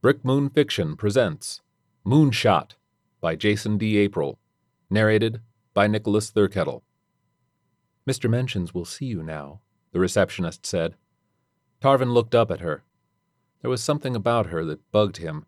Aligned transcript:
Brick 0.00 0.24
Moon 0.24 0.48
Fiction 0.48 0.94
presents 0.94 1.60
Moonshot 2.06 2.76
by 3.20 3.34
Jason 3.34 3.78
D. 3.78 3.96
April, 3.98 4.38
narrated 4.88 5.40
by 5.74 5.88
Nicholas 5.88 6.30
Thurkettle. 6.30 6.82
Mr. 8.08 8.30
Mentions 8.30 8.72
will 8.72 8.84
see 8.84 9.06
you 9.06 9.24
now, 9.24 9.58
the 9.90 9.98
receptionist 9.98 10.64
said. 10.64 10.94
Tarvin 11.80 12.14
looked 12.14 12.32
up 12.32 12.52
at 12.52 12.60
her. 12.60 12.84
There 13.60 13.70
was 13.70 13.82
something 13.82 14.14
about 14.14 14.46
her 14.46 14.64
that 14.66 14.88
bugged 14.92 15.16
him. 15.16 15.46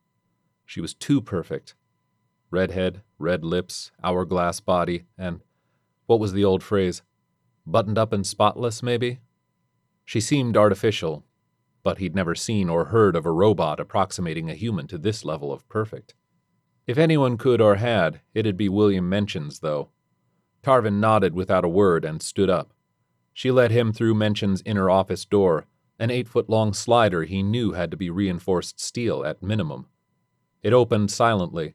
She 0.67 0.81
was 0.81 0.95
too 0.95 1.21
perfect. 1.21 1.77
Redhead, 2.51 3.03
red 3.21 3.45
lips, 3.45 3.93
hourglass 4.03 4.59
body, 4.59 5.05
and 5.17 5.43
what 6.07 6.19
was 6.19 6.33
the 6.33 6.45
old 6.45 6.65
phrase? 6.65 7.03
Buttoned 7.65 7.99
up 7.99 8.13
and 8.13 8.27
spotless, 8.27 8.83
maybe? 8.83 9.21
She 10.05 10.21
seemed 10.21 10.57
artificial, 10.57 11.25
but 11.83 11.99
he'd 11.99 12.15
never 12.15 12.35
seen 12.35 12.69
or 12.69 12.87
heard 12.87 13.17
of 13.17 13.27
a 13.27 13.33
robot 13.33 13.81
approximating 13.81 14.51
a 14.51 14.55
human 14.55 14.87
to 14.87 14.99
this 14.99 15.25
level 15.25 15.53
of 15.53 15.69
perfect. 15.69 16.15
If 16.87 16.99
anyone 16.99 17.39
could 17.39 17.61
or 17.61 17.77
had, 17.77 18.21
it'd 18.35 18.57
be 18.57 18.69
William 18.69 19.09
Mentions, 19.09 19.61
though. 19.61 19.91
Tarvin 20.63 21.01
nodded 21.01 21.35
without 21.35 21.65
a 21.65 21.69
word 21.69 22.05
and 22.05 22.21
stood 22.21 22.51
up. 22.51 22.73
She 23.33 23.51
led 23.51 23.71
him 23.71 23.93
through 23.93 24.15
Mentions' 24.15 24.63
inner 24.67 24.91
office 24.91 25.25
door, 25.25 25.67
an 25.99 26.11
eight 26.11 26.29
foot 26.29 26.51
long 26.51 26.73
slider 26.73 27.25
he 27.25 27.43
knew 27.43 27.73
had 27.73 27.91
to 27.91 27.97
be 27.97 28.11
reinforced 28.11 28.81
steel 28.81 29.25
at 29.25 29.43
minimum. 29.43 29.87
It 30.63 30.73
opened 30.73 31.11
silently, 31.11 31.75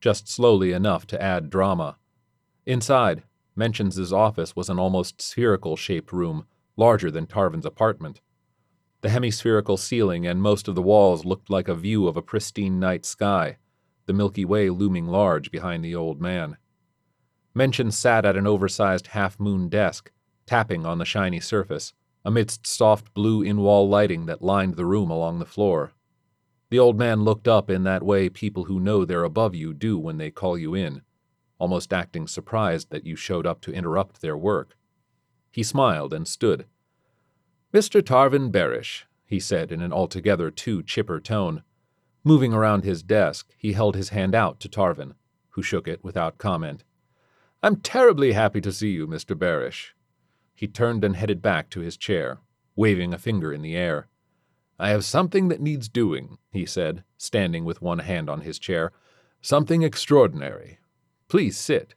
just 0.00 0.28
slowly 0.28 0.72
enough 0.72 1.06
to 1.08 1.22
add 1.22 1.50
drama. 1.50 1.98
Inside, 2.66 3.22
Mentions' 3.54 4.12
office 4.12 4.56
was 4.56 4.68
an 4.68 4.78
almost 4.78 5.22
spherical 5.22 5.76
shaped 5.76 6.12
room, 6.12 6.46
larger 6.76 7.10
than 7.10 7.26
Tarvin's 7.26 7.66
apartment. 7.66 8.20
The 9.04 9.10
hemispherical 9.10 9.76
ceiling 9.76 10.26
and 10.26 10.40
most 10.40 10.66
of 10.66 10.74
the 10.74 10.80
walls 10.80 11.26
looked 11.26 11.50
like 11.50 11.68
a 11.68 11.74
view 11.74 12.08
of 12.08 12.16
a 12.16 12.22
pristine 12.22 12.80
night 12.80 13.04
sky, 13.04 13.58
the 14.06 14.14
Milky 14.14 14.46
Way 14.46 14.70
looming 14.70 15.08
large 15.08 15.50
behind 15.50 15.84
the 15.84 15.94
old 15.94 16.22
man. 16.22 16.56
Mention 17.54 17.90
sat 17.90 18.24
at 18.24 18.34
an 18.34 18.46
oversized 18.46 19.08
half 19.08 19.38
moon 19.38 19.68
desk, 19.68 20.10
tapping 20.46 20.86
on 20.86 20.96
the 20.96 21.04
shiny 21.04 21.38
surface, 21.38 21.92
amidst 22.24 22.66
soft 22.66 23.12
blue 23.12 23.42
in 23.42 23.58
wall 23.58 23.86
lighting 23.86 24.24
that 24.24 24.40
lined 24.40 24.76
the 24.76 24.86
room 24.86 25.10
along 25.10 25.38
the 25.38 25.44
floor. 25.44 25.92
The 26.70 26.78
old 26.78 26.98
man 26.98 27.24
looked 27.24 27.46
up 27.46 27.68
in 27.68 27.84
that 27.84 28.02
way 28.02 28.30
people 28.30 28.64
who 28.64 28.80
know 28.80 29.04
they're 29.04 29.22
above 29.22 29.54
you 29.54 29.74
do 29.74 29.98
when 29.98 30.16
they 30.16 30.30
call 30.30 30.56
you 30.56 30.74
in, 30.74 31.02
almost 31.58 31.92
acting 31.92 32.26
surprised 32.26 32.88
that 32.88 33.04
you 33.04 33.16
showed 33.16 33.46
up 33.46 33.60
to 33.60 33.72
interrupt 33.74 34.22
their 34.22 34.38
work. 34.38 34.78
He 35.52 35.62
smiled 35.62 36.14
and 36.14 36.26
stood. 36.26 36.64
Mr. 37.74 38.00
Tarvin 38.00 38.52
Barish, 38.52 39.02
he 39.26 39.40
said 39.40 39.72
in 39.72 39.82
an 39.82 39.92
altogether 39.92 40.48
too 40.48 40.80
chipper 40.80 41.18
tone. 41.18 41.64
Moving 42.22 42.52
around 42.52 42.84
his 42.84 43.02
desk, 43.02 43.52
he 43.58 43.72
held 43.72 43.96
his 43.96 44.10
hand 44.10 44.32
out 44.32 44.60
to 44.60 44.68
Tarvin, 44.68 45.14
who 45.50 45.62
shook 45.62 45.88
it 45.88 46.04
without 46.04 46.38
comment. 46.38 46.84
I'm 47.64 47.80
terribly 47.80 48.30
happy 48.30 48.60
to 48.60 48.70
see 48.70 48.90
you, 48.90 49.08
Mr. 49.08 49.36
Barish. 49.36 49.92
He 50.54 50.68
turned 50.68 51.02
and 51.02 51.16
headed 51.16 51.42
back 51.42 51.68
to 51.70 51.80
his 51.80 51.96
chair, 51.96 52.38
waving 52.76 53.12
a 53.12 53.18
finger 53.18 53.52
in 53.52 53.62
the 53.62 53.74
air. 53.74 54.06
I 54.78 54.90
have 54.90 55.04
something 55.04 55.48
that 55.48 55.60
needs 55.60 55.88
doing, 55.88 56.38
he 56.52 56.66
said, 56.66 57.02
standing 57.16 57.64
with 57.64 57.82
one 57.82 57.98
hand 57.98 58.30
on 58.30 58.42
his 58.42 58.60
chair. 58.60 58.92
Something 59.40 59.82
extraordinary. 59.82 60.78
Please 61.26 61.58
sit. 61.58 61.96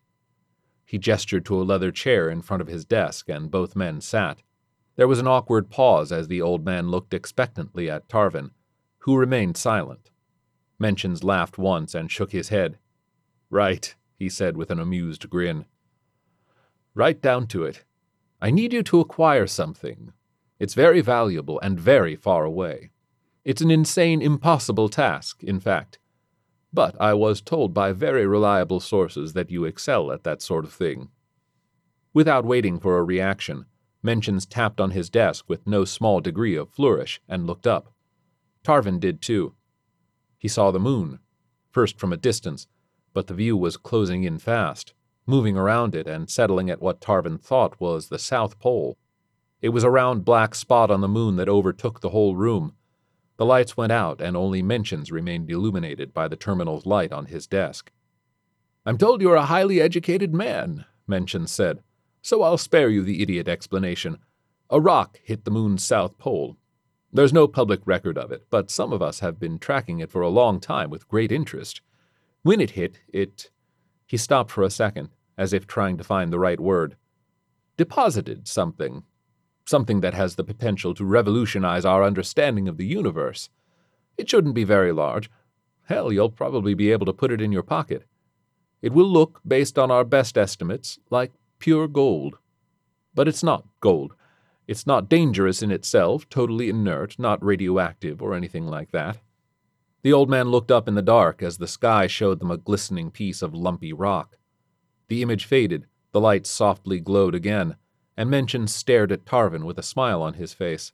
He 0.85 0.97
gestured 0.97 1.45
to 1.45 1.61
a 1.61 1.61
leather 1.61 1.91
chair 1.91 2.31
in 2.31 2.41
front 2.41 2.61
of 2.61 2.67
his 2.67 2.83
desk, 2.83 3.29
and 3.29 3.51
both 3.51 3.75
men 3.75 4.01
sat. 4.01 4.41
There 4.97 5.07
was 5.07 5.19
an 5.19 5.27
awkward 5.27 5.69
pause 5.69 6.11
as 6.11 6.27
the 6.27 6.41
old 6.41 6.65
man 6.65 6.89
looked 6.89 7.13
expectantly 7.13 7.89
at 7.89 8.09
Tarvin, 8.09 8.49
who 8.99 9.15
remained 9.15 9.55
silent. 9.55 10.09
Mentions 10.79 11.23
laughed 11.23 11.59
once 11.59 11.93
and 11.93 12.11
shook 12.11 12.31
his 12.31 12.49
head. 12.49 12.79
Right, 13.51 13.95
he 14.17 14.27
said 14.27 14.57
with 14.57 14.71
an 14.71 14.79
amused 14.79 15.29
grin. 15.29 15.65
Right 16.95 17.21
down 17.21 17.45
to 17.47 17.63
it. 17.63 17.85
I 18.41 18.49
need 18.49 18.73
you 18.73 18.81
to 18.83 18.99
acquire 18.99 19.45
something. 19.45 20.13
It's 20.59 20.73
very 20.73 21.01
valuable 21.01 21.59
and 21.59 21.79
very 21.79 22.15
far 22.15 22.43
away. 22.43 22.89
It's 23.45 23.61
an 23.61 23.69
insane, 23.69 24.21
impossible 24.21 24.89
task, 24.89 25.43
in 25.43 25.59
fact. 25.59 25.99
But 26.73 26.99
I 26.99 27.13
was 27.13 27.39
told 27.39 27.71
by 27.71 27.91
very 27.91 28.25
reliable 28.25 28.79
sources 28.79 29.33
that 29.33 29.51
you 29.51 29.63
excel 29.63 30.11
at 30.11 30.23
that 30.23 30.41
sort 30.41 30.65
of 30.65 30.73
thing. 30.73 31.09
Without 32.13 32.45
waiting 32.45 32.79
for 32.79 32.97
a 32.97 33.03
reaction, 33.03 33.67
Mentions 34.07 34.45
tapped 34.45 34.79
on 34.79 34.91
his 34.91 35.09
desk 35.09 35.49
with 35.49 35.67
no 35.67 35.83
small 35.83 36.21
degree 36.21 36.55
of 36.55 36.69
flourish 36.69 37.19
and 37.27 37.45
looked 37.45 37.67
up. 37.67 37.91
Tarvin 38.63 39.01
did 39.01 39.21
too. 39.21 39.53
He 40.37 40.47
saw 40.47 40.71
the 40.71 40.79
moon, 40.79 41.19
first 41.71 41.99
from 41.99 42.13
a 42.13 42.17
distance, 42.17 42.67
but 43.13 43.27
the 43.27 43.33
view 43.33 43.57
was 43.57 43.75
closing 43.75 44.23
in 44.23 44.39
fast, 44.39 44.93
moving 45.25 45.57
around 45.57 45.93
it 45.93 46.07
and 46.07 46.29
settling 46.29 46.69
at 46.69 46.81
what 46.81 47.01
Tarvin 47.01 47.37
thought 47.37 47.81
was 47.81 48.07
the 48.07 48.17
South 48.17 48.59
Pole. 48.59 48.97
It 49.61 49.69
was 49.69 49.83
a 49.83 49.91
round 49.91 50.23
black 50.23 50.55
spot 50.55 50.89
on 50.89 51.01
the 51.01 51.09
moon 51.09 51.35
that 51.35 51.49
overtook 51.49 51.99
the 51.99 52.11
whole 52.11 52.37
room. 52.37 52.75
The 53.35 53.45
lights 53.45 53.75
went 53.75 53.91
out, 53.91 54.21
and 54.21 54.37
only 54.37 54.61
Mentions 54.61 55.11
remained 55.11 55.51
illuminated 55.51 56.13
by 56.13 56.29
the 56.29 56.37
terminal's 56.37 56.85
light 56.85 57.11
on 57.11 57.25
his 57.25 57.45
desk. 57.45 57.91
I'm 58.85 58.97
told 58.97 59.21
you're 59.21 59.35
a 59.35 59.47
highly 59.47 59.81
educated 59.81 60.33
man, 60.33 60.85
Mentions 61.07 61.51
said, 61.51 61.83
so 62.21 62.41
I'll 62.41 62.57
spare 62.57 62.89
you 62.89 63.03
the 63.03 63.21
idiot 63.21 63.47
explanation. 63.47 64.17
A 64.69 64.81
rock 64.81 65.19
hit 65.23 65.45
the 65.45 65.51
moon's 65.51 65.83
south 65.83 66.17
pole. 66.17 66.57
There's 67.11 67.33
no 67.33 67.47
public 67.47 67.79
record 67.85 68.17
of 68.17 68.31
it, 68.31 68.47
but 68.49 68.69
some 68.69 68.91
of 68.91 69.01
us 69.01 69.19
have 69.21 69.39
been 69.39 69.59
tracking 69.59 69.99
it 69.99 70.11
for 70.11 70.21
a 70.21 70.29
long 70.29 70.59
time 70.59 70.89
with 70.89 71.07
great 71.07 71.31
interest. 71.31 71.81
When 72.43 72.59
it 72.59 72.71
hit, 72.71 72.99
it. 73.07 73.49
He 74.05 74.17
stopped 74.17 74.51
for 74.51 74.63
a 74.63 74.69
second, 74.69 75.09
as 75.37 75.53
if 75.53 75.65
trying 75.65 75.97
to 75.97 76.03
find 76.03 76.31
the 76.31 76.39
right 76.39 76.59
word. 76.59 76.97
Deposited 77.77 78.47
something. 78.47 79.03
Something 79.65 80.01
that 80.01 80.13
has 80.13 80.35
the 80.35 80.43
potential 80.43 80.93
to 80.95 81.05
revolutionize 81.05 81.85
our 81.85 82.03
understanding 82.03 82.67
of 82.67 82.77
the 82.77 82.85
universe. 82.85 83.49
It 84.17 84.29
shouldn't 84.29 84.55
be 84.55 84.63
very 84.63 84.91
large. 84.91 85.29
Hell, 85.83 86.11
you'll 86.11 86.29
probably 86.29 86.73
be 86.73 86.91
able 86.91 87.05
to 87.05 87.13
put 87.13 87.31
it 87.31 87.41
in 87.41 87.51
your 87.51 87.63
pocket. 87.63 88.03
It 88.81 88.93
will 88.93 89.07
look, 89.07 89.41
based 89.47 89.79
on 89.79 89.91
our 89.91 90.03
best 90.03 90.37
estimates, 90.37 90.99
like 91.09 91.31
pure 91.59 91.87
gold. 91.87 92.37
But 93.13 93.27
it's 93.27 93.43
not 93.43 93.65
gold. 93.79 94.13
It's 94.67 94.85
not 94.85 95.09
dangerous 95.09 95.61
in 95.61 95.71
itself, 95.71 96.27
totally 96.29 96.69
inert, 96.69 97.17
not 97.17 97.43
radioactive 97.43 98.21
or 98.21 98.33
anything 98.33 98.67
like 98.67 98.91
that. 98.91 99.17
The 100.03 100.13
old 100.13 100.29
man 100.29 100.49
looked 100.49 100.71
up 100.71 100.87
in 100.87 100.95
the 100.95 101.01
dark 101.01 101.41
as 101.41 101.57
the 101.57 101.67
sky 101.67 102.07
showed 102.07 102.39
them 102.39 102.51
a 102.51 102.57
glistening 102.57 103.11
piece 103.11 103.41
of 103.41 103.53
lumpy 103.53 103.93
rock. 103.93 104.37
The 105.07 105.21
image 105.21 105.45
faded, 105.45 105.87
the 106.11 106.19
light 106.19 106.45
softly 106.45 106.99
glowed 106.99 107.33
again, 107.33 107.75
and 108.15 108.29
Mentions 108.29 108.73
stared 108.73 109.11
at 109.11 109.25
Tarvin 109.25 109.65
with 109.65 109.77
a 109.77 109.83
smile 109.83 110.21
on 110.21 110.33
his 110.33 110.53
face. 110.53 110.91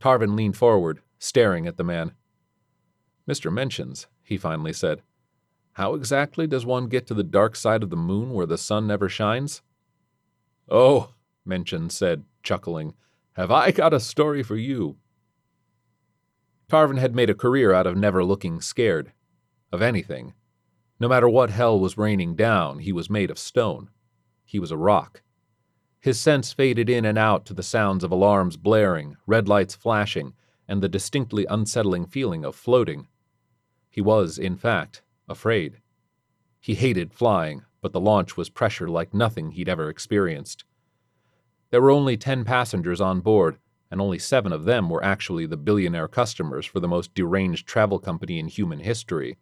Tarvin 0.00 0.36
leaned 0.36 0.56
forward, 0.56 1.00
staring 1.18 1.66
at 1.66 1.76
the 1.76 1.84
man. 1.84 2.12
Mr. 3.28 3.52
Mentions, 3.52 4.06
he 4.22 4.36
finally 4.36 4.72
said, 4.72 5.02
how 5.74 5.94
exactly 5.94 6.46
does 6.46 6.64
one 6.64 6.88
get 6.88 7.06
to 7.08 7.14
the 7.14 7.24
dark 7.24 7.56
side 7.56 7.82
of 7.82 7.90
the 7.90 7.96
moon 7.96 8.30
where 8.30 8.46
the 8.46 8.58
sun 8.58 8.86
never 8.86 9.08
shines? 9.08 9.60
Oh, 10.68 11.10
Mentions 11.44 11.94
said, 11.94 12.24
chuckling, 12.42 12.94
have 13.34 13.50
I 13.50 13.70
got 13.70 13.92
a 13.92 14.00
story 14.00 14.42
for 14.42 14.56
you? 14.56 14.96
Tarvin 16.68 16.98
had 16.98 17.14
made 17.14 17.28
a 17.28 17.34
career 17.34 17.72
out 17.72 17.86
of 17.86 17.96
never 17.96 18.24
looking 18.24 18.60
scared. 18.60 19.12
Of 19.72 19.82
anything. 19.82 20.34
No 21.00 21.08
matter 21.08 21.28
what 21.28 21.50
hell 21.50 21.78
was 21.78 21.98
raining 21.98 22.36
down, 22.36 22.78
he 22.78 22.92
was 22.92 23.10
made 23.10 23.30
of 23.30 23.38
stone. 23.38 23.90
He 24.44 24.60
was 24.60 24.70
a 24.70 24.76
rock. 24.76 25.22
His 26.00 26.20
sense 26.20 26.52
faded 26.52 26.88
in 26.88 27.04
and 27.04 27.18
out 27.18 27.44
to 27.46 27.54
the 27.54 27.62
sounds 27.62 28.04
of 28.04 28.12
alarms 28.12 28.56
blaring, 28.56 29.16
red 29.26 29.48
lights 29.48 29.74
flashing, 29.74 30.34
and 30.68 30.80
the 30.80 30.88
distinctly 30.88 31.46
unsettling 31.50 32.06
feeling 32.06 32.44
of 32.44 32.54
floating. 32.54 33.08
He 33.90 34.00
was, 34.00 34.38
in 34.38 34.56
fact, 34.56 35.02
afraid. 35.28 35.80
He 36.60 36.74
hated 36.74 37.12
flying, 37.12 37.62
but 37.80 37.92
the 37.92 38.00
launch 38.00 38.36
was 38.36 38.48
pressure 38.48 38.88
like 38.88 39.12
nothing 39.12 39.50
he'd 39.50 39.68
ever 39.68 39.88
experienced. 39.88 40.64
There 41.70 41.82
were 41.82 41.90
only 41.90 42.16
ten 42.16 42.44
passengers 42.44 43.00
on 43.00 43.20
board, 43.20 43.58
and 43.90 44.00
only 44.00 44.18
seven 44.18 44.52
of 44.52 44.64
them 44.64 44.88
were 44.88 45.04
actually 45.04 45.46
the 45.46 45.56
billionaire 45.56 46.08
customers 46.08 46.66
for 46.66 46.80
the 46.80 46.88
most 46.88 47.14
deranged 47.14 47.66
travel 47.66 47.98
company 47.98 48.38
in 48.38 48.48
human 48.48 48.80
history. 48.80 49.36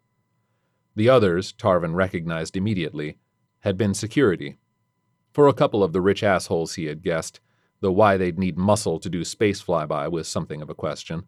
The 0.95 1.09
others, 1.09 1.53
Tarvin 1.53 1.95
recognized 1.95 2.55
immediately, 2.55 3.17
had 3.61 3.77
been 3.77 3.93
security. 3.93 4.57
For 5.31 5.47
a 5.47 5.53
couple 5.53 5.83
of 5.83 5.93
the 5.93 6.01
rich 6.01 6.21
assholes 6.23 6.75
he 6.75 6.85
had 6.85 7.01
guessed, 7.01 7.39
though 7.79 7.91
why 7.91 8.17
they'd 8.17 8.37
need 8.37 8.57
muscle 8.57 8.99
to 8.99 9.09
do 9.09 9.23
space 9.23 9.63
flyby 9.63 10.11
was 10.11 10.27
something 10.27 10.61
of 10.61 10.69
a 10.69 10.75
question. 10.75 11.23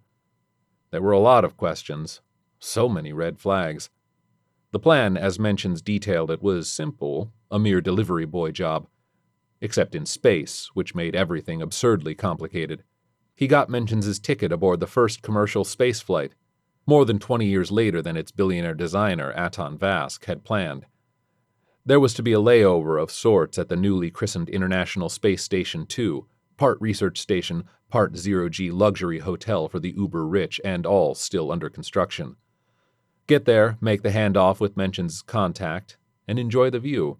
There 0.91 1.01
were 1.01 1.11
a 1.11 1.19
lot 1.19 1.43
of 1.43 1.57
questions, 1.57 2.21
so 2.59 2.87
many 2.87 3.11
red 3.11 3.39
flags. 3.39 3.89
The 4.75 4.79
plan, 4.79 5.15
as 5.15 5.39
Mentions 5.39 5.81
detailed 5.81 6.29
it, 6.29 6.43
was 6.43 6.69
simple, 6.69 7.31
a 7.49 7.57
mere 7.57 7.79
delivery 7.79 8.25
boy 8.25 8.51
job. 8.51 8.87
Except 9.61 9.95
in 9.95 10.05
space, 10.05 10.69
which 10.73 10.93
made 10.93 11.15
everything 11.15 11.61
absurdly 11.61 12.13
complicated. 12.13 12.83
He 13.33 13.47
got 13.47 13.69
Mentions' 13.69 14.19
ticket 14.19 14.51
aboard 14.51 14.81
the 14.81 14.85
first 14.85 15.21
commercial 15.21 15.63
space 15.63 16.01
flight. 16.01 16.33
more 16.85 17.05
than 17.05 17.19
20 17.19 17.45
years 17.45 17.71
later 17.71 18.01
than 18.01 18.17
its 18.17 18.33
billionaire 18.33 18.73
designer, 18.73 19.31
Aton 19.37 19.77
Vask, 19.77 20.25
had 20.25 20.43
planned. 20.43 20.87
There 21.85 22.01
was 22.01 22.13
to 22.15 22.21
be 22.21 22.33
a 22.33 22.41
layover 22.41 23.01
of 23.01 23.11
sorts 23.11 23.57
at 23.57 23.69
the 23.69 23.77
newly 23.77 24.11
christened 24.11 24.49
International 24.49 25.07
Space 25.07 25.41
Station 25.41 25.85
2, 25.85 26.27
part 26.57 26.81
research 26.81 27.17
station, 27.17 27.63
part 27.89 28.17
zero 28.17 28.49
G 28.49 28.71
luxury 28.71 29.19
hotel 29.19 29.69
for 29.69 29.79
the 29.79 29.93
uber 29.95 30.27
rich, 30.27 30.59
and 30.65 30.85
all 30.85 31.15
still 31.15 31.49
under 31.49 31.69
construction. 31.69 32.35
Get 33.27 33.45
there, 33.45 33.77
make 33.81 34.03
the 34.03 34.11
handoff 34.11 34.59
with 34.59 34.77
Mention's 34.77 35.23
contact, 35.23 35.97
and 36.27 36.37
enjoy 36.37 36.69
the 36.69 36.79
view. 36.79 37.17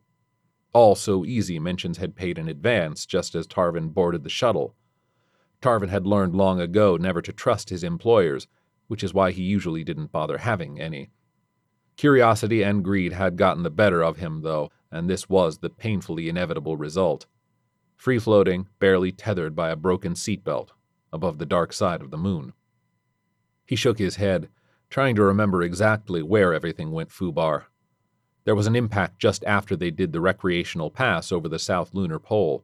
All 0.71 0.93
so 0.95 1.25
easy, 1.25 1.57
Mentions 1.57 1.97
had 1.97 2.15
paid 2.15 2.37
in 2.37 2.47
advance 2.47 3.05
just 3.05 3.33
as 3.33 3.47
Tarvin 3.47 3.89
boarded 3.89 4.23
the 4.23 4.29
shuttle. 4.29 4.75
Tarvin 5.61 5.89
had 5.89 6.05
learned 6.05 6.35
long 6.35 6.59
ago 6.59 6.95
never 6.95 7.21
to 7.23 7.33
trust 7.33 7.69
his 7.69 7.83
employers, 7.83 8.47
which 8.87 9.03
is 9.03 9.13
why 9.13 9.31
he 9.31 9.41
usually 9.41 9.83
didn't 9.83 10.11
bother 10.11 10.37
having 10.37 10.79
any. 10.79 11.09
Curiosity 11.97 12.61
and 12.61 12.83
greed 12.83 13.13
had 13.13 13.37
gotten 13.37 13.63
the 13.63 13.71
better 13.71 14.03
of 14.03 14.17
him, 14.17 14.41
though, 14.41 14.69
and 14.91 15.09
this 15.09 15.27
was 15.27 15.59
the 15.59 15.69
painfully 15.69 16.29
inevitable 16.29 16.77
result. 16.77 17.25
Free 17.95 18.19
floating, 18.19 18.67
barely 18.79 19.11
tethered 19.11 19.55
by 19.55 19.69
a 19.69 19.75
broken 19.75 20.13
seatbelt, 20.13 20.69
above 21.11 21.39
the 21.39 21.45
dark 21.45 21.73
side 21.73 22.01
of 22.01 22.11
the 22.11 22.17
moon. 22.17 22.53
He 23.65 23.75
shook 23.75 23.97
his 23.97 24.17
head, 24.17 24.49
trying 24.95 25.13
to 25.13 25.23
remember 25.23 25.61
exactly 25.61 26.23
where 26.23 26.53
everything 26.53 26.89
went 26.89 27.11
FUBAR. 27.11 27.65
There 28.45 28.55
was 28.55 28.65
an 28.65 28.77
impact 28.77 29.19
just 29.19 29.43
after 29.43 29.75
they 29.75 29.91
did 29.91 30.13
the 30.13 30.21
recreational 30.21 30.89
pass 30.89 31.33
over 31.33 31.49
the 31.49 31.59
south 31.59 31.93
lunar 31.93 32.17
pole. 32.17 32.63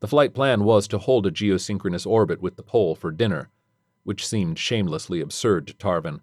The 0.00 0.08
flight 0.08 0.34
plan 0.34 0.64
was 0.64 0.88
to 0.88 0.98
hold 0.98 1.28
a 1.28 1.30
geosynchronous 1.30 2.08
orbit 2.08 2.42
with 2.42 2.56
the 2.56 2.64
pole 2.64 2.96
for 2.96 3.12
dinner, 3.12 3.50
which 4.02 4.26
seemed 4.26 4.58
shamelessly 4.58 5.20
absurd 5.20 5.68
to 5.68 5.74
Tarvin. 5.74 6.22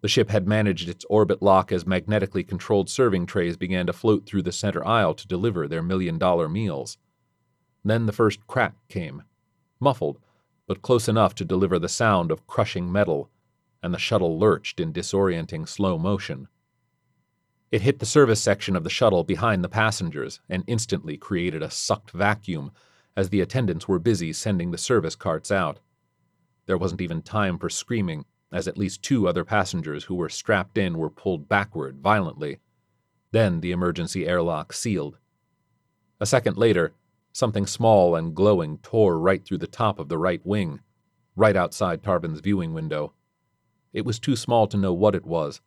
The 0.00 0.08
ship 0.08 0.30
had 0.30 0.48
managed 0.48 0.88
its 0.88 1.04
orbit 1.08 1.40
lock 1.40 1.70
as 1.70 1.86
magnetically 1.86 2.42
controlled 2.42 2.90
serving 2.90 3.26
trays 3.26 3.56
began 3.56 3.86
to 3.86 3.92
float 3.92 4.26
through 4.26 4.42
the 4.42 4.50
center 4.50 4.84
aisle 4.84 5.14
to 5.14 5.28
deliver 5.28 5.68
their 5.68 5.80
million 5.80 6.18
dollar 6.18 6.48
meals. 6.48 6.98
Then 7.84 8.06
the 8.06 8.12
first 8.12 8.44
crack 8.48 8.74
came, 8.88 9.22
muffled, 9.78 10.18
but 10.66 10.82
close 10.82 11.08
enough 11.08 11.36
to 11.36 11.44
deliver 11.44 11.78
the 11.78 11.88
sound 11.88 12.32
of 12.32 12.48
crushing 12.48 12.90
metal, 12.90 13.30
and 13.82 13.94
the 13.94 13.98
shuttle 13.98 14.38
lurched 14.38 14.80
in 14.80 14.92
disorienting 14.92 15.68
slow 15.68 15.98
motion. 15.98 16.48
It 17.70 17.82
hit 17.82 17.98
the 17.98 18.06
service 18.06 18.42
section 18.42 18.74
of 18.74 18.84
the 18.84 18.90
shuttle 18.90 19.22
behind 19.22 19.62
the 19.62 19.68
passengers 19.68 20.40
and 20.48 20.64
instantly 20.66 21.16
created 21.16 21.62
a 21.62 21.70
sucked 21.70 22.10
vacuum 22.10 22.72
as 23.16 23.30
the 23.30 23.40
attendants 23.40 23.86
were 23.86 23.98
busy 23.98 24.32
sending 24.32 24.70
the 24.70 24.78
service 24.78 25.14
carts 25.14 25.50
out. 25.50 25.78
There 26.66 26.78
wasn't 26.78 27.00
even 27.00 27.22
time 27.22 27.58
for 27.58 27.70
screaming 27.70 28.24
as 28.52 28.66
at 28.66 28.78
least 28.78 29.02
two 29.02 29.28
other 29.28 29.44
passengers 29.44 30.04
who 30.04 30.14
were 30.14 30.28
strapped 30.28 30.76
in 30.76 30.98
were 30.98 31.10
pulled 31.10 31.48
backward 31.48 32.00
violently. 32.00 32.58
Then 33.30 33.60
the 33.60 33.70
emergency 33.70 34.26
airlock 34.26 34.72
sealed. 34.72 35.18
A 36.18 36.26
second 36.26 36.56
later, 36.56 36.92
something 37.32 37.66
small 37.66 38.16
and 38.16 38.34
glowing 38.34 38.78
tore 38.78 39.18
right 39.18 39.44
through 39.44 39.58
the 39.58 39.66
top 39.66 39.98
of 39.98 40.08
the 40.08 40.18
right 40.18 40.44
wing, 40.44 40.80
right 41.36 41.56
outside 41.56 42.02
Tarvin's 42.02 42.40
viewing 42.40 42.74
window. 42.74 43.12
It 43.92 44.04
was 44.04 44.18
too 44.18 44.36
small 44.36 44.66
to 44.68 44.76
know 44.76 44.92
what 44.92 45.14
it 45.14 45.24
was, 45.24 45.60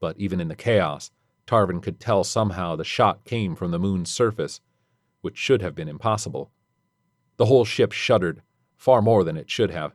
but 0.00 0.18
even 0.18 0.40
in 0.40 0.48
the 0.48 0.56
chaos, 0.56 1.10
Tarvin 1.46 1.80
could 1.80 2.00
tell 2.00 2.24
somehow 2.24 2.76
the 2.76 2.84
shot 2.84 3.24
came 3.24 3.54
from 3.54 3.70
the 3.70 3.78
moon's 3.78 4.10
surface, 4.10 4.60
which 5.20 5.36
should 5.36 5.62
have 5.62 5.74
been 5.74 5.88
impossible. 5.88 6.50
The 7.36 7.46
whole 7.46 7.64
ship 7.64 7.92
shuddered, 7.92 8.42
far 8.76 9.02
more 9.02 9.24
than 9.24 9.36
it 9.36 9.50
should 9.50 9.70
have, 9.70 9.94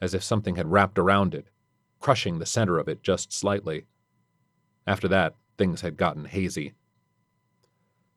as 0.00 0.14
if 0.14 0.22
something 0.22 0.56
had 0.56 0.70
wrapped 0.70 0.98
around 0.98 1.34
it, 1.34 1.48
crushing 2.00 2.38
the 2.38 2.46
center 2.46 2.78
of 2.78 2.88
it 2.88 3.02
just 3.02 3.32
slightly. 3.32 3.86
After 4.86 5.08
that, 5.08 5.34
things 5.58 5.80
had 5.80 5.96
gotten 5.96 6.26
hazy. 6.26 6.74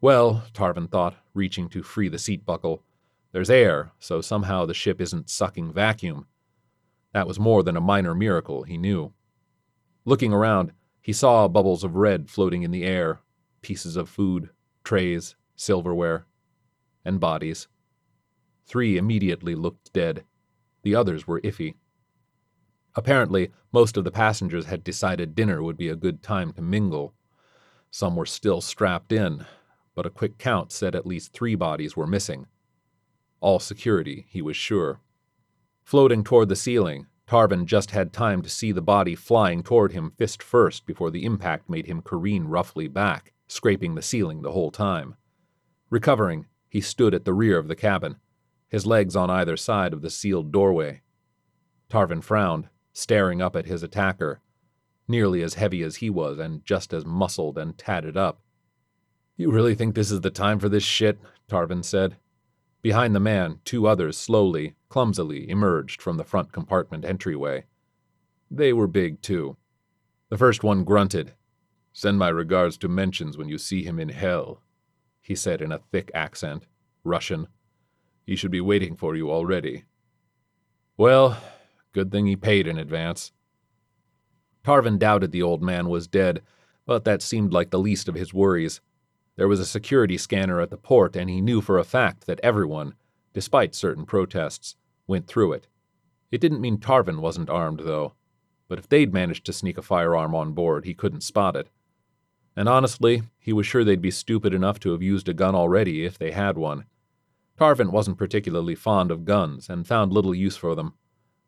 Well, 0.01 0.44
Tarvin 0.53 0.89
thought, 0.89 1.15
reaching 1.33 1.69
to 1.69 1.83
free 1.83 2.09
the 2.09 2.19
seat 2.19 2.45
buckle, 2.45 2.83
there's 3.31 3.50
air, 3.50 3.91
so 4.00 4.21
somehow 4.21 4.65
the 4.65 4.74
ship 4.74 5.01
isn't 5.01 5.30
sucking 5.30 5.74
vacuum. 5.74 6.27
That 7.14 7.28
was 7.28 7.40
more 7.40 7.64
than 7.64 7.76
a 7.76 7.82
minor 7.82 8.14
miracle, 8.14 8.64
he 8.64 8.78
knew. 8.78 9.14
Looking 10.06 10.32
around, 10.34 10.74
he 11.02 11.14
saw 11.14 11.48
bubbles 11.48 11.84
of 11.84 11.96
red 11.96 12.30
floating 12.30 12.64
in 12.64 12.72
the 12.72 12.84
air, 12.84 13.22
pieces 13.62 13.96
of 13.96 14.10
food, 14.10 14.50
trays, 14.84 15.36
silverware, 15.56 16.26
and 17.04 17.20
bodies. 17.20 17.68
Three 18.66 18.98
immediately 18.98 19.56
looked 19.56 19.92
dead. 19.94 20.24
The 20.84 20.96
others 20.96 21.28
were 21.28 21.42
iffy. 21.42 21.76
Apparently, 22.96 23.52
most 23.72 23.98
of 23.98 24.04
the 24.04 24.12
passengers 24.12 24.66
had 24.66 24.84
decided 24.84 25.36
dinner 25.36 25.64
would 25.64 25.78
be 25.78 25.90
a 25.90 25.96
good 25.96 26.22
time 26.22 26.54
to 26.54 26.62
mingle. 26.62 27.14
Some 27.92 28.16
were 28.16 28.26
still 28.26 28.62
strapped 28.62 29.12
in, 29.12 29.46
but 29.96 30.06
a 30.06 30.12
quick 30.12 30.38
count 30.38 30.72
said 30.72 30.96
at 30.96 31.06
least 31.06 31.34
three 31.34 31.56
bodies 31.56 31.96
were 31.96 32.08
missing. 32.08 32.48
All 33.42 33.60
security, 33.60 34.26
he 34.30 34.42
was 34.42 34.56
sure. 34.56 35.00
Floating 35.89 36.24
toward 36.24 36.50
the 36.50 36.56
ceiling, 36.56 37.07
Tarvin 37.25 37.65
just 37.65 37.89
had 37.89 38.13
time 38.13 38.44
to 38.44 38.50
see 38.50 38.71
the 38.71 38.80
body 38.80 39.15
flying 39.15 39.63
toward 39.63 39.91
him 39.91 40.12
fist 40.19 40.44
first 40.44 40.86
before 40.86 41.09
the 41.09 41.25
impact 41.25 41.68
made 41.68 41.88
him 41.88 42.03
careen 42.03 42.44
roughly 42.44 42.88
back, 42.88 43.33
scraping 43.47 43.95
the 43.95 44.03
ceiling 44.03 44.44
the 44.44 44.51
whole 44.51 44.69
time. 44.69 45.15
Recovering, 45.89 46.45
he 46.69 46.80
stood 46.80 47.15
at 47.15 47.25
the 47.25 47.33
rear 47.33 47.57
of 47.57 47.68
the 47.68 47.75
cabin, 47.75 48.18
his 48.68 48.86
legs 48.86 49.15
on 49.15 49.31
either 49.31 49.57
side 49.57 49.91
of 49.91 50.03
the 50.03 50.12
sealed 50.12 50.51
doorway. 50.51 51.01
Tarvin 51.89 52.21
frowned, 52.21 52.69
staring 52.94 53.41
up 53.41 53.56
at 53.56 53.65
his 53.65 53.81
attacker, 53.81 54.41
nearly 55.07 55.41
as 55.41 55.56
heavy 55.56 55.81
as 55.81 55.95
he 55.95 56.12
was 56.12 56.38
and 56.38 56.63
just 56.63 56.94
as 56.94 57.03
muscled 57.03 57.57
and 57.57 57.80
tatted 57.80 58.15
up. 58.15 58.41
You 59.38 59.50
really 59.50 59.74
think 59.74 59.95
this 59.95 60.12
is 60.12 60.21
the 60.21 60.30
time 60.30 60.59
for 60.59 60.69
this 60.69 60.83
shit? 60.83 61.18
Tarvin 61.50 61.83
said. 61.83 62.18
Behind 62.81 63.14
the 63.14 63.20
man, 63.20 63.60
two 63.66 63.88
others 63.88 64.18
slowly, 64.18 64.76
clumsily 64.88 65.50
emerged 65.50 66.02
from 66.02 66.18
the 66.18 66.24
front 66.24 66.52
compartment 66.52 67.06
entryway. 67.06 67.66
They 68.50 68.74
were 68.74 68.88
big, 68.88 69.22
too. 69.22 69.58
The 70.30 70.38
first 70.38 70.64
one 70.64 70.84
grunted. 70.84 71.34
Send 71.92 72.18
my 72.18 72.30
regards 72.30 72.78
to 72.78 72.88
Mentions 72.88 73.38
when 73.38 73.50
you 73.50 73.58
see 73.58 73.84
him 73.84 74.00
in 74.00 74.10
hell, 74.10 74.62
he 75.22 75.36
said 75.36 75.62
in 75.62 75.72
a 75.72 75.80
thick 75.92 76.12
accent, 76.14 76.66
Russian. 77.04 77.48
He 78.26 78.36
should 78.36 78.52
be 78.52 78.62
waiting 78.62 78.96
for 78.96 79.16
you 79.16 79.32
already. 79.32 79.84
Well, 80.98 81.38
Good 81.92 82.12
thing 82.12 82.28
he 82.28 82.36
paid 82.36 82.68
in 82.68 82.78
advance. 82.78 83.32
Tarvin 84.64 85.00
doubted 85.00 85.32
the 85.32 85.42
old 85.42 85.63
man 85.63 85.89
was 85.89 86.08
dead, 86.08 86.42
but 86.86 87.03
that 87.06 87.22
seemed 87.22 87.51
like 87.51 87.72
the 87.72 87.80
least 87.80 88.08
of 88.08 88.15
his 88.15 88.34
worries. 88.34 88.82
There 89.39 89.48
was 89.48 89.62
a 89.62 89.65
security 89.65 90.17
scanner 90.17 90.60
at 90.60 90.69
the 90.69 90.75
port, 90.75 91.15
and 91.15 91.29
he 91.29 91.39
knew 91.39 91.62
for 91.62 91.79
a 91.79 91.86
fact 91.86 92.27
that 92.27 92.41
everyone, 92.43 92.96
despite 93.31 93.74
certain 93.74 94.05
protests, 94.05 94.75
went 95.08 95.27
through 95.27 95.53
it. 95.53 95.67
It 96.29 96.41
didn't 96.41 96.60
mean 96.60 96.77
Tarvin 96.77 97.22
wasn't 97.22 97.50
armed, 97.50 97.79
though, 97.86 98.15
but 98.67 98.79
if 98.79 98.89
they'd 98.89 99.13
managed 99.13 99.46
to 99.46 99.53
sneak 99.53 99.77
a 99.77 99.81
firearm 99.81 100.36
on 100.36 100.51
board, 100.51 100.84
he 100.84 100.93
couldn't 100.93 101.22
spot 101.22 101.55
it. 101.55 101.69
And 102.53 102.67
honestly, 102.67 103.24
he 103.39 103.53
was 103.53 103.65
sure 103.65 103.86
they'd 103.86 104.01
be 104.01 104.12
stupid 104.12 104.53
enough 104.53 104.77
to 104.81 104.91
have 104.91 105.01
used 105.01 105.29
a 105.29 105.34
gun 105.34 105.55
already 105.55 106.03
if 106.03 106.17
they 106.17 106.31
had 106.31 106.58
one. 106.58 106.84
Tarvin 107.58 107.93
wasn't 107.93 108.17
particularly 108.17 108.75
fond 108.75 109.10
of 109.10 109.24
guns 109.24 109.69
and 109.69 109.88
found 109.88 110.12
little 110.12 110.36
use 110.36 110.58
for 110.58 110.75
them. 110.75 110.96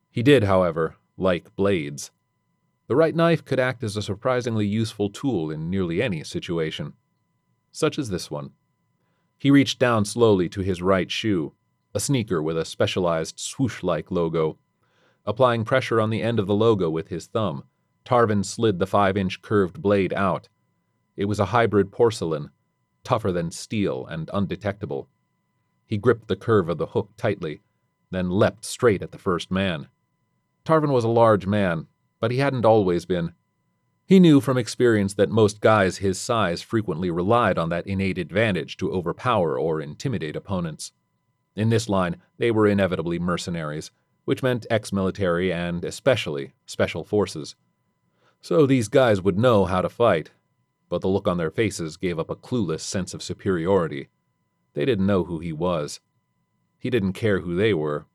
He 0.10 0.24
did, 0.24 0.45
however, 0.45 0.95
like 1.17 1.53
blades. 1.57 2.10
The 2.88 2.95
right 2.95 3.13
knife 3.13 3.43
could 3.43 3.60
act 3.60 3.83
as 3.83 3.98
a 3.98 4.01
surprisingly 4.01 4.65
useful 4.65 5.10
tool 5.10 5.51
in 5.51 5.69
nearly 5.69 6.01
any 6.01 6.24
situation, 6.24 6.93
such 7.72 7.98
as 7.98 8.10
this 8.10 8.30
one. 8.30 8.51
He 9.38 9.51
reached 9.51 9.80
down 9.80 10.06
slowly 10.06 10.50
to 10.50 10.62
his 10.62 10.82
right 10.82 11.10
shoe, 11.10 11.54
a 11.94 12.00
sneaker 12.00 12.42
with 12.42 12.58
a 12.58 12.66
specialized 12.66 13.40
swoosh 13.40 13.84
like 13.84 14.12
logo. 14.12 14.58
Applying 15.25 15.66
pressure 15.66 16.00
on 16.00 16.10
the 16.10 16.22
end 16.22 16.40
of 16.40 16.48
the 16.48 16.56
logo 16.56 16.90
with 16.90 17.10
his 17.10 17.28
thumb, 17.28 17.63
Tarvin 18.06 18.44
slid 18.44 18.80
the 18.80 18.88
five 18.88 19.18
inch 19.18 19.42
curved 19.42 19.82
blade 19.82 20.13
out. 20.13 20.48
It 21.16 21.25
was 21.25 21.40
a 21.40 21.46
hybrid 21.46 21.92
porcelain, 21.92 22.50
tougher 23.04 23.32
than 23.32 23.51
steel 23.51 24.06
and 24.06 24.30
undetectable. 24.34 25.10
He 25.86 25.98
gripped 25.98 26.28
the 26.28 26.36
curve 26.36 26.70
of 26.70 26.78
the 26.78 26.88
hook 26.88 27.10
tightly, 27.18 27.62
then 28.12 28.30
leapt 28.30 28.66
straight 28.66 29.01
at 29.01 29.12
the 29.12 29.18
first 29.18 29.51
man. 29.51 29.88
Tarvin 30.66 30.92
was 30.92 31.04
a 31.04 31.10
large 31.10 31.48
man, 31.48 31.88
but 32.20 32.32
he 32.32 32.38
hadn't 32.38 32.66
always 32.66 33.06
been. 33.06 33.34
He 34.12 34.20
knew 34.20 34.41
from 34.41 34.58
experience 34.58 35.13
that 35.13 35.30
most 35.30 35.62
guys 35.62 36.00
his 36.00 36.20
size 36.20 36.62
frequently 36.62 37.10
relied 37.10 37.58
on 37.58 37.70
that 37.70 37.88
innate 37.88 38.18
advantage 38.18 38.75
to 38.75 38.91
overpower 38.91 39.58
or 39.58 39.80
intimidate 39.80 40.36
opponents. 40.36 40.91
In 41.56 41.70
this 41.70 41.88
line, 41.88 42.18
they 42.38 42.51
were 42.51 42.68
inevitably 42.68 43.20
mercenaries, 43.20 43.89
which 44.25 44.44
meant 44.44 44.68
ex 44.70 44.91
military 44.91 45.53
and, 45.53 45.86
especially, 45.86 46.51
special 46.65 47.06
forces. 47.06 47.56
So 48.41 48.65
these 48.65 48.89
guys 48.89 49.22
would 49.22 49.39
know 49.39 49.63
how 49.63 49.82
to 49.82 49.88
fight, 49.88 50.32
but 50.89 51.00
the 51.00 51.08
look 51.08 51.25
on 51.25 51.38
their 51.38 51.50
faces 51.50 51.96
gave 51.96 52.20
up 52.20 52.30
a 52.30 52.36
clueless 52.36 52.82
sense 52.82 53.13
of 53.13 53.24
superiority. 53.24 54.10
They 54.74 54.84
didn't 54.84 55.08
know 55.08 55.24
who 55.24 55.39
he 55.39 55.53
was. 55.53 56.01
He 56.77 56.89
didn't 56.89 57.13
care 57.13 57.39
who 57.39 57.56
they 57.56 57.74
were. 57.74 58.08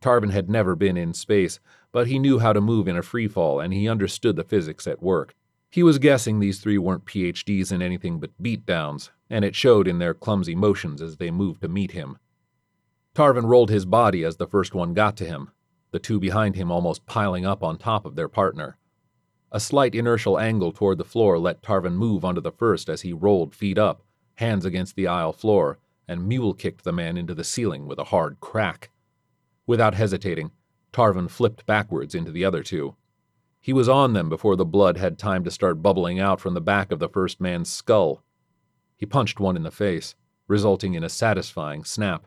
Tarvin 0.00 0.30
had 0.30 0.48
never 0.48 0.76
been 0.76 0.96
in 0.96 1.12
space, 1.12 1.60
but 1.92 2.06
he 2.06 2.18
knew 2.18 2.38
how 2.38 2.52
to 2.52 2.60
move 2.60 2.86
in 2.88 2.96
a 2.96 3.02
free 3.02 3.28
fall 3.28 3.60
and 3.60 3.72
he 3.72 3.88
understood 3.88 4.36
the 4.36 4.44
physics 4.44 4.86
at 4.86 5.02
work. 5.02 5.34
He 5.70 5.82
was 5.82 5.98
guessing 5.98 6.38
these 6.38 6.60
three 6.60 6.78
weren't 6.78 7.04
PhDs 7.04 7.72
in 7.72 7.82
anything 7.82 8.20
but 8.20 8.42
beatdowns, 8.42 9.10
and 9.28 9.44
it 9.44 9.54
showed 9.54 9.86
in 9.86 9.98
their 9.98 10.14
clumsy 10.14 10.54
motions 10.54 11.02
as 11.02 11.16
they 11.16 11.30
moved 11.30 11.60
to 11.60 11.68
meet 11.68 11.90
him. 11.90 12.18
Tarvin 13.14 13.46
rolled 13.46 13.68
his 13.68 13.84
body 13.84 14.24
as 14.24 14.36
the 14.36 14.46
first 14.46 14.74
one 14.74 14.94
got 14.94 15.16
to 15.16 15.24
him, 15.24 15.50
the 15.90 15.98
two 15.98 16.18
behind 16.20 16.54
him 16.54 16.70
almost 16.70 17.06
piling 17.06 17.44
up 17.44 17.62
on 17.62 17.76
top 17.76 18.06
of 18.06 18.14
their 18.14 18.28
partner. 18.28 18.78
A 19.50 19.60
slight 19.60 19.94
inertial 19.94 20.38
angle 20.38 20.72
toward 20.72 20.98
the 20.98 21.04
floor 21.04 21.38
let 21.38 21.62
Tarvin 21.62 21.94
move 21.94 22.24
onto 22.24 22.40
the 22.40 22.52
first 22.52 22.88
as 22.88 23.02
he 23.02 23.12
rolled 23.12 23.54
feet 23.54 23.78
up, 23.78 24.02
hands 24.36 24.64
against 24.64 24.94
the 24.94 25.06
aisle 25.06 25.32
floor, 25.32 25.78
and 26.06 26.28
mule 26.28 26.54
kicked 26.54 26.84
the 26.84 26.92
man 26.92 27.16
into 27.16 27.34
the 27.34 27.44
ceiling 27.44 27.86
with 27.86 27.98
a 27.98 28.04
hard 28.04 28.40
crack. 28.40 28.90
Without 29.68 29.94
hesitating, 29.94 30.50
Tarvin 30.94 31.28
flipped 31.28 31.66
backwards 31.66 32.14
into 32.14 32.32
the 32.32 32.42
other 32.42 32.62
two. 32.62 32.96
He 33.60 33.74
was 33.74 33.86
on 33.86 34.14
them 34.14 34.30
before 34.30 34.56
the 34.56 34.64
blood 34.64 34.96
had 34.96 35.18
time 35.18 35.44
to 35.44 35.50
start 35.50 35.82
bubbling 35.82 36.18
out 36.18 36.40
from 36.40 36.54
the 36.54 36.60
back 36.62 36.90
of 36.90 37.00
the 37.00 37.08
first 37.08 37.38
man's 37.38 37.70
skull. 37.70 38.24
He 38.96 39.04
punched 39.04 39.38
one 39.38 39.56
in 39.56 39.64
the 39.64 39.70
face, 39.70 40.14
resulting 40.46 40.94
in 40.94 41.04
a 41.04 41.10
satisfying 41.10 41.84
snap. 41.84 42.26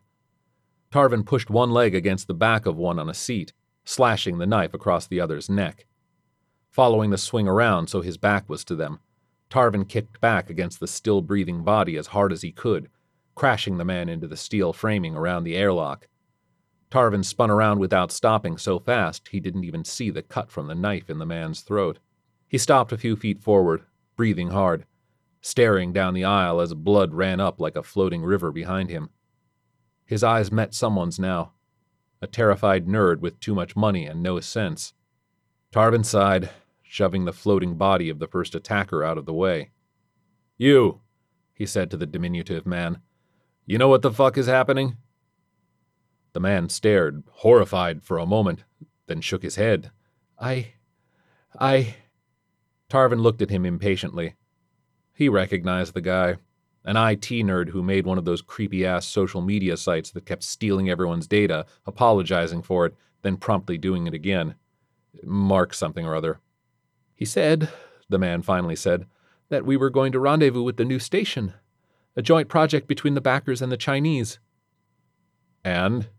Tarvin 0.92 1.26
pushed 1.26 1.50
one 1.50 1.72
leg 1.72 1.96
against 1.96 2.28
the 2.28 2.36
back 2.36 2.68
of 2.68 2.78
one 2.78 3.00
on 3.00 3.10
a 3.10 3.14
seat, 3.16 3.54
slashing 3.86 4.38
the 4.38 4.46
knife 4.46 4.76
across 4.76 5.08
the 5.08 5.20
other's 5.20 5.50
neck. 5.50 5.88
Following 6.70 7.10
the 7.10 7.18
swing 7.18 7.48
around 7.48 7.88
so 7.88 8.02
his 8.02 8.18
back 8.18 8.48
was 8.48 8.64
to 8.66 8.76
them, 8.76 9.00
Tarvin 9.50 9.90
kicked 9.90 10.22
back 10.22 10.52
against 10.52 10.80
the 10.80 10.88
still 10.88 11.24
breathing 11.24 11.64
body 11.64 11.98
as 11.98 12.08
hard 12.08 12.32
as 12.32 12.44
he 12.44 12.52
could, 12.52 12.88
crashing 13.34 13.80
the 13.80 13.86
man 13.86 14.10
into 14.10 14.28
the 14.28 14.38
steel 14.38 14.74
framing 14.74 15.16
around 15.16 15.44
the 15.44 15.56
airlock. 15.56 16.08
Tarvin 16.92 17.24
spun 17.24 17.50
around 17.50 17.80
without 17.80 18.12
stopping 18.12 18.58
so 18.58 18.78
fast 18.78 19.30
he 19.30 19.40
didn't 19.40 19.64
even 19.64 19.86
see 19.86 20.10
the 20.10 20.22
cut 20.22 20.52
from 20.52 20.68
the 20.68 20.76
knife 20.76 21.10
in 21.10 21.20
the 21.20 21.26
man's 21.26 21.62
throat. 21.62 22.00
He 22.50 22.58
stopped 22.58 22.92
a 22.92 22.98
few 22.98 23.16
feet 23.16 23.42
forward, 23.42 23.84
breathing 24.18 24.50
hard, 24.50 24.86
staring 25.40 25.94
down 25.94 26.14
the 26.14 26.26
aisle 26.26 26.60
as 26.60 26.74
blood 26.74 27.14
ran 27.14 27.40
up 27.40 27.62
like 27.62 27.78
a 27.78 27.84
floating 27.84 28.24
river 28.24 28.52
behind 28.52 28.90
him. 28.90 29.10
His 30.06 30.22
eyes 30.22 30.52
met 30.52 30.74
someone's 30.74 31.18
now, 31.18 31.54
a 32.22 32.28
terrified 32.28 32.86
nerd 32.86 33.22
with 33.22 33.40
too 33.40 33.56
much 33.56 33.78
money 33.78 34.06
and 34.06 34.22
no 34.22 34.42
sense. 34.42 34.94
Tarvin 35.72 36.04
sighed, 36.04 36.50
shoving 36.84 37.24
the 37.24 37.32
floating 37.32 37.76
body 37.76 38.10
of 38.10 38.20
the 38.20 38.28
first 38.28 38.54
attacker 38.54 39.02
out 39.02 39.18
of 39.18 39.26
the 39.26 39.34
way. 39.34 39.72
You, 40.58 41.00
he 41.54 41.66
said 41.66 41.90
to 41.92 41.98
the 41.98 42.06
diminutive 42.06 42.66
man, 42.66 43.00
you 43.66 43.78
know 43.78 43.88
what 43.88 44.02
the 44.02 44.12
fuck 44.12 44.38
is 44.38 44.48
happening? 44.48 44.98
The 46.34 46.40
man 46.40 46.70
stared, 46.70 47.24
horrified, 47.30 48.04
for 48.04 48.18
a 48.18 48.26
moment, 48.26 48.64
then 49.08 49.22
shook 49.22 49.44
his 49.44 49.56
head. 49.56 49.92
I. 50.40 50.74
I. 51.60 51.96
Tarvin 52.90 53.22
looked 53.22 53.42
at 53.42 53.50
him 53.50 53.66
impatiently. 53.66 54.36
He 55.14 55.30
recognized 55.30 55.94
the 55.94 56.02
guy. 56.02 56.38
An 56.84 56.98
IT 56.98 57.30
nerd 57.30 57.70
who 57.70 57.84
made 57.84 58.06
one 58.06 58.18
of 58.18 58.26
those 58.26 58.42
creepy 58.42 58.86
ass 58.86 59.06
social 59.06 59.42
media 59.42 59.78
sites 59.78 60.10
that 60.12 60.26
kept 60.26 60.44
stealing 60.44 60.90
everyone's 60.90 61.28
data, 61.28 61.66
apologizing 61.86 62.64
for 62.64 62.88
it, 62.88 62.96
then 63.22 63.38
promptly 63.38 63.78
doing 63.78 64.08
it 64.08 64.14
again. 64.14 64.56
Mark 65.24 65.74
something 65.74 66.06
or 66.06 66.16
other. 66.16 66.40
He 67.14 67.26
said, 67.26 67.70
the 68.10 68.18
man 68.18 68.42
finally 68.42 68.76
said, 68.76 69.06
that 69.50 69.66
we 69.66 69.78
were 69.78 69.92
going 69.92 70.12
to 70.14 70.20
rendezvous 70.20 70.64
with 70.64 70.78
the 70.78 70.86
new 70.86 70.98
station, 70.98 71.54
a 72.16 72.22
joint 72.22 72.50
project 72.50 72.88
between 72.88 73.14
the 73.14 73.22
backers 73.22 73.62
and 73.62 73.72
the 73.72 73.78
Chinese. 73.78 74.40
And? 75.64 76.10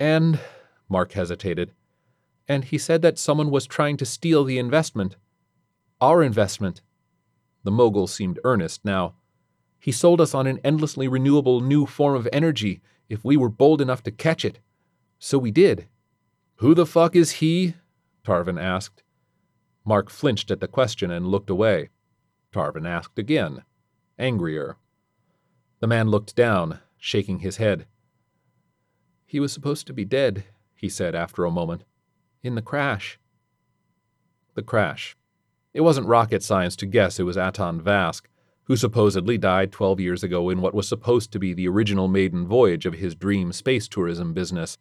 And, 0.00 0.40
Mark 0.88 1.12
hesitated, 1.12 1.72
and 2.48 2.64
he 2.64 2.78
said 2.78 3.02
that 3.02 3.18
someone 3.18 3.50
was 3.50 3.66
trying 3.66 3.98
to 3.98 4.06
steal 4.06 4.42
the 4.44 4.58
investment. 4.58 5.16
Our 6.00 6.22
investment. 6.22 6.80
The 7.64 7.70
mogul 7.70 8.06
seemed 8.06 8.40
earnest 8.42 8.82
now. 8.82 9.14
He 9.78 9.92
sold 9.92 10.20
us 10.20 10.34
on 10.34 10.46
an 10.46 10.58
endlessly 10.64 11.06
renewable 11.06 11.60
new 11.60 11.84
form 11.84 12.16
of 12.16 12.26
energy 12.32 12.80
if 13.10 13.24
we 13.24 13.36
were 13.36 13.50
bold 13.50 13.82
enough 13.82 14.02
to 14.04 14.10
catch 14.10 14.44
it. 14.44 14.58
So 15.18 15.36
we 15.36 15.50
did. 15.50 15.86
Who 16.56 16.74
the 16.74 16.86
fuck 16.86 17.14
is 17.14 17.32
he? 17.32 17.74
Tarvin 18.24 18.58
asked. 18.58 19.02
Mark 19.84 20.08
flinched 20.08 20.50
at 20.50 20.60
the 20.60 20.68
question 20.68 21.10
and 21.10 21.26
looked 21.26 21.50
away. 21.50 21.90
Tarvin 22.52 22.86
asked 22.86 23.18
again, 23.18 23.64
angrier. 24.18 24.76
The 25.80 25.86
man 25.86 26.08
looked 26.08 26.34
down, 26.34 26.80
shaking 26.98 27.40
his 27.40 27.58
head. 27.58 27.86
He 29.30 29.38
was 29.38 29.52
supposed 29.52 29.86
to 29.86 29.92
be 29.92 30.04
dead, 30.04 30.42
he 30.74 30.88
said 30.88 31.14
after 31.14 31.44
a 31.44 31.52
moment. 31.52 31.84
In 32.42 32.56
the 32.56 32.62
crash. 32.62 33.16
The 34.56 34.62
crash. 34.64 35.16
It 35.72 35.82
wasn't 35.82 36.08
rocket 36.08 36.42
science 36.42 36.74
to 36.74 36.86
guess 36.86 37.20
it 37.20 37.22
was 37.22 37.36
Aton 37.36 37.80
Vask, 37.80 38.22
who 38.64 38.74
supposedly 38.74 39.38
died 39.38 39.70
12 39.70 40.00
years 40.00 40.24
ago 40.24 40.50
in 40.50 40.60
what 40.60 40.74
was 40.74 40.88
supposed 40.88 41.30
to 41.30 41.38
be 41.38 41.54
the 41.54 41.68
original 41.68 42.08
maiden 42.08 42.44
voyage 42.44 42.86
of 42.86 42.94
his 42.94 43.14
dream 43.14 43.52
space 43.52 43.86
tourism 43.86 44.34
business. 44.34 44.78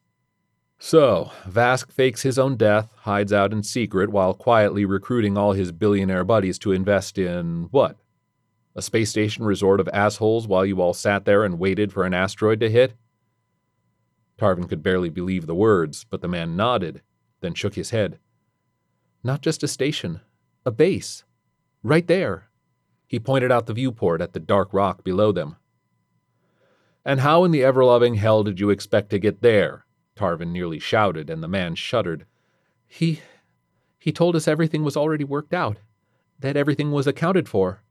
So, 0.79 1.29
Vask 1.47 1.91
fakes 1.91 2.23
his 2.23 2.39
own 2.39 2.57
death, 2.57 2.91
hides 3.01 3.31
out 3.31 3.53
in 3.53 3.61
secret 3.61 4.09
while 4.09 4.33
quietly 4.33 4.83
recruiting 4.83 5.37
all 5.37 5.53
his 5.53 5.71
billionaire 5.71 6.23
buddies 6.23 6.57
to 6.59 6.71
invest 6.71 7.19
in 7.19 7.67
what? 7.69 7.97
A 8.75 8.81
space 8.81 9.11
station 9.11 9.45
resort 9.45 9.79
of 9.79 9.87
assholes 9.93 10.47
while 10.47 10.65
you 10.65 10.81
all 10.81 10.95
sat 10.95 11.25
there 11.25 11.43
and 11.43 11.59
waited 11.59 11.93
for 11.93 12.03
an 12.03 12.15
asteroid 12.15 12.59
to 12.61 12.71
hit? 12.71 12.95
Tarvin 14.39 14.67
could 14.67 14.81
barely 14.81 15.09
believe 15.09 15.45
the 15.45 15.55
words, 15.55 16.05
but 16.09 16.21
the 16.21 16.27
man 16.27 16.55
nodded, 16.55 17.01
then 17.41 17.53
shook 17.53 17.75
his 17.75 17.89
head. 17.91 18.19
Not 19.23 19.41
just 19.41 19.63
a 19.63 19.67
station, 19.67 20.21
a 20.65 20.71
base. 20.71 21.23
Right 21.83 22.07
there. 22.07 22.49
He 23.07 23.19
pointed 23.19 23.51
out 23.51 23.65
the 23.65 23.73
viewport 23.73 24.21
at 24.21 24.33
the 24.33 24.39
dark 24.39 24.73
rock 24.73 25.03
below 25.03 25.31
them. 25.31 25.57
And 27.05 27.21
how 27.21 27.43
in 27.43 27.51
the 27.51 27.63
ever 27.63 27.83
loving 27.83 28.15
hell 28.15 28.43
did 28.43 28.59
you 28.59 28.69
expect 28.69 29.09
to 29.09 29.19
get 29.19 29.41
there? 29.41 29.85
Tarvin 30.15 30.51
nearly 30.51 30.79
shouted, 30.79 31.29
and 31.29 31.41
the 31.41 31.47
man 31.47 31.75
shuddered. 31.75 32.25
He. 32.87 33.21
he 33.97 34.11
told 34.11 34.35
us 34.35 34.47
everything 34.47 34.83
was 34.83 34.97
already 34.97 35.23
worked 35.23 35.53
out, 35.53 35.77
that 36.39 36.57
everything 36.57 36.91
was 36.91 37.07
accounted 37.07 37.47
for. 37.49 37.83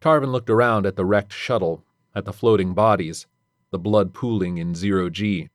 Tarvin 0.00 0.30
looked 0.30 0.50
around 0.50 0.86
at 0.86 0.96
the 0.96 1.04
wrecked 1.04 1.32
shuttle, 1.32 1.84
at 2.14 2.24
the 2.24 2.32
floating 2.32 2.74
bodies, 2.74 3.26
the 3.70 3.78
blood 3.78 4.14
pooling 4.14 4.58
in 4.58 4.74
zero 4.74 5.10
G. 5.10 5.48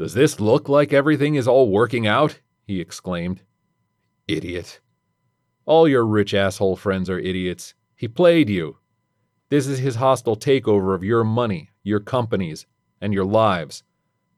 Does 0.00 0.14
this 0.14 0.40
look 0.40 0.66
like 0.66 0.94
everything 0.94 1.34
is 1.34 1.46
all 1.46 1.68
working 1.68 2.06
out? 2.06 2.40
he 2.66 2.80
exclaimed. 2.80 3.42
Idiot. 4.26 4.80
All 5.66 5.86
your 5.86 6.06
rich 6.06 6.32
asshole 6.32 6.76
friends 6.76 7.10
are 7.10 7.18
idiots. 7.18 7.74
He 7.96 8.08
played 8.08 8.48
you. 8.48 8.78
This 9.50 9.66
is 9.66 9.78
his 9.78 9.96
hostile 9.96 10.36
takeover 10.36 10.94
of 10.94 11.04
your 11.04 11.22
money, 11.22 11.68
your 11.82 12.00
companies, 12.00 12.64
and 12.98 13.12
your 13.12 13.26
lives. 13.26 13.82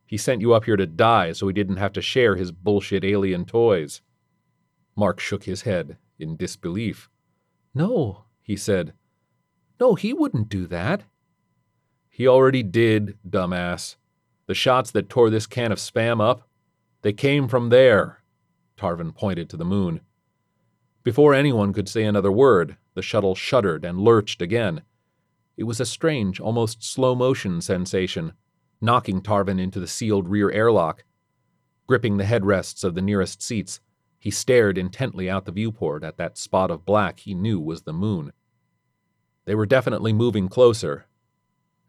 He 0.04 0.16
sent 0.16 0.40
you 0.40 0.52
up 0.52 0.64
here 0.64 0.76
to 0.76 0.84
die 0.84 1.30
so 1.30 1.46
he 1.46 1.54
didn't 1.54 1.76
have 1.76 1.92
to 1.92 2.02
share 2.02 2.34
his 2.34 2.50
bullshit 2.50 3.04
alien 3.04 3.44
toys. 3.44 4.00
Mark 4.96 5.20
shook 5.20 5.44
his 5.44 5.62
head 5.62 5.96
in 6.18 6.34
disbelief. 6.34 7.08
No, 7.72 8.24
he 8.42 8.56
said. 8.56 8.94
No, 9.78 9.94
he 9.94 10.12
wouldn't 10.12 10.48
do 10.48 10.66
that. 10.66 11.04
He 12.10 12.26
already 12.26 12.64
did, 12.64 13.16
dumbass. 13.24 13.94
The 14.46 14.54
shots 14.54 14.90
that 14.90 15.08
tore 15.08 15.30
this 15.30 15.46
can 15.46 15.72
of 15.72 15.78
spam 15.78 16.20
up, 16.20 16.48
they 17.02 17.12
came 17.12 17.48
from 17.48 17.68
there. 17.68 18.22
Tarvin 18.76 19.14
pointed 19.14 19.48
to 19.50 19.56
the 19.56 19.64
moon. 19.64 20.00
Before 21.02 21.34
anyone 21.34 21.72
could 21.72 21.88
say 21.88 22.04
another 22.04 22.32
word, 22.32 22.76
the 22.94 23.02
shuttle 23.02 23.34
shuddered 23.34 23.84
and 23.84 24.00
lurched 24.00 24.42
again. 24.42 24.82
It 25.56 25.64
was 25.64 25.80
a 25.80 25.86
strange, 25.86 26.40
almost 26.40 26.82
slow 26.82 27.14
motion 27.14 27.60
sensation, 27.60 28.32
knocking 28.80 29.20
Tarvin 29.20 29.60
into 29.60 29.80
the 29.80 29.86
sealed 29.86 30.28
rear 30.28 30.50
airlock. 30.50 31.04
Gripping 31.86 32.16
the 32.16 32.24
headrests 32.24 32.84
of 32.84 32.94
the 32.94 33.02
nearest 33.02 33.42
seats, 33.42 33.80
he 34.18 34.30
stared 34.30 34.78
intently 34.78 35.28
out 35.28 35.44
the 35.44 35.52
viewport 35.52 36.04
at 36.04 36.16
that 36.16 36.38
spot 36.38 36.70
of 36.70 36.84
black 36.84 37.20
he 37.20 37.34
knew 37.34 37.60
was 37.60 37.82
the 37.82 37.92
moon. 37.92 38.32
They 39.44 39.54
were 39.54 39.66
definitely 39.66 40.12
moving 40.12 40.48
closer. 40.48 41.06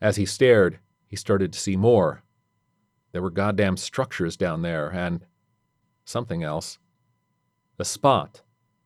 As 0.01 0.15
he 0.15 0.25
stared, 0.25 0.79
he 1.05 1.15
started 1.15 1.53
to 1.53 1.59
see 1.59 1.75
more, 1.75 2.23
there 3.13 3.21
were 3.21 3.29
goddamn 3.29 3.77
structures 3.77 4.35
down 4.35 4.63
there, 4.63 4.89
and 4.89 5.25
something 6.03 6.43
else. 6.43 6.79
A 7.79 7.85
spot, 7.85 8.41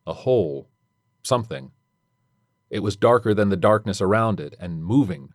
a 0.06 0.12
hole, 0.12 0.68
something. 1.22 1.72
It 2.70 2.82
was 2.82 2.96
darker 2.96 3.32
than 3.32 3.48
the 3.48 3.56
darkness 3.56 4.00
around 4.00 4.38
it, 4.38 4.54
and 4.60 4.84
moving. 4.84 5.32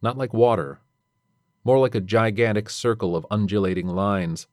Not 0.00 0.16
like 0.16 0.32
water, 0.32 0.80
more 1.64 1.78
like 1.78 1.94
a 1.94 2.00
gigantic 2.00 2.70
circle 2.70 3.16
of 3.16 3.26
undulating 3.30 3.88
lines. 3.88 4.46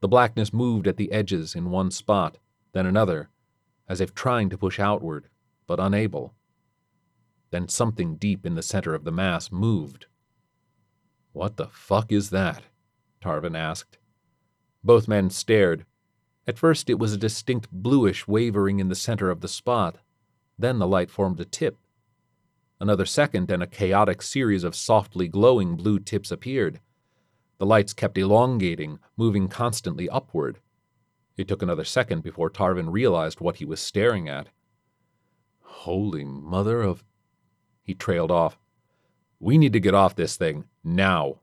The 0.00 0.08
blackness 0.08 0.52
moved 0.52 0.86
at 0.86 0.96
the 0.96 1.12
edges 1.12 1.54
in 1.54 1.70
one 1.70 1.90
spot, 1.90 2.38
then 2.72 2.84
another, 2.84 3.30
as 3.88 4.00
if 4.00 4.14
trying 4.14 4.50
to 4.50 4.58
push 4.58 4.78
outward, 4.78 5.28
but 5.66 5.80
unable. 5.80 6.34
Then 7.50 7.68
something 7.68 8.16
deep 8.16 8.44
in 8.44 8.54
the 8.54 8.62
center 8.62 8.94
of 8.94 9.04
the 9.04 9.12
mass 9.12 9.50
moved. 9.52 10.06
What 11.32 11.56
the 11.56 11.68
fuck 11.68 12.12
is 12.12 12.30
that? 12.30 12.64
Tarvin 13.22 13.56
asked. 13.56 13.98
Both 14.84 15.08
men 15.08 15.30
stared. 15.30 15.86
At 16.46 16.58
first, 16.58 16.90
it 16.90 16.98
was 16.98 17.12
a 17.12 17.18
distinct 17.18 17.70
bluish 17.70 18.26
wavering 18.26 18.80
in 18.80 18.88
the 18.88 18.94
center 18.94 19.30
of 19.30 19.40
the 19.40 19.48
spot. 19.48 19.96
Then 20.58 20.78
the 20.78 20.88
light 20.88 21.10
formed 21.10 21.40
a 21.40 21.44
tip. 21.44 21.78
Another 22.80 23.06
second, 23.06 23.50
and 23.50 23.62
a 23.62 23.66
chaotic 23.66 24.22
series 24.22 24.64
of 24.64 24.74
softly 24.74 25.28
glowing 25.28 25.76
blue 25.76 26.00
tips 26.00 26.32
appeared. 26.32 26.80
The 27.58 27.66
lights 27.66 27.92
kept 27.92 28.18
elongating, 28.18 28.98
moving 29.16 29.46
constantly 29.46 30.08
upward. 30.08 30.58
It 31.36 31.46
took 31.46 31.62
another 31.62 31.84
second 31.84 32.24
before 32.24 32.50
Tarvin 32.50 32.90
realized 32.90 33.40
what 33.40 33.56
he 33.56 33.64
was 33.64 33.80
staring 33.80 34.28
at. 34.28 34.48
Holy 35.60 36.24
mother 36.24 36.82
of. 36.82 37.04
He 37.84 37.94
trailed 37.94 38.32
off. 38.32 38.58
We 39.38 39.58
need 39.58 39.72
to 39.72 39.80
get 39.80 39.94
off 39.94 40.16
this 40.16 40.36
thing, 40.36 40.64
now. 40.82 41.38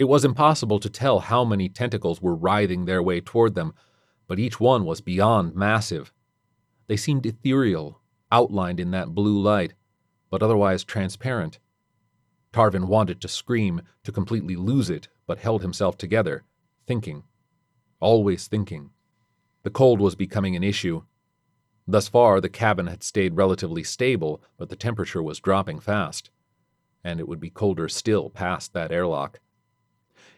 It 0.00 0.08
was 0.08 0.24
impossible 0.24 0.80
to 0.80 0.88
tell 0.88 1.20
how 1.20 1.44
many 1.44 1.68
tentacles 1.68 2.22
were 2.22 2.34
writhing 2.34 2.86
their 2.86 3.02
way 3.02 3.20
toward 3.20 3.54
them, 3.54 3.74
but 4.26 4.38
each 4.38 4.58
one 4.58 4.86
was 4.86 5.02
beyond 5.02 5.54
massive. 5.54 6.10
They 6.86 6.96
seemed 6.96 7.26
ethereal, 7.26 8.00
outlined 8.32 8.80
in 8.80 8.92
that 8.92 9.14
blue 9.14 9.38
light, 9.38 9.74
but 10.30 10.42
otherwise 10.42 10.84
transparent. 10.84 11.58
Tarvin 12.50 12.86
wanted 12.88 13.20
to 13.20 13.28
scream, 13.28 13.82
to 14.02 14.10
completely 14.10 14.56
lose 14.56 14.88
it, 14.88 15.08
but 15.26 15.40
held 15.40 15.60
himself 15.60 15.98
together, 15.98 16.44
thinking. 16.86 17.24
Always 18.00 18.48
thinking. 18.48 18.92
The 19.64 19.70
cold 19.70 20.00
was 20.00 20.14
becoming 20.14 20.56
an 20.56 20.64
issue. 20.64 21.02
Thus 21.86 22.08
far, 22.08 22.40
the 22.40 22.48
cabin 22.48 22.86
had 22.86 23.02
stayed 23.02 23.36
relatively 23.36 23.84
stable, 23.84 24.42
but 24.56 24.70
the 24.70 24.76
temperature 24.76 25.22
was 25.22 25.40
dropping 25.40 25.80
fast. 25.80 26.30
And 27.04 27.20
it 27.20 27.28
would 27.28 27.38
be 27.38 27.50
colder 27.50 27.86
still 27.86 28.30
past 28.30 28.72
that 28.72 28.92
airlock. 28.92 29.40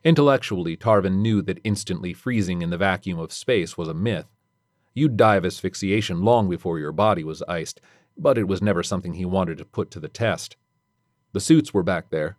Intellectually, 0.04 0.76
Tarvin 0.76 1.18
knew 1.22 1.42
that 1.42 1.60
instantly 1.62 2.12
freezing 2.12 2.60
in 2.60 2.70
the 2.70 2.76
vacuum 2.76 3.18
of 3.18 3.32
space 3.32 3.78
was 3.78 3.88
a 3.88 3.94
myth. 3.94 4.26
You'd 4.94 5.16
die 5.16 5.36
of 5.36 5.44
asphyxiation 5.44 6.22
long 6.22 6.50
before 6.50 6.78
your 6.78 6.92
body 6.92 7.22
was 7.22 7.42
iced, 7.48 7.80
but 8.18 8.36
it 8.36 8.48
was 8.48 8.60
never 8.60 8.82
something 8.82 9.14
he 9.14 9.24
wanted 9.24 9.58
to 9.58 9.64
put 9.64 9.90
to 9.92 10.00
the 10.00 10.08
test. 10.08 10.56
The 11.32 11.40
suits 11.40 11.72
were 11.72 11.84
back 11.84 12.10
there. 12.10 12.36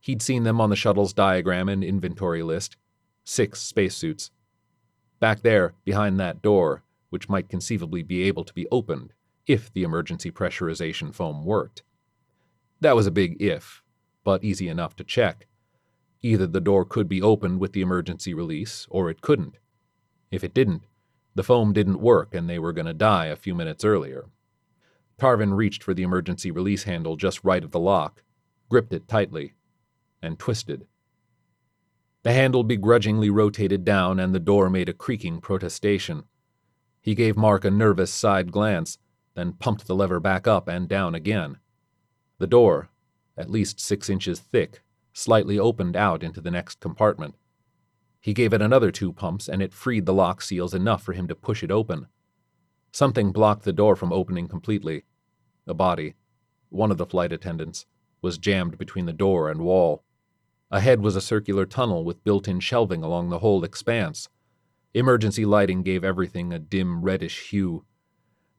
He'd 0.00 0.22
seen 0.22 0.44
them 0.44 0.60
on 0.60 0.70
the 0.70 0.76
shuttle's 0.76 1.12
diagram 1.12 1.68
and 1.68 1.84
inventory 1.84 2.42
list. 2.42 2.76
Six 3.24 3.60
spacesuits. 3.60 4.30
Back 5.20 5.42
there, 5.42 5.74
behind 5.84 6.18
that 6.18 6.40
door, 6.40 6.82
which 7.10 7.28
might 7.28 7.48
conceivably 7.48 8.02
be 8.02 8.22
able 8.22 8.44
to 8.44 8.54
be 8.54 8.66
opened 8.72 9.12
if 9.46 9.72
the 9.72 9.82
emergency 9.82 10.30
pressurization 10.30 11.14
foam 11.14 11.44
worked. 11.44 11.82
That 12.80 12.96
was 12.96 13.06
a 13.06 13.12
big 13.12 13.40
if, 13.40 13.82
but 14.24 14.42
easy 14.42 14.68
enough 14.68 14.96
to 14.96 15.04
check. 15.04 15.46
Either 16.22 16.46
the 16.46 16.60
door 16.60 16.84
could 16.84 17.08
be 17.08 17.20
opened 17.20 17.58
with 17.58 17.72
the 17.72 17.80
emergency 17.80 18.32
release, 18.32 18.86
or 18.90 19.10
it 19.10 19.20
couldn't. 19.20 19.58
If 20.30 20.44
it 20.44 20.54
didn't, 20.54 20.84
the 21.34 21.42
foam 21.42 21.72
didn't 21.72 22.00
work 22.00 22.34
and 22.34 22.48
they 22.48 22.58
were 22.58 22.72
going 22.72 22.86
to 22.86 22.94
die 22.94 23.26
a 23.26 23.36
few 23.36 23.54
minutes 23.54 23.84
earlier. 23.84 24.26
Tarvin 25.18 25.54
reached 25.54 25.82
for 25.82 25.94
the 25.94 26.02
emergency 26.02 26.50
release 26.50 26.84
handle 26.84 27.16
just 27.16 27.42
right 27.42 27.64
of 27.64 27.70
the 27.70 27.80
lock, 27.80 28.22
gripped 28.68 28.92
it 28.92 29.08
tightly, 29.08 29.54
and 30.20 30.38
twisted. 30.38 30.86
The 32.22 32.32
handle 32.32 32.62
begrudgingly 32.62 33.30
rotated 33.30 33.84
down 33.84 34.20
and 34.20 34.34
the 34.34 34.40
door 34.40 34.70
made 34.70 34.88
a 34.88 34.92
creaking 34.92 35.40
protestation. 35.40 36.24
He 37.00 37.16
gave 37.16 37.36
Mark 37.36 37.64
a 37.64 37.70
nervous 37.70 38.12
side 38.12 38.52
glance, 38.52 38.98
then 39.34 39.54
pumped 39.54 39.86
the 39.86 39.94
lever 39.94 40.20
back 40.20 40.46
up 40.46 40.68
and 40.68 40.88
down 40.88 41.16
again. 41.16 41.58
The 42.38 42.46
door, 42.46 42.90
at 43.36 43.50
least 43.50 43.80
six 43.80 44.08
inches 44.08 44.38
thick, 44.38 44.82
slightly 45.12 45.58
opened 45.58 45.96
out 45.96 46.22
into 46.22 46.40
the 46.40 46.50
next 46.50 46.80
compartment. 46.80 47.34
He 48.20 48.32
gave 48.32 48.52
it 48.52 48.62
another 48.62 48.90
two 48.90 49.12
pumps, 49.12 49.48
and 49.48 49.60
it 49.60 49.72
freed 49.72 50.06
the 50.06 50.14
lock 50.14 50.42
seals 50.42 50.74
enough 50.74 51.02
for 51.02 51.12
him 51.12 51.26
to 51.28 51.34
push 51.34 51.62
it 51.62 51.70
open. 51.70 52.06
Something 52.92 53.32
blocked 53.32 53.64
the 53.64 53.72
door 53.72 53.96
from 53.96 54.12
opening 54.12 54.48
completely. 54.48 55.04
A 55.66 55.74
body, 55.74 56.14
one 56.68 56.90
of 56.90 56.98
the 56.98 57.06
flight 57.06 57.32
attendants, 57.32 57.86
was 58.20 58.38
jammed 58.38 58.78
between 58.78 59.06
the 59.06 59.12
door 59.12 59.50
and 59.50 59.62
wall. 59.62 60.04
Ahead 60.70 61.00
was 61.00 61.16
a 61.16 61.20
circular 61.20 61.66
tunnel 61.66 62.04
with 62.04 62.24
built 62.24 62.48
in 62.48 62.60
shelving 62.60 63.02
along 63.02 63.28
the 63.28 63.40
whole 63.40 63.64
expanse. 63.64 64.28
Emergency 64.94 65.44
lighting 65.44 65.82
gave 65.82 66.04
everything 66.04 66.52
a 66.52 66.58
dim 66.58 67.02
reddish 67.02 67.50
hue. 67.50 67.84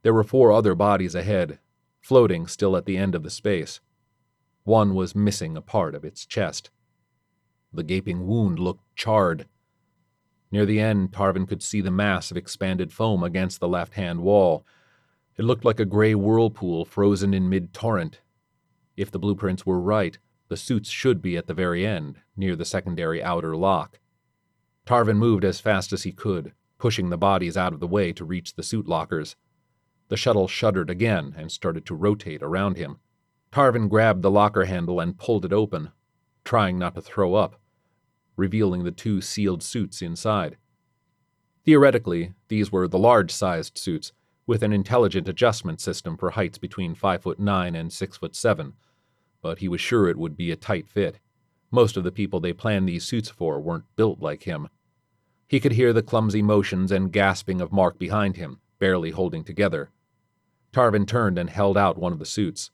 There 0.02 0.14
were 0.14 0.24
four 0.24 0.52
other 0.52 0.76
bodies 0.76 1.16
ahead, 1.16 1.60
floating 2.02 2.48
still 2.48 2.76
at 2.76 2.86
the 2.86 2.98
end 2.98 3.16
of 3.16 3.24
the 3.24 3.30
space. 3.30 3.80
One 4.64 4.96
was 4.96 5.16
missing 5.16 5.58
a 5.58 5.62
part 5.62 5.94
of 5.94 6.06
its 6.06 6.26
chest. 6.26 6.70
The 7.74 7.84
gaping 7.84 8.26
wound 8.28 8.60
looked 8.60 8.84
charred. 8.96 9.48
Near 10.52 10.66
the 10.66 10.80
end, 10.80 11.12
Tarvin 11.12 11.48
could 11.48 11.64
see 11.64 11.82
the 11.82 11.92
mass 11.92 12.32
of 12.32 12.38
expanded 12.38 12.94
foam 12.94 13.24
against 13.24 13.60
the 13.60 13.68
left 13.68 13.96
hand 13.96 14.22
wall. 14.22 14.66
It 15.36 15.44
looked 15.44 15.66
like 15.66 15.80
a 15.80 15.86
gray 15.86 16.14
whirlpool 16.14 16.86
frozen 16.86 17.34
in 17.34 17.50
mid 17.50 17.74
torrent. 17.74 18.22
If 18.96 19.10
the 19.10 19.20
blueprints 19.20 19.66
were 19.66 19.82
right, 19.82 20.18
the 20.48 20.58
suits 20.58 20.90
should 20.90 21.22
be 21.22 21.36
at 21.36 21.48
the 21.48 21.54
very 21.54 21.86
end, 21.86 22.20
near 22.38 22.56
the 22.56 22.66
secondary 22.66 23.24
outer 23.24 23.56
lock. 23.58 24.00
Tarvin 24.86 25.18
moved 25.18 25.44
as 25.44 25.60
fast 25.60 25.92
as 25.92 26.04
he 26.04 26.12
could, 26.12 26.54
pushing 26.78 27.10
the 27.10 27.18
bodies 27.18 27.58
out 27.58 27.74
of 27.74 27.80
the 27.80 27.88
way 27.88 28.14
to 28.14 28.24
reach 28.24 28.54
the 28.54 28.64
suit 28.64 28.88
lockers. 28.88 29.36
The 30.10 30.18
shuttle 30.18 30.48
shuddered 30.48 30.90
again 30.90 31.34
and 31.38 31.52
started 31.52 31.86
to 31.88 31.96
rotate 31.96 32.44
around 32.44 32.78
him. 32.78 33.00
Tarvin 33.54 33.88
grabbed 33.88 34.24
the 34.24 34.32
locker 34.32 34.66
handle 34.66 35.00
and 35.00 35.16
pulled 35.16 35.46
it 35.46 35.54
open, 35.54 35.92
trying 36.44 36.80
not 36.80 36.96
to 36.96 37.02
throw 37.04 37.36
up, 37.36 37.62
revealing 38.36 38.84
the 38.84 38.90
two 38.90 39.22
sealed 39.22 39.62
suits 39.62 40.02
inside. 40.02 40.58
Theoretically, 41.64 42.34
these 42.48 42.72
were 42.72 42.88
the 42.88 42.98
large 42.98 43.30
sized 43.30 43.78
suits, 43.78 44.12
with 44.48 44.64
an 44.64 44.74
intelligent 44.74 45.30
adjustment 45.30 45.80
system 45.80 46.18
for 46.18 46.32
heights 46.32 46.58
between 46.58 46.96
5 46.96 47.22
foot 47.22 47.40
9 47.40 47.76
and 47.76 47.94
6 47.94 48.18
foot 48.18 48.36
7, 48.36 48.74
but 49.44 49.60
he 49.60 49.68
was 49.68 49.80
sure 49.80 50.10
it 50.10 50.18
would 50.18 50.36
be 50.36 50.50
a 50.50 50.56
tight 50.56 50.88
fit. 50.88 51.20
Most 51.70 51.96
of 51.96 52.04
the 52.04 52.12
people 52.12 52.40
they 52.40 52.54
planned 52.54 52.90
these 52.90 53.04
suits 53.04 53.30
for 53.30 53.60
weren't 53.60 53.96
built 53.96 54.20
like 54.20 54.44
him. 54.44 54.68
He 55.48 55.60
could 55.60 55.74
hear 55.74 55.94
the 55.94 56.02
clumsy 56.02 56.42
motions 56.42 56.92
and 56.92 57.14
gasping 57.14 57.62
of 57.62 57.72
Mark 57.72 58.00
behind 58.00 58.36
him, 58.36 58.62
barely 58.80 59.12
holding 59.12 59.44
together. 59.44 59.92
Tarvin 60.72 61.06
turned 61.06 61.38
and 61.38 61.52
held 61.52 61.78
out 61.78 62.00
one 62.00 62.14
of 62.14 62.18
the 62.18 62.26
suits. 62.26 62.72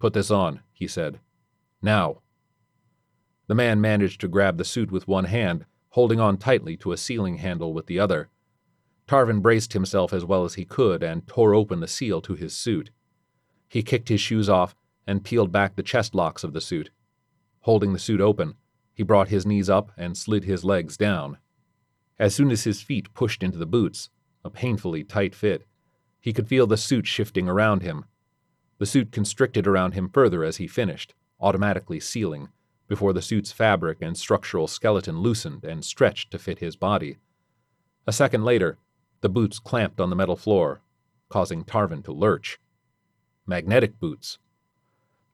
Put 0.00 0.14
this 0.14 0.30
on, 0.30 0.60
he 0.72 0.88
said. 0.88 1.20
Now. 1.80 2.22
The 3.46 3.54
man 3.54 3.80
managed 3.80 4.20
to 4.22 4.28
grab 4.28 4.56
the 4.56 4.64
suit 4.64 4.90
with 4.90 5.06
one 5.06 5.26
hand, 5.26 5.66
holding 5.90 6.18
on 6.18 6.38
tightly 6.38 6.76
to 6.78 6.92
a 6.92 6.96
ceiling 6.96 7.36
handle 7.36 7.74
with 7.74 7.86
the 7.86 8.00
other. 8.00 8.30
Tarvin 9.06 9.40
braced 9.40 9.74
himself 9.74 10.12
as 10.12 10.24
well 10.24 10.44
as 10.44 10.54
he 10.54 10.64
could 10.64 11.02
and 11.02 11.26
tore 11.26 11.54
open 11.54 11.80
the 11.80 11.88
seal 11.88 12.20
to 12.22 12.34
his 12.34 12.56
suit. 12.56 12.90
He 13.68 13.82
kicked 13.82 14.08
his 14.08 14.20
shoes 14.20 14.48
off 14.48 14.74
and 15.06 15.24
peeled 15.24 15.52
back 15.52 15.76
the 15.76 15.82
chest 15.82 16.14
locks 16.14 16.44
of 16.44 16.54
the 16.54 16.60
suit. 16.60 16.90
Holding 17.60 17.92
the 17.92 17.98
suit 17.98 18.20
open, 18.20 18.54
he 18.94 19.02
brought 19.02 19.28
his 19.28 19.44
knees 19.44 19.68
up 19.68 19.92
and 19.96 20.16
slid 20.16 20.44
his 20.44 20.64
legs 20.64 20.96
down. 20.96 21.38
As 22.18 22.34
soon 22.34 22.50
as 22.50 22.64
his 22.64 22.80
feet 22.80 23.12
pushed 23.12 23.42
into 23.42 23.58
the 23.58 23.66
boots, 23.66 24.08
a 24.44 24.50
painfully 24.50 25.04
tight 25.04 25.34
fit, 25.34 25.66
he 26.20 26.32
could 26.32 26.48
feel 26.48 26.66
the 26.66 26.76
suit 26.76 27.06
shifting 27.06 27.48
around 27.48 27.82
him, 27.82 28.04
the 28.80 28.86
suit 28.86 29.12
constricted 29.12 29.66
around 29.66 29.92
him 29.92 30.08
further 30.08 30.42
as 30.42 30.56
he 30.56 30.66
finished, 30.66 31.12
automatically 31.38 32.00
sealing, 32.00 32.48
before 32.88 33.12
the 33.12 33.20
suit's 33.20 33.52
fabric 33.52 33.98
and 34.00 34.16
structural 34.16 34.66
skeleton 34.66 35.18
loosened 35.18 35.62
and 35.64 35.84
stretched 35.84 36.30
to 36.30 36.38
fit 36.38 36.60
his 36.60 36.76
body. 36.76 37.18
A 38.06 38.12
second 38.12 38.42
later, 38.42 38.78
the 39.20 39.28
boots 39.28 39.58
clamped 39.58 40.00
on 40.00 40.08
the 40.08 40.16
metal 40.16 40.34
floor, 40.34 40.80
causing 41.28 41.62
Tarvin 41.62 42.02
to 42.04 42.12
lurch. 42.12 42.58
Magnetic 43.46 44.00
boots. 44.00 44.38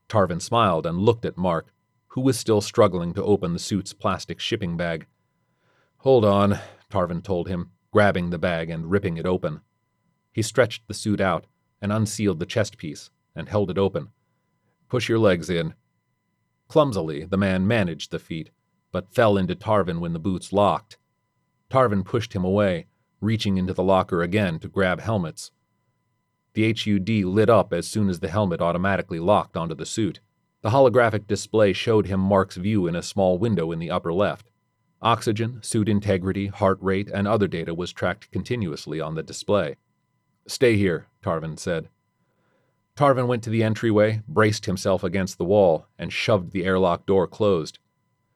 Tarvin 0.08 0.42
smiled 0.42 0.84
and 0.84 0.98
looked 0.98 1.24
at 1.24 1.38
Mark, 1.38 1.72
who 2.08 2.22
was 2.22 2.36
still 2.36 2.60
struggling 2.60 3.14
to 3.14 3.22
open 3.22 3.52
the 3.52 3.60
suit's 3.60 3.92
plastic 3.92 4.40
shipping 4.40 4.76
bag. 4.76 5.06
Hold 5.98 6.24
on, 6.24 6.58
Tarvin 6.90 7.22
told 7.22 7.46
him, 7.46 7.70
grabbing 7.92 8.30
the 8.30 8.38
bag 8.38 8.70
and 8.70 8.90
ripping 8.90 9.16
it 9.18 9.24
open. 9.24 9.60
He 10.32 10.42
stretched 10.42 10.88
the 10.88 10.94
suit 10.94 11.20
out 11.20 11.46
and 11.80 11.92
unsealed 11.92 12.40
the 12.40 12.46
chest 12.46 12.76
piece, 12.76 13.10
and 13.36 13.48
held 13.48 13.70
it 13.70 13.78
open. 13.78 14.08
Push 14.88 15.08
your 15.08 15.18
legs 15.18 15.48
in. 15.48 15.74
Clumsily, 16.68 17.24
the 17.24 17.36
man 17.36 17.66
managed 17.66 18.10
the 18.10 18.18
feat, 18.18 18.50
but 18.90 19.14
fell 19.14 19.36
into 19.36 19.54
Tarvin 19.54 20.00
when 20.00 20.12
the 20.12 20.18
boots 20.18 20.52
locked. 20.52 20.98
Tarvin 21.70 22.04
pushed 22.04 22.32
him 22.32 22.44
away, 22.44 22.86
reaching 23.20 23.56
into 23.56 23.72
the 23.72 23.82
locker 23.82 24.22
again 24.22 24.58
to 24.60 24.68
grab 24.68 25.00
helmets. 25.00 25.50
The 26.54 26.72
HUD 26.72 27.08
lit 27.08 27.50
up 27.50 27.72
as 27.72 27.86
soon 27.86 28.08
as 28.08 28.20
the 28.20 28.28
helmet 28.28 28.62
automatically 28.62 29.20
locked 29.20 29.56
onto 29.56 29.74
the 29.74 29.86
suit. 29.86 30.20
The 30.62 30.70
holographic 30.70 31.26
display 31.26 31.72
showed 31.72 32.06
him 32.06 32.18
Mark's 32.18 32.56
view 32.56 32.86
in 32.86 32.96
a 32.96 33.02
small 33.02 33.38
window 33.38 33.70
in 33.72 33.78
the 33.78 33.90
upper 33.90 34.12
left. 34.12 34.50
Oxygen, 35.02 35.62
suit 35.62 35.88
integrity, 35.88 36.46
heart 36.46 36.78
rate, 36.80 37.10
and 37.12 37.28
other 37.28 37.46
data 37.46 37.74
was 37.74 37.92
tracked 37.92 38.30
continuously 38.30 39.00
on 39.00 39.14
the 39.14 39.22
display. 39.22 39.76
Stay 40.46 40.76
here, 40.76 41.06
Tarvin 41.22 41.58
said. 41.58 41.90
Tarvin 42.96 43.26
went 43.26 43.42
to 43.44 43.50
the 43.50 43.62
entryway, 43.62 44.22
braced 44.26 44.64
himself 44.64 45.04
against 45.04 45.36
the 45.36 45.44
wall, 45.44 45.86
and 45.98 46.10
shoved 46.10 46.52
the 46.52 46.64
airlock 46.64 47.04
door 47.04 47.26
closed. 47.26 47.78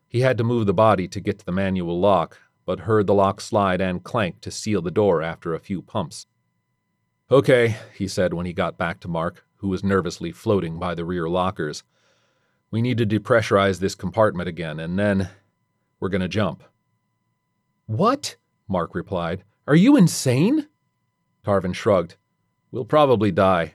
He 0.06 0.20
had 0.20 0.36
to 0.36 0.44
move 0.44 0.66
the 0.66 0.74
body 0.74 1.08
to 1.08 1.20
get 1.20 1.38
to 1.38 1.46
the 1.46 1.52
manual 1.52 1.98
lock, 1.98 2.38
but 2.66 2.80
heard 2.80 3.06
the 3.06 3.14
lock 3.14 3.40
slide 3.40 3.80
and 3.80 4.04
clank 4.04 4.42
to 4.42 4.50
seal 4.50 4.82
the 4.82 4.90
door 4.90 5.22
after 5.22 5.54
a 5.54 5.60
few 5.60 5.80
pumps. 5.80 6.26
Okay, 7.30 7.76
he 7.94 8.06
said 8.06 8.34
when 8.34 8.44
he 8.44 8.52
got 8.52 8.76
back 8.76 9.00
to 9.00 9.08
Mark, 9.08 9.46
who 9.56 9.68
was 9.68 9.82
nervously 9.82 10.30
floating 10.30 10.78
by 10.78 10.94
the 10.94 11.06
rear 11.06 11.28
lockers. 11.28 11.82
We 12.70 12.82
need 12.82 12.98
to 12.98 13.06
depressurize 13.06 13.78
this 13.80 13.94
compartment 13.94 14.48
again, 14.48 14.78
and 14.78 14.98
then 14.98 15.30
we're 16.00 16.08
going 16.10 16.20
to 16.20 16.28
jump. 16.28 16.64
What? 17.86 18.36
Mark 18.68 18.94
replied. 18.94 19.42
Are 19.66 19.74
you 19.74 19.96
insane? 19.96 20.68
Tarvin 21.44 21.74
shrugged. 21.74 22.16
We'll 22.70 22.84
probably 22.84 23.32
die, 23.32 23.74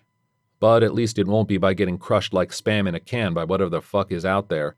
but 0.60 0.84
at 0.84 0.94
least 0.94 1.20
it 1.20 1.28
won't 1.28 1.48
be 1.48 1.58
by 1.58 1.74
getting 1.74 1.98
crushed 1.98 2.34
like 2.34 2.50
spam 2.50 2.88
in 2.88 2.96
a 2.96 3.00
can 3.00 3.34
by 3.34 3.44
whatever 3.44 3.70
the 3.70 3.82
fuck 3.82 4.12
is 4.12 4.26
out 4.26 4.50
there. 4.50 4.76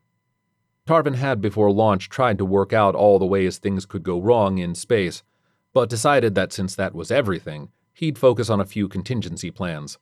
Tarvin 0.86 1.16
had 1.16 1.40
before 1.40 1.70
launch 1.70 2.08
tried 2.08 2.38
to 2.38 2.44
work 2.44 2.72
out 2.72 2.94
all 2.94 3.18
the 3.18 3.26
ways 3.26 3.58
things 3.58 3.84
could 3.84 4.02
go 4.02 4.20
wrong 4.20 4.58
in 4.58 4.74
space, 4.74 5.22
but 5.74 5.90
decided 5.90 6.34
that 6.34 6.52
since 6.52 6.74
that 6.74 6.94
was 6.94 7.10
everything, 7.10 7.68
he'd 7.92 8.18
focus 8.18 8.48
on 8.48 8.60
a 8.60 8.64
few 8.64 8.88
contingency 8.88 9.50
plans. 9.50 9.98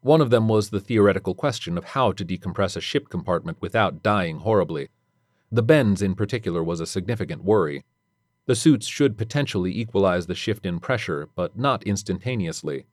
One 0.00 0.20
of 0.20 0.30
them 0.30 0.48
was 0.48 0.70
the 0.70 0.80
theoretical 0.80 1.34
question 1.34 1.78
of 1.78 1.84
how 1.84 2.12
to 2.12 2.24
decompress 2.24 2.76
a 2.76 2.80
ship 2.80 3.08
compartment 3.08 3.58
without 3.60 4.02
dying 4.02 4.38
horribly. 4.38 4.88
The 5.50 5.62
bends, 5.62 6.02
in 6.02 6.14
particular, 6.14 6.62
was 6.62 6.80
a 6.80 6.86
significant 6.86 7.44
worry. 7.44 7.84
The 8.46 8.54
suits 8.54 8.86
should 8.86 9.16
potentially 9.16 9.74
equalize 9.74 10.26
the 10.26 10.34
shift 10.34 10.66
in 10.66 10.80
pressure, 10.80 11.28
but 11.34 11.58
not 11.58 11.82
instantaneously. 11.84 12.86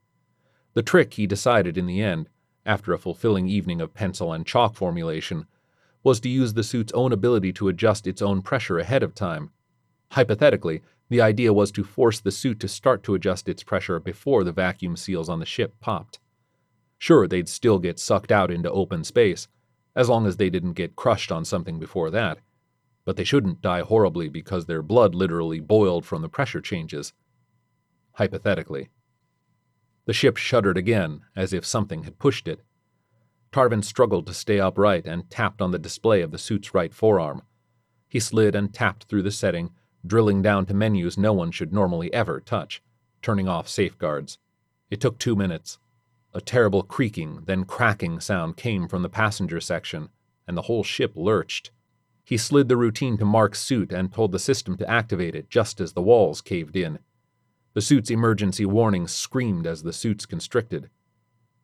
The 0.73 0.83
trick, 0.83 1.15
he 1.15 1.27
decided 1.27 1.77
in 1.77 1.85
the 1.85 2.01
end, 2.01 2.29
after 2.65 2.93
a 2.93 2.97
fulfilling 2.97 3.47
evening 3.47 3.81
of 3.81 3.93
pencil 3.93 4.31
and 4.31 4.45
chalk 4.45 4.75
formulation, 4.75 5.45
was 6.03 6.19
to 6.21 6.29
use 6.29 6.53
the 6.53 6.63
suit's 6.63 6.93
own 6.93 7.11
ability 7.11 7.53
to 7.53 7.67
adjust 7.67 8.07
its 8.07 8.21
own 8.21 8.41
pressure 8.41 8.79
ahead 8.79 9.03
of 9.03 9.13
time. 9.13 9.51
Hypothetically, 10.11 10.81
the 11.09 11.21
idea 11.21 11.53
was 11.53 11.71
to 11.71 11.83
force 11.83 12.19
the 12.19 12.31
suit 12.31 12.59
to 12.61 12.67
start 12.67 13.03
to 13.03 13.15
adjust 13.15 13.49
its 13.49 13.63
pressure 13.63 13.99
before 13.99 14.43
the 14.43 14.51
vacuum 14.51 14.95
seals 14.95 15.27
on 15.27 15.39
the 15.39 15.45
ship 15.45 15.75
popped. 15.79 16.19
Sure, 16.97 17.27
they'd 17.27 17.49
still 17.49 17.79
get 17.79 17.99
sucked 17.99 18.31
out 18.31 18.51
into 18.51 18.71
open 18.71 19.03
space, 19.03 19.47
as 19.95 20.07
long 20.07 20.25
as 20.25 20.37
they 20.37 20.49
didn't 20.49 20.73
get 20.73 20.95
crushed 20.95 21.31
on 21.31 21.43
something 21.43 21.79
before 21.79 22.09
that, 22.09 22.37
but 23.03 23.17
they 23.17 23.23
shouldn't 23.23 23.61
die 23.61 23.81
horribly 23.81 24.29
because 24.29 24.65
their 24.65 24.81
blood 24.81 25.13
literally 25.13 25.59
boiled 25.59 26.05
from 26.05 26.21
the 26.21 26.29
pressure 26.29 26.61
changes. 26.61 27.13
Hypothetically. 28.13 28.89
The 30.11 30.15
ship 30.15 30.35
shuddered 30.35 30.77
again, 30.77 31.21
as 31.37 31.53
if 31.53 31.65
something 31.65 32.03
had 32.03 32.19
pushed 32.19 32.45
it. 32.45 32.59
Tarvin 33.53 33.81
struggled 33.81 34.27
to 34.27 34.33
stay 34.33 34.59
upright 34.59 35.05
and 35.05 35.29
tapped 35.29 35.61
on 35.61 35.71
the 35.71 35.79
display 35.79 36.21
of 36.21 36.31
the 36.31 36.37
suit's 36.37 36.73
right 36.73 36.93
forearm. 36.93 37.43
He 38.09 38.19
slid 38.19 38.53
and 38.53 38.73
tapped 38.73 39.05
through 39.05 39.21
the 39.21 39.31
setting, 39.31 39.71
drilling 40.05 40.41
down 40.41 40.65
to 40.65 40.73
menus 40.73 41.17
no 41.17 41.31
one 41.31 41.49
should 41.49 41.71
normally 41.71 42.13
ever 42.13 42.41
touch, 42.41 42.83
turning 43.21 43.47
off 43.47 43.69
safeguards. 43.69 44.37
It 44.89 44.99
took 44.99 45.17
two 45.17 45.33
minutes. 45.33 45.79
A 46.33 46.41
terrible 46.41 46.83
creaking, 46.83 47.43
then 47.45 47.63
cracking 47.63 48.19
sound 48.19 48.57
came 48.57 48.89
from 48.89 49.03
the 49.03 49.09
passenger 49.09 49.61
section, 49.61 50.09
and 50.45 50.57
the 50.57 50.63
whole 50.63 50.83
ship 50.83 51.13
lurched. 51.15 51.71
He 52.25 52.35
slid 52.35 52.67
the 52.67 52.75
routine 52.75 53.17
to 53.17 53.23
Mark's 53.23 53.61
suit 53.61 53.93
and 53.93 54.11
told 54.11 54.33
the 54.33 54.39
system 54.39 54.75
to 54.75 54.89
activate 54.89 55.35
it 55.35 55.49
just 55.49 55.79
as 55.79 55.93
the 55.93 56.01
walls 56.01 56.41
caved 56.41 56.75
in. 56.75 56.99
The 57.73 57.81
suit's 57.81 58.09
emergency 58.09 58.65
warning 58.65 59.07
screamed 59.07 59.65
as 59.65 59.83
the 59.83 59.93
suits 59.93 60.25
constricted. 60.25 60.89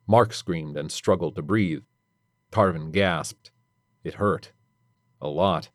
Mark 0.06 0.32
screamed 0.32 0.76
and 0.76 0.90
struggled 0.90 1.36
to 1.36 1.42
breathe. 1.42 1.82
Tarvin 2.50 2.92
gasped. 2.92 3.50
It 4.02 4.14
hurt. 4.14 4.52
A 5.20 5.28
lot. 5.28 5.68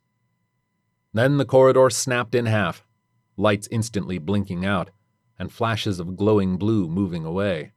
Then 1.14 1.38
the 1.38 1.46
corridor 1.46 1.92
snapped 1.92 2.34
in 2.34 2.48
half, 2.48 2.88
lights 3.38 3.68
instantly 3.70 4.18
blinking 4.18 4.66
out, 4.66 4.90
and 5.38 5.52
flashes 5.52 6.00
of 6.00 6.18
glowing 6.18 6.58
blue 6.58 6.88
moving 6.88 7.26
away. 7.26 7.72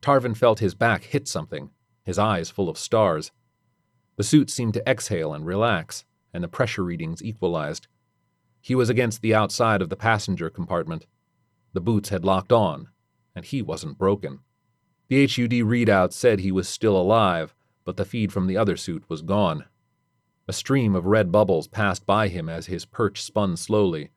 Tarvin 0.00 0.34
felt 0.34 0.58
his 0.58 0.74
back 0.74 1.04
hit 1.04 1.28
something, 1.28 1.70
his 2.02 2.18
eyes 2.18 2.50
full 2.50 2.68
of 2.68 2.76
stars. 2.76 3.30
The 4.16 4.24
suit 4.24 4.50
seemed 4.50 4.74
to 4.74 4.88
exhale 4.88 5.32
and 5.32 5.46
relax, 5.46 6.04
and 6.34 6.42
the 6.42 6.48
pressure 6.48 6.82
readings 6.82 7.22
equalized. 7.22 7.86
He 8.60 8.74
was 8.74 8.90
against 8.90 9.22
the 9.22 9.34
outside 9.34 9.80
of 9.80 9.88
the 9.88 9.96
passenger 9.96 10.50
compartment. 10.50 11.06
The 11.72 11.80
boots 11.80 12.10
had 12.10 12.24
locked 12.24 12.52
on, 12.52 12.88
and 13.34 13.44
he 13.44 13.62
wasn't 13.62 13.98
broken. 13.98 14.40
The 15.08 15.26
HUD 15.26 15.50
readout 15.50 16.12
said 16.12 16.40
he 16.40 16.52
was 16.52 16.68
still 16.68 16.96
alive, 16.96 17.54
but 17.84 17.96
the 17.96 18.04
feed 18.04 18.32
from 18.32 18.46
the 18.46 18.56
other 18.56 18.76
suit 18.76 19.04
was 19.08 19.22
gone. 19.22 19.64
A 20.48 20.52
stream 20.52 20.94
of 20.94 21.06
red 21.06 21.32
bubbles 21.32 21.68
passed 21.68 22.06
by 22.06 22.28
him 22.28 22.48
as 22.48 22.66
his 22.66 22.84
perch 22.84 23.22
spun 23.22 23.56
slowly, 23.56 24.10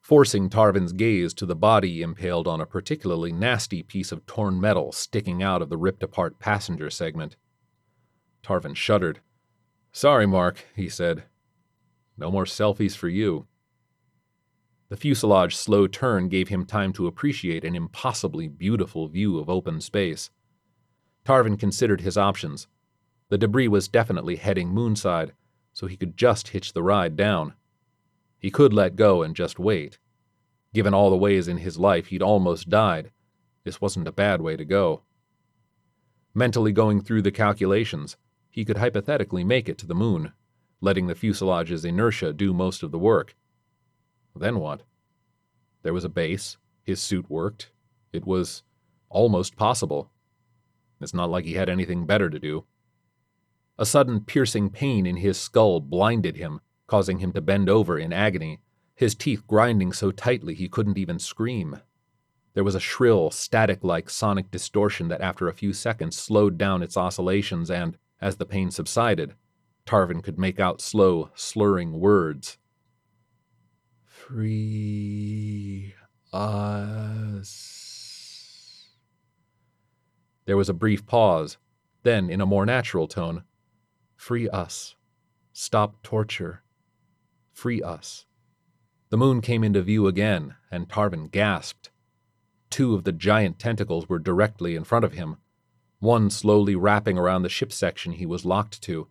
forcing 0.00 0.48
Tarvin's 0.48 0.92
gaze 0.92 1.34
to 1.34 1.44
the 1.44 1.56
body 1.56 2.00
impaled 2.00 2.48
on 2.48 2.60
a 2.60 2.66
particularly 2.66 3.32
nasty 3.32 3.82
piece 3.82 4.10
of 4.10 4.24
torn 4.24 4.60
metal 4.60 4.92
sticking 4.92 5.42
out 5.42 5.60
of 5.60 5.68
the 5.68 5.76
ripped 5.76 6.02
apart 6.02 6.38
passenger 6.38 6.88
segment. 6.88 7.36
Tarvin 8.42 8.74
shuddered. 8.74 9.20
Sorry, 9.92 10.26
Mark, 10.26 10.64
he 10.74 10.88
said. 10.88 11.24
No 12.16 12.30
more 12.30 12.44
selfies 12.44 12.96
for 12.96 13.08
you. 13.08 13.47
The 14.90 14.96
fuselage's 14.96 15.58
slow 15.58 15.86
turn 15.86 16.28
gave 16.28 16.48
him 16.48 16.64
time 16.64 16.92
to 16.94 17.06
appreciate 17.06 17.64
an 17.64 17.74
impossibly 17.74 18.48
beautiful 18.48 19.06
view 19.08 19.38
of 19.38 19.50
open 19.50 19.80
space. 19.80 20.30
Tarvin 21.24 21.58
considered 21.58 22.00
his 22.00 22.16
options. 22.16 22.68
The 23.28 23.36
debris 23.36 23.68
was 23.68 23.86
definitely 23.86 24.36
heading 24.36 24.70
moonside, 24.70 25.32
so 25.74 25.86
he 25.86 25.96
could 25.96 26.16
just 26.16 26.48
hitch 26.48 26.72
the 26.72 26.82
ride 26.82 27.16
down. 27.16 27.52
He 28.38 28.50
could 28.50 28.72
let 28.72 28.96
go 28.96 29.22
and 29.22 29.36
just 29.36 29.58
wait. 29.58 29.98
Given 30.72 30.94
all 30.94 31.10
the 31.10 31.16
ways 31.16 31.48
in 31.48 31.58
his 31.58 31.78
life 31.78 32.06
he'd 32.06 32.22
almost 32.22 32.70
died, 32.70 33.10
this 33.64 33.80
wasn't 33.80 34.08
a 34.08 34.12
bad 34.12 34.40
way 34.40 34.56
to 34.56 34.64
go. 34.64 35.02
Mentally 36.34 36.72
going 36.72 37.02
through 37.02 37.22
the 37.22 37.30
calculations, 37.30 38.16
he 38.48 38.64
could 38.64 38.78
hypothetically 38.78 39.44
make 39.44 39.68
it 39.68 39.76
to 39.78 39.86
the 39.86 39.94
moon, 39.94 40.32
letting 40.80 41.06
the 41.06 41.14
fuselage's 41.14 41.84
inertia 41.84 42.32
do 42.32 42.54
most 42.54 42.82
of 42.82 42.90
the 42.90 42.98
work. 42.98 43.36
Then 44.38 44.60
what? 44.60 44.82
There 45.82 45.92
was 45.92 46.04
a 46.04 46.08
base, 46.08 46.56
his 46.82 47.00
suit 47.00 47.28
worked. 47.28 47.70
It 48.12 48.26
was 48.26 48.62
almost 49.08 49.56
possible. 49.56 50.10
It's 51.00 51.14
not 51.14 51.30
like 51.30 51.44
he 51.44 51.54
had 51.54 51.68
anything 51.68 52.06
better 52.06 52.30
to 52.30 52.38
do. 52.38 52.64
A 53.78 53.86
sudden 53.86 54.20
piercing 54.20 54.70
pain 54.70 55.06
in 55.06 55.16
his 55.16 55.38
skull 55.38 55.80
blinded 55.80 56.36
him, 56.36 56.60
causing 56.86 57.18
him 57.18 57.32
to 57.32 57.40
bend 57.40 57.68
over 57.68 57.98
in 57.98 58.12
agony, 58.12 58.60
his 58.94 59.14
teeth 59.14 59.46
grinding 59.46 59.92
so 59.92 60.10
tightly 60.10 60.54
he 60.54 60.68
couldn't 60.68 60.98
even 60.98 61.18
scream. 61.18 61.80
There 62.54 62.64
was 62.64 62.74
a 62.74 62.80
shrill, 62.80 63.30
static 63.30 63.84
like 63.84 64.10
sonic 64.10 64.50
distortion 64.50 65.06
that 65.08 65.20
after 65.20 65.46
a 65.46 65.54
few 65.54 65.72
seconds 65.72 66.16
slowed 66.16 66.58
down 66.58 66.82
its 66.82 66.96
oscillations, 66.96 67.70
and, 67.70 67.96
as 68.20 68.36
the 68.36 68.46
pain 68.46 68.72
subsided, 68.72 69.34
Tarvin 69.86 70.22
could 70.22 70.38
make 70.38 70.58
out 70.58 70.80
slow, 70.80 71.30
slurring 71.34 72.00
words. 72.00 72.58
Free 74.28 75.94
us. 76.34 77.48
Uh, 78.84 78.92
there 80.44 80.56
was 80.58 80.68
a 80.68 80.74
brief 80.74 81.06
pause. 81.06 81.56
Then, 82.02 82.28
in 82.28 82.42
a 82.42 82.46
more 82.46 82.66
natural 82.66 83.08
tone, 83.08 83.44
Free 84.16 84.46
us. 84.50 84.96
Stop 85.54 86.02
torture. 86.02 86.62
Free 87.54 87.80
us. 87.80 88.26
The 89.08 89.16
moon 89.16 89.40
came 89.40 89.64
into 89.64 89.80
view 89.80 90.06
again, 90.06 90.56
and 90.70 90.90
Tarvin 90.90 91.30
gasped. 91.30 91.90
Two 92.68 92.94
of 92.94 93.04
the 93.04 93.12
giant 93.12 93.58
tentacles 93.58 94.10
were 94.10 94.18
directly 94.18 94.76
in 94.76 94.84
front 94.84 95.06
of 95.06 95.14
him, 95.14 95.38
one 96.00 96.28
slowly 96.28 96.76
wrapping 96.76 97.16
around 97.16 97.44
the 97.44 97.48
ship 97.48 97.72
section 97.72 98.12
he 98.12 98.26
was 98.26 98.44
locked 98.44 98.82
to. 98.82 99.08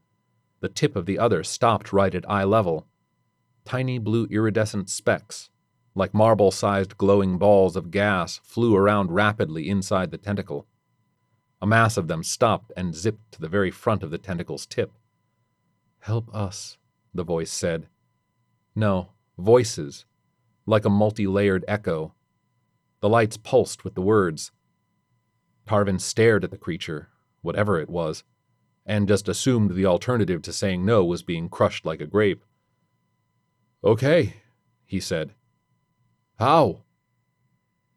The 0.60 0.70
tip 0.70 0.96
of 0.96 1.08
the 1.08 1.18
other 1.18 1.44
stopped 1.44 1.92
right 1.92 2.14
at 2.14 2.30
eye 2.30 2.44
level. 2.44 2.88
Tiny 3.68 3.98
blue 4.00 4.28
iridescent 4.32 4.90
specks, 4.90 5.50
like 5.94 6.14
marble 6.14 6.52
sized 6.52 6.98
glowing 6.98 7.38
balls 7.38 7.76
of 7.76 7.92
gas, 7.92 8.40
flew 8.46 8.74
around 8.74 9.12
rapidly 9.12 9.68
inside 9.68 10.10
the 10.10 10.18
tentacle. 10.18 10.66
A 11.62 11.68
mass 11.68 11.98
of 11.98 12.08
them 12.08 12.24
stopped 12.24 12.72
and 12.78 12.96
zipped 12.96 13.34
to 13.34 13.42
the 13.42 13.50
very 13.50 13.70
front 13.70 14.04
of 14.04 14.10
the 14.10 14.18
tentacle's 14.18 14.66
tip. 14.66 14.94
Help 16.00 16.34
us, 16.34 16.78
the 17.14 17.26
voice 17.26 17.52
said. 17.52 17.88
No, 18.74 19.10
voices, 19.38 20.06
like 20.66 20.86
a 20.86 20.90
multi 20.90 21.28
layered 21.28 21.66
echo. 21.68 22.14
The 23.02 23.10
lights 23.10 23.36
pulsed 23.36 23.84
with 23.84 23.96
the 23.96 24.02
words. 24.02 24.54
Tarvin 25.68 26.00
stared 26.00 26.46
at 26.46 26.52
the 26.52 26.58
creature, 26.58 27.10
whatever 27.42 27.78
it 27.78 27.90
was, 27.90 28.24
and 28.86 29.10
just 29.10 29.28
assumed 29.28 29.72
the 29.72 29.86
alternative 29.86 30.42
to 30.44 30.54
saying 30.54 30.86
no 30.86 31.04
was 31.04 31.22
being 31.22 31.50
crushed 31.50 31.86
like 31.86 32.00
a 32.00 32.08
grape. 32.08 32.46
Okay, 33.84 34.34
he 34.86 35.00
said. 35.00 35.32
How? 36.40 36.84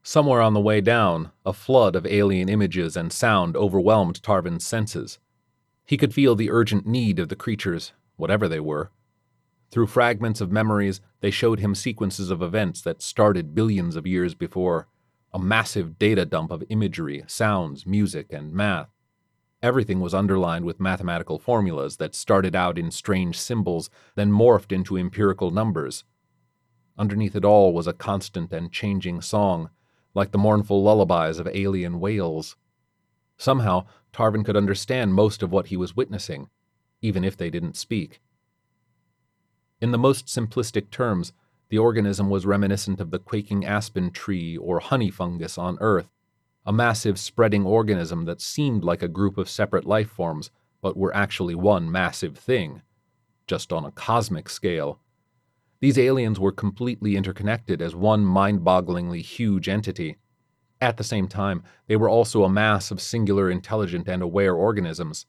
Somewhere 0.03 0.41
on 0.41 0.55
the 0.55 0.61
way 0.61 0.81
down, 0.81 1.31
a 1.45 1.53
flood 1.53 1.95
of 1.95 2.07
alien 2.07 2.49
images 2.49 2.97
and 2.97 3.13
sound 3.13 3.57
overwhelmed 3.57 4.23
Tarvin's 4.23 4.67
senses. 4.67 5.19
He 5.85 5.97
could 5.97 6.15
feel 6.15 6.35
the 6.35 6.51
urgent 6.51 6.87
need 6.87 7.19
of 7.19 7.29
the 7.29 7.37
creatures, 7.37 7.93
whatever 8.17 8.49
they 8.49 8.61
were. 8.61 8.91
Through 9.71 9.89
fragments 9.89 10.41
of 10.41 10.51
memories, 10.51 11.01
they 11.21 11.31
showed 11.31 11.61
him 11.61 11.75
sequences 11.75 12.31
of 12.31 12.43
events 12.43 12.83
that 12.83 13.03
started 13.03 13.55
billions 13.55 13.97
of 13.97 14.07
years 14.07 14.35
before, 14.35 14.89
a 15.33 15.39
massive 15.39 15.99
data 15.99 16.25
dump 16.25 16.51
of 16.51 16.65
imagery, 16.69 17.25
sounds, 17.27 17.87
music, 17.87 18.33
and 18.33 18.53
math. 18.53 18.89
Everything 19.63 20.01
was 20.01 20.15
underlined 20.15 20.65
with 20.65 20.81
mathematical 20.81 21.39
formulas 21.39 21.99
that 21.99 22.15
started 22.15 22.57
out 22.57 22.79
in 22.79 22.91
strange 22.91 23.39
symbols, 23.39 23.91
then 24.15 24.33
morphed 24.33 24.73
into 24.73 24.97
empirical 24.97 25.51
numbers. 25.51 26.05
Underneath 26.97 27.37
it 27.37 27.45
all 27.45 27.75
was 27.75 27.87
a 27.87 27.93
constant 27.93 28.53
and 28.53 28.73
changing 28.73 29.21
song, 29.21 29.71
like 30.15 30.31
the 30.31 30.39
mournful 30.39 30.83
lullabies 30.83 31.39
of 31.39 31.49
alien 31.49 32.01
whales. 32.01 32.57
Somehow, 33.37 33.87
Tarvin 34.13 34.45
could 34.45 34.57
understand 34.57 35.15
most 35.15 35.43
of 35.43 35.53
what 35.53 35.67
he 35.67 35.77
was 35.77 35.97
witnessing, 35.97 36.49
even 37.03 37.23
if 37.23 37.37
they 37.37 37.51
didn't 37.51 37.77
speak. 37.77 38.21
In 39.81 39.93
the 39.93 39.99
most 39.99 40.27
simplistic 40.27 40.91
terms, 40.91 41.33
the 41.69 41.79
organism 41.79 42.29
was 42.29 42.45
reminiscent 42.45 43.01
of 43.01 43.11
the 43.11 43.19
quaking 43.19 43.65
aspen 43.65 44.11
tree 44.11 44.57
or 44.57 44.81
honey 44.81 45.11
fungus 45.11 45.57
on 45.57 45.79
Earth, 45.81 46.09
a 46.67 46.73
massive 46.73 47.19
spreading 47.19 47.65
organism 47.65 48.27
that 48.27 48.41
seemed 48.41 48.85
like 48.85 49.03
a 49.03 49.09
group 49.09 49.39
of 49.39 49.49
separate 49.49 49.87
life 49.87 50.11
forms, 50.11 50.51
but 50.83 50.97
were 50.97 51.15
actually 51.15 51.55
one 51.55 51.91
massive 51.91 52.37
thing, 52.37 52.83
just 53.47 53.73
on 53.73 53.85
a 53.85 53.91
cosmic 53.93 54.49
scale. 54.49 55.01
These 55.81 55.99
aliens 55.99 56.39
were 56.39 56.53
completely 56.53 57.17
interconnected 57.17 57.81
as 57.81 57.95
one 57.95 58.25
mind 58.25 58.61
bogglingly 58.61 59.23
huge 59.23 59.69
entity. 59.69 60.19
At 60.81 60.99
the 60.99 61.05
same 61.05 61.29
time, 61.29 61.63
they 61.87 61.97
were 61.97 62.09
also 62.09 62.45
a 62.45 62.51
mass 62.51 62.91
of 62.91 63.01
singular 63.01 63.51
intelligent 63.51 64.07
and 64.07 64.23
aware 64.23 64.55
organisms. 64.55 65.27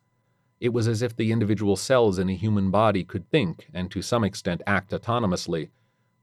It 0.60 0.74
was 0.74 0.88
as 0.88 1.02
if 1.02 1.16
the 1.16 1.32
individual 1.32 1.76
cells 1.76 2.20
in 2.20 2.30
a 2.30 2.36
human 2.36 2.70
body 2.72 3.04
could 3.04 3.30
think 3.30 3.70
and 3.74 3.90
to 3.92 4.02
some 4.02 4.24
extent 4.24 4.62
act 4.68 4.92
autonomously, 4.92 5.70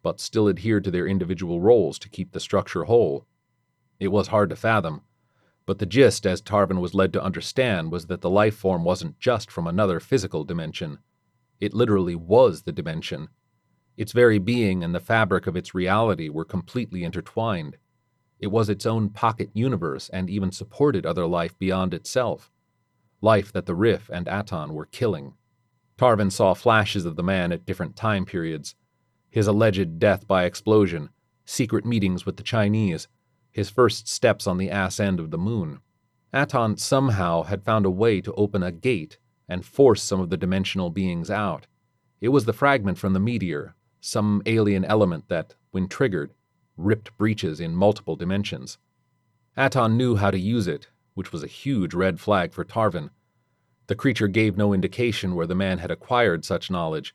but 0.03 0.21
still 0.21 0.49
adhere 0.49 0.81
to 0.81 0.91
their 0.91 1.07
individual 1.07 1.61
roles 1.61 1.99
to 1.99 2.09
keep 2.09 2.33
the 2.33 2.41
structure 2.41 2.85
whole. 2.85 3.27
It 4.01 4.09
was 4.09 4.29
hard 4.29 4.51
to 4.51 4.57
fathom, 4.57 5.03
but 5.67 5.79
the 5.79 5.87
gist, 5.87 6.27
as 6.27 6.41
Tarvin 6.41 6.81
was 6.81 6.95
led 6.95 7.13
to 7.13 7.23
understand, 7.23 7.93
was 7.93 8.07
that 8.07 8.21
the 8.21 8.31
life 8.31 8.57
form 8.57 8.85
wasn't 8.85 9.19
just 9.19 9.51
from 9.51 9.67
another 9.67 10.01
physical 10.01 10.45
dimension. 10.45 10.99
It 11.61 11.75
literally 11.75 12.15
was 12.15 12.63
the 12.63 12.73
dimension. 12.73 13.29
Its 13.97 14.13
very 14.13 14.39
being 14.39 14.83
and 14.83 14.95
the 14.95 15.01
fabric 15.01 15.47
of 15.47 15.57
its 15.57 15.75
reality 15.75 16.29
were 16.29 16.45
completely 16.45 17.05
intertwined. 17.05 17.77
It 18.39 18.47
was 18.47 18.69
its 18.69 18.87
own 18.87 19.11
pocket 19.11 19.51
universe 19.53 20.09
and 20.09 20.31
even 20.31 20.53
supported 20.53 21.05
other 21.05 21.27
life 21.27 21.59
beyond 21.59 21.93
itself. 21.93 22.51
Life 23.21 23.53
that 23.53 23.67
the 23.67 23.75
rift 23.75 24.09
and 24.11 24.29
Aton 24.29 24.73
were 24.73 24.87
killing. 24.87 25.35
Tarvin 25.99 26.31
saw 26.31 26.55
flashes 26.55 27.05
of 27.05 27.17
the 27.17 27.25
man 27.25 27.53
at 27.53 27.67
different 27.67 27.97
time 27.97 28.25
periods 28.25 28.75
his 29.31 29.47
alleged 29.47 29.99
death 29.99 30.27
by 30.27 30.45
explosion, 30.45 31.11
secret 31.45 31.85
meetings 31.85 32.25
with 32.25 32.39
the 32.39 32.43
Chinese, 32.43 33.09
his 33.59 33.71
first 33.71 34.07
steps 34.07 34.47
on 34.47 34.57
the 34.57 34.71
ass 34.71 35.01
end 35.01 35.19
of 35.19 35.33
the 35.33 35.37
moon. 35.37 35.81
Aton 36.33 36.77
somehow 36.77 37.43
had 37.43 37.65
found 37.65 37.85
a 37.85 37.91
way 37.91 38.21
to 38.21 38.33
open 38.35 38.63
a 38.63 38.71
gate 38.71 39.19
and 39.49 39.65
force 39.65 40.01
some 40.01 40.21
of 40.21 40.31
the 40.31 40.37
dimensional 40.37 40.91
beings 40.91 41.29
out. 41.29 41.67
It 42.21 42.29
was 42.29 42.45
the 42.45 42.53
fragment 42.53 42.99
from 42.99 43.15
the 43.15 43.19
meteor, 43.19 43.75
some 44.01 44.43
alien 44.47 44.85
element 44.85 45.25
that, 45.27 45.57
when 45.73 45.89
triggered, 45.89 46.35
ripped 46.77 47.19
breaches 47.19 47.59
in 47.59 47.75
multiple 47.75 48.15
dimensions. 48.15 48.79
Aton 49.57 49.97
knew 49.97 50.15
how 50.15 50.31
to 50.31 50.39
use 50.39 50.69
it, 50.69 50.87
which 51.15 51.33
was 51.33 51.43
a 51.43 51.49
huge 51.49 51.95
red 51.95 52.21
flag 52.21 52.53
for 52.53 52.63
Tarvin. 52.63 53.11
The 53.89 53.97
creature 53.97 54.29
gave 54.29 54.57
no 54.57 54.73
indication 54.73 55.35
where 55.35 55.49
the 55.49 55.57
man 55.57 55.79
had 55.79 55.91
acquired 55.91 56.45
such 56.45 56.71
knowledge. 56.71 57.13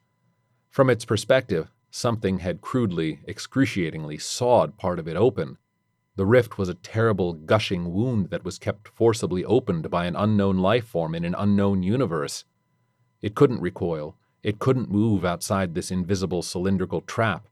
From 0.70 0.90
its 0.90 1.06
perspective, 1.06 1.72
something 1.90 2.40
had 2.40 2.60
crudely, 2.60 3.22
excruciatingly 3.30 4.18
sawed 4.18 4.76
part 4.76 5.00
of 5.00 5.08
it 5.08 5.16
open. 5.16 5.58
The 6.16 6.26
rift 6.26 6.58
was 6.58 6.70
a 6.70 6.76
terrible, 6.76 7.34
gushing 7.34 7.92
wound 7.92 8.30
that 8.30 8.46
was 8.46 8.60
kept 8.60 8.88
forcibly 8.88 9.44
opened 9.44 9.90
by 9.90 10.06
an 10.06 10.16
unknown 10.16 10.58
life 10.60 10.86
form 10.86 11.16
in 11.16 11.26
an 11.26 11.36
unknown 11.36 11.82
universe. 11.82 12.46
It 13.22 13.34
couldn't 13.34 13.62
recoil, 13.62 14.16
it 14.44 14.60
couldn't 14.60 14.92
move 14.92 15.26
outside 15.26 15.74
this 15.74 15.90
invisible 15.90 16.42
cylindrical 16.42 17.02
trap. 17.02 17.48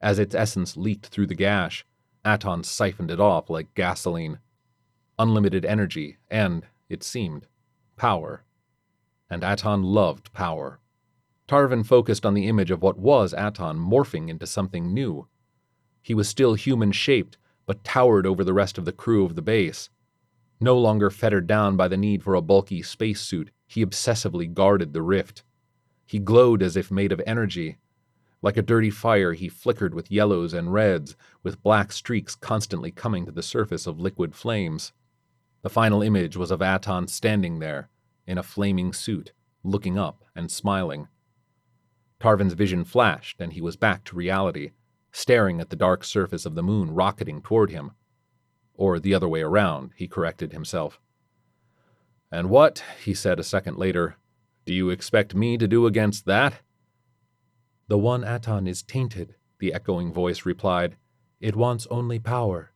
As 0.00 0.18
its 0.18 0.34
essence 0.34 0.76
leaked 0.76 1.06
through 1.06 1.26
the 1.26 1.34
gash, 1.34 1.84
Aton 2.24 2.64
siphoned 2.64 3.10
it 3.10 3.20
off 3.20 3.50
like 3.50 3.74
gasoline. 3.74 4.38
Unlimited 5.18 5.64
energy 5.64 6.16
and, 6.30 6.66
it 6.88 7.02
seemed, 7.02 7.46
power. 7.96 8.44
And 9.28 9.44
Aton 9.44 9.82
loved 9.82 10.32
power. 10.32 10.80
Tarvin 11.46 11.84
focused 11.84 12.24
on 12.24 12.32
the 12.32 12.46
image 12.46 12.70
of 12.70 12.80
what 12.80 12.98
was 12.98 13.34
Aton 13.34 13.78
morphing 13.78 14.30
into 14.30 14.46
something 14.46 14.94
new. 14.94 15.28
He 16.00 16.14
was 16.14 16.28
still 16.28 16.54
human 16.54 16.92
shaped, 16.92 17.36
but 17.66 17.84
towered 17.84 18.26
over 18.26 18.44
the 18.44 18.54
rest 18.54 18.78
of 18.78 18.84
the 18.84 18.92
crew 18.92 19.24
of 19.24 19.34
the 19.34 19.42
base. 19.42 19.90
No 20.60 20.78
longer 20.78 21.10
fettered 21.10 21.46
down 21.46 21.76
by 21.76 21.88
the 21.88 21.96
need 21.96 22.22
for 22.22 22.34
a 22.34 22.42
bulky 22.42 22.82
spacesuit, 22.82 23.50
he 23.66 23.84
obsessively 23.84 24.52
guarded 24.52 24.92
the 24.92 25.02
rift. 25.02 25.42
He 26.06 26.18
glowed 26.18 26.62
as 26.62 26.76
if 26.76 26.90
made 26.90 27.12
of 27.12 27.20
energy. 27.26 27.78
Like 28.42 28.56
a 28.56 28.62
dirty 28.62 28.90
fire, 28.90 29.32
he 29.32 29.48
flickered 29.48 29.94
with 29.94 30.10
yellows 30.10 30.52
and 30.52 30.72
reds, 30.72 31.16
with 31.42 31.62
black 31.62 31.92
streaks 31.92 32.34
constantly 32.34 32.90
coming 32.90 33.24
to 33.26 33.32
the 33.32 33.42
surface 33.42 33.86
of 33.86 33.98
liquid 33.98 34.34
flames. 34.34 34.92
The 35.62 35.70
final 35.70 36.02
image 36.02 36.36
was 36.36 36.50
of 36.50 36.60
Aton 36.60 37.08
standing 37.08 37.58
there, 37.58 37.88
in 38.26 38.36
a 38.36 38.42
flaming 38.42 38.92
suit, 38.92 39.32
looking 39.62 39.98
up 39.98 40.24
and 40.36 40.50
smiling. 40.50 41.08
Tarvin's 42.20 42.52
vision 42.52 42.84
flashed, 42.84 43.40
and 43.40 43.54
he 43.54 43.60
was 43.60 43.76
back 43.76 44.04
to 44.04 44.16
reality, 44.16 44.72
staring 45.14 45.60
at 45.60 45.70
the 45.70 45.76
dark 45.76 46.02
surface 46.02 46.44
of 46.44 46.56
the 46.56 46.62
moon 46.62 46.92
rocketing 46.92 47.40
toward 47.40 47.70
him. 47.70 47.92
Or 48.74 48.98
the 48.98 49.14
other 49.14 49.28
way 49.28 49.42
around, 49.42 49.92
he 49.94 50.08
corrected 50.08 50.52
himself. 50.52 51.00
And 52.32 52.50
what, 52.50 52.82
he 53.04 53.14
said 53.14 53.38
a 53.38 53.44
second 53.44 53.78
later, 53.78 54.16
do 54.66 54.74
you 54.74 54.90
expect 54.90 55.32
me 55.32 55.56
to 55.56 55.68
do 55.68 55.86
against 55.86 56.26
that? 56.26 56.54
The 57.86 57.96
one 57.96 58.24
Aton 58.24 58.66
is 58.66 58.82
tainted, 58.82 59.36
the 59.60 59.72
echoing 59.72 60.12
voice 60.12 60.44
replied. 60.44 60.96
It 61.40 61.54
wants 61.54 61.86
only 61.92 62.18
power. 62.18 62.72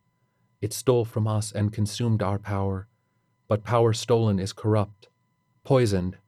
It 0.61 0.73
stole 0.73 1.05
from 1.05 1.27
us 1.27 1.51
and 1.51 1.73
consumed 1.73 2.23
our 2.23 2.39
power. 2.39 2.87
But 3.49 3.65
power 3.65 3.93
stolen 3.93 4.39
is 4.39 4.53
corrupt, 4.53 5.09
poisoned. 5.65 6.19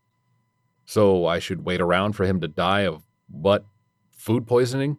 So 0.85 1.25
I 1.27 1.39
should 1.39 1.65
wait 1.65 1.81
around 1.81 2.15
for 2.15 2.25
him 2.25 2.41
to 2.41 2.49
die 2.49 2.81
of 2.81 3.05
what? 3.29 3.65
Food 4.11 4.49
poisoning? 4.49 4.97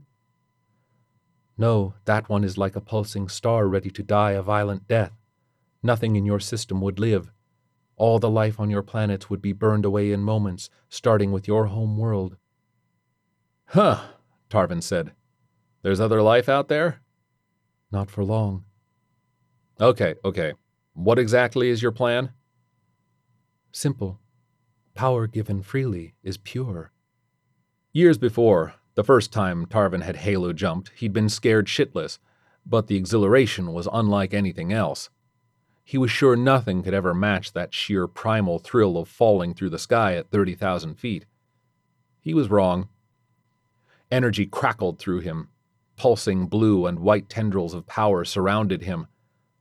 No, 1.61 1.93
that 2.05 2.27
one 2.27 2.43
is 2.43 2.57
like 2.57 2.75
a 2.75 2.81
pulsing 2.81 3.29
star 3.29 3.67
ready 3.67 3.91
to 3.91 4.01
die 4.01 4.31
a 4.31 4.41
violent 4.41 4.87
death. 4.87 5.11
Nothing 5.83 6.15
in 6.15 6.25
your 6.25 6.39
system 6.39 6.81
would 6.81 6.97
live. 6.97 7.31
All 7.97 8.17
the 8.17 8.31
life 8.31 8.59
on 8.59 8.71
your 8.71 8.81
planets 8.81 9.29
would 9.29 9.43
be 9.43 9.53
burned 9.53 9.85
away 9.85 10.11
in 10.11 10.21
moments, 10.21 10.71
starting 10.89 11.31
with 11.31 11.47
your 11.47 11.67
home 11.67 11.97
world. 11.97 12.35
Huh, 13.65 13.99
Tarvin 14.49 14.81
said. 14.81 15.11
There's 15.83 15.99
other 15.99 16.23
life 16.23 16.49
out 16.49 16.67
there? 16.67 17.03
Not 17.91 18.09
for 18.09 18.23
long. 18.23 18.65
Okay, 19.79 20.15
okay. 20.25 20.53
What 20.93 21.19
exactly 21.19 21.69
is 21.69 21.83
your 21.83 21.91
plan? 21.91 22.31
Simple. 23.71 24.19
Power 24.95 25.27
given 25.27 25.61
freely 25.61 26.15
is 26.23 26.37
pure. 26.37 26.91
Years 27.93 28.17
before, 28.17 28.73
the 29.01 29.05
first 29.05 29.33
time 29.33 29.65
Tarvin 29.65 30.03
had 30.03 30.17
HALO 30.17 30.53
jumped, 30.53 30.91
he'd 30.95 31.11
been 31.11 31.27
scared 31.27 31.65
shitless, 31.65 32.19
but 32.67 32.85
the 32.85 32.97
exhilaration 32.97 33.73
was 33.73 33.89
unlike 33.91 34.31
anything 34.31 34.71
else. 34.71 35.09
He 35.83 35.97
was 35.97 36.11
sure 36.11 36.35
nothing 36.35 36.83
could 36.83 36.93
ever 36.93 37.15
match 37.15 37.53
that 37.53 37.73
sheer 37.73 38.05
primal 38.05 38.59
thrill 38.59 38.99
of 38.99 39.07
falling 39.07 39.55
through 39.55 39.71
the 39.71 39.79
sky 39.79 40.13
at 40.13 40.29
30,000 40.29 40.99
feet. 40.99 41.25
He 42.19 42.35
was 42.35 42.51
wrong. 42.51 42.89
Energy 44.11 44.45
crackled 44.45 44.99
through 44.99 45.21
him. 45.21 45.49
Pulsing 45.97 46.45
blue 46.45 46.85
and 46.85 46.99
white 46.99 47.27
tendrils 47.27 47.73
of 47.73 47.87
power 47.87 48.23
surrounded 48.23 48.83
him. 48.83 49.07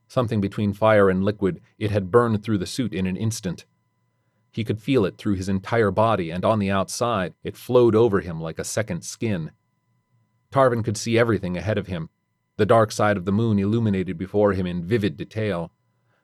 Something 0.06 0.42
between 0.42 0.74
fire 0.74 1.08
and 1.08 1.24
liquid, 1.24 1.62
it 1.78 1.90
had 1.90 2.10
burned 2.10 2.42
through 2.42 2.58
the 2.58 2.66
suit 2.66 2.92
in 2.92 3.06
an 3.06 3.16
instant. 3.16 3.64
He 4.50 4.64
could 4.64 4.80
feel 4.80 5.04
it 5.04 5.16
through 5.16 5.34
his 5.34 5.48
entire 5.48 5.90
body, 5.90 6.30
and 6.30 6.44
on 6.44 6.58
the 6.58 6.70
outside, 6.70 7.34
it 7.44 7.56
flowed 7.56 7.94
over 7.94 8.20
him 8.20 8.40
like 8.40 8.58
a 8.58 8.64
second 8.64 9.02
skin. 9.02 9.52
Tarvin 10.50 10.82
could 10.82 10.96
see 10.96 11.18
everything 11.18 11.56
ahead 11.56 11.78
of 11.78 11.86
him, 11.86 12.10
the 12.56 12.66
dark 12.66 12.92
side 12.92 13.16
of 13.16 13.24
the 13.24 13.32
moon 13.32 13.58
illuminated 13.58 14.18
before 14.18 14.52
him 14.52 14.66
in 14.66 14.84
vivid 14.84 15.16
detail. 15.16 15.72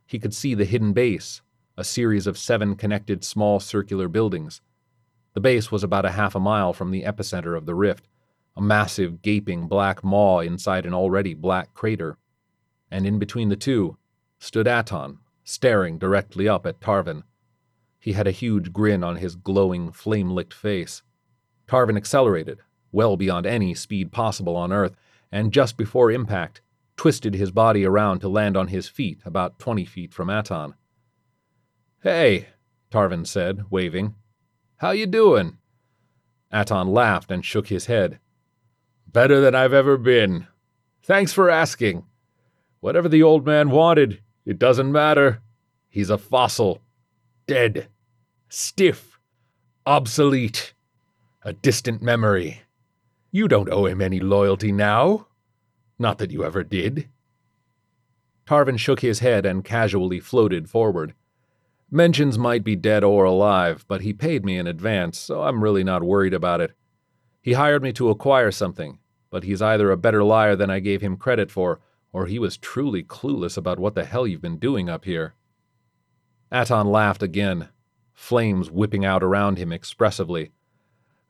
He 0.04 0.18
could 0.18 0.34
see 0.34 0.54
the 0.54 0.64
hidden 0.64 0.92
base, 0.92 1.40
a 1.76 1.84
series 1.84 2.26
of 2.26 2.36
seven 2.36 2.74
connected 2.74 3.24
small 3.24 3.60
circular 3.60 4.08
buildings. 4.08 4.60
The 5.34 5.40
base 5.40 5.70
was 5.70 5.84
about 5.84 6.04
a 6.04 6.12
half 6.12 6.34
a 6.34 6.40
mile 6.40 6.72
from 6.72 6.90
the 6.90 7.04
epicenter 7.04 7.56
of 7.56 7.66
the 7.66 7.74
rift, 7.74 8.08
a 8.56 8.62
massive, 8.62 9.22
gaping 9.22 9.68
black 9.68 10.02
maw 10.02 10.40
inside 10.40 10.86
an 10.86 10.94
already 10.94 11.34
black 11.34 11.74
crater. 11.74 12.18
And 12.90 13.06
in 13.06 13.18
between 13.18 13.48
the 13.48 13.56
two 13.56 13.96
stood 14.38 14.66
Aton, 14.66 15.18
staring 15.44 15.98
directly 15.98 16.48
up 16.48 16.66
at 16.66 16.80
Tarvin. 16.80 17.22
He 18.06 18.12
had 18.12 18.28
a 18.28 18.30
huge 18.30 18.72
grin 18.72 19.02
on 19.02 19.16
his 19.16 19.34
glowing, 19.34 19.90
flame 19.90 20.30
licked 20.30 20.54
face. 20.54 21.02
Tarvin 21.66 21.96
accelerated, 21.96 22.60
well 22.92 23.16
beyond 23.16 23.46
any 23.46 23.74
speed 23.74 24.12
possible 24.12 24.54
on 24.54 24.72
Earth, 24.72 24.94
and 25.32 25.52
just 25.52 25.76
before 25.76 26.12
impact, 26.12 26.60
twisted 26.96 27.34
his 27.34 27.50
body 27.50 27.84
around 27.84 28.20
to 28.20 28.28
land 28.28 28.56
on 28.56 28.68
his 28.68 28.88
feet 28.88 29.18
about 29.24 29.58
20 29.58 29.84
feet 29.84 30.14
from 30.14 30.30
Aton. 30.30 30.74
Hey, 32.00 32.46
Tarvin 32.92 33.26
said, 33.26 33.64
waving. 33.70 34.14
How 34.76 34.92
you 34.92 35.06
doing? 35.06 35.58
Aton 36.52 36.86
laughed 36.86 37.32
and 37.32 37.44
shook 37.44 37.66
his 37.66 37.86
head. 37.86 38.20
Better 39.08 39.40
than 39.40 39.56
I've 39.56 39.72
ever 39.72 39.96
been. 39.96 40.46
Thanks 41.02 41.32
for 41.32 41.50
asking. 41.50 42.04
Whatever 42.78 43.08
the 43.08 43.24
old 43.24 43.44
man 43.44 43.70
wanted, 43.70 44.20
it 44.44 44.60
doesn't 44.60 44.92
matter. 44.92 45.42
He's 45.88 46.08
a 46.08 46.16
fossil. 46.16 46.82
Dead. 47.48 47.88
Stiff. 48.48 49.18
Obsolete. 49.84 50.74
A 51.42 51.52
distant 51.52 52.02
memory. 52.02 52.62
You 53.32 53.48
don't 53.48 53.70
owe 53.70 53.86
him 53.86 54.00
any 54.00 54.20
loyalty 54.20 54.72
now. 54.72 55.26
Not 55.98 56.18
that 56.18 56.30
you 56.30 56.44
ever 56.44 56.62
did. 56.62 57.08
Tarvin 58.46 58.78
shook 58.78 59.00
his 59.00 59.18
head 59.18 59.44
and 59.44 59.64
casually 59.64 60.20
floated 60.20 60.70
forward. 60.70 61.14
Mentions 61.90 62.38
might 62.38 62.64
be 62.64 62.76
dead 62.76 63.02
or 63.02 63.24
alive, 63.24 63.84
but 63.88 64.00
he 64.00 64.12
paid 64.12 64.44
me 64.44 64.58
in 64.58 64.66
advance, 64.66 65.18
so 65.18 65.42
I'm 65.42 65.62
really 65.62 65.84
not 65.84 66.02
worried 66.02 66.34
about 66.34 66.60
it. 66.60 66.72
He 67.42 67.52
hired 67.54 67.82
me 67.82 67.92
to 67.94 68.10
acquire 68.10 68.50
something, 68.50 68.98
but 69.30 69.44
he's 69.44 69.62
either 69.62 69.90
a 69.90 69.96
better 69.96 70.24
liar 70.24 70.56
than 70.56 70.70
I 70.70 70.80
gave 70.80 71.00
him 71.00 71.16
credit 71.16 71.50
for, 71.50 71.80
or 72.12 72.26
he 72.26 72.38
was 72.38 72.56
truly 72.56 73.02
clueless 73.02 73.56
about 73.56 73.78
what 73.78 73.94
the 73.94 74.04
hell 74.04 74.26
you've 74.26 74.42
been 74.42 74.58
doing 74.58 74.88
up 74.88 75.04
here. 75.04 75.34
Aton 76.50 76.86
laughed 76.86 77.22
again, 77.22 77.68
flames 78.16 78.70
whipping 78.70 79.04
out 79.04 79.22
around 79.22 79.58
him 79.58 79.70
expressively. 79.72 80.50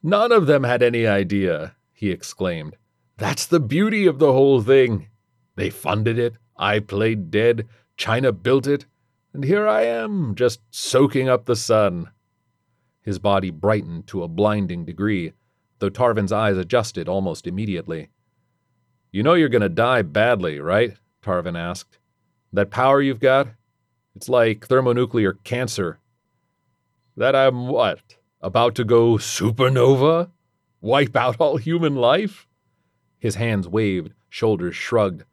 None 0.03 0.33
of 0.33 0.47
them 0.47 0.63
had 0.63 0.83
any 0.83 1.07
idea, 1.07 1.75
he 1.93 2.11
exclaimed. 2.11 2.77
That's 3.19 3.45
the 3.45 3.61
beauty 3.61 4.07
of 4.07 4.19
the 4.19 4.33
whole 4.33 4.63
thing. 4.63 5.09
They 5.57 5.69
funded 5.69 6.19
it, 6.19 6.37
I 6.57 6.79
played 6.79 7.31
dead, 7.31 7.69
China 7.97 8.33
built 8.33 8.67
it, 8.67 8.87
and 9.35 9.45
here 9.45 9.67
I 9.67 9.83
am, 9.83 10.35
just 10.35 10.61
soaking 10.71 11.29
up 11.29 11.45
the 11.45 11.57
sun. 11.57 12.11
His 13.03 13.19
body 13.19 13.51
brightened 13.51 14.07
to 14.09 14.23
a 14.23 14.29
blinding 14.29 14.85
degree, 14.85 15.33
though 15.79 15.91
Tarvin's 15.91 16.33
eyes 16.33 16.57
adjusted 16.57 17.09
almost 17.09 17.47
immediately. 17.47 18.11
You 19.11 19.23
know 19.23 19.35
you're 19.35 19.49
going 19.49 19.63
to 19.63 19.69
die 19.69 20.03
badly, 20.03 20.61
right? 20.61 20.95
Tarvin 21.23 21.59
asked. 21.59 21.99
That 22.53 22.71
power 22.71 23.03
you've 23.03 23.21
got? 23.21 23.49
It's 24.15 24.29
like 24.29 24.67
thermonuclear 24.67 25.35
cancer. 25.45 26.01
That 27.17 27.35
I'm 27.35 27.69
what? 27.69 28.17
About 28.43 28.75
to 28.75 28.85
go 28.85 29.15
supernova? 29.15 30.31
Wipe 30.81 31.17
out 31.17 31.41
all 31.41 31.57
human 31.57 31.97
life? 31.97 32.47
His 33.19 33.37
hands 33.37 33.67
waved, 33.67 34.13
shoulders 34.29 34.77
shrugged. 34.77 35.25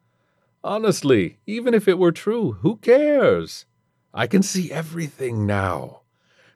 Honestly, 0.62 1.38
even 1.46 1.74
if 1.74 1.86
it 1.86 1.98
were 1.98 2.10
true, 2.12 2.52
who 2.62 2.76
cares? 2.76 3.66
I 4.14 4.26
can 4.26 4.42
see 4.42 4.72
everything 4.72 5.46
now. 5.46 6.00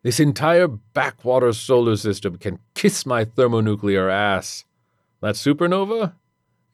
This 0.02 0.18
entire 0.18 0.68
backwater 0.68 1.52
solar 1.52 1.96
system 1.96 2.38
can 2.38 2.60
kiss 2.74 3.04
my 3.04 3.24
thermonuclear 3.24 4.08
ass. 4.08 4.64
That 5.20 5.34
supernova? 5.34 6.14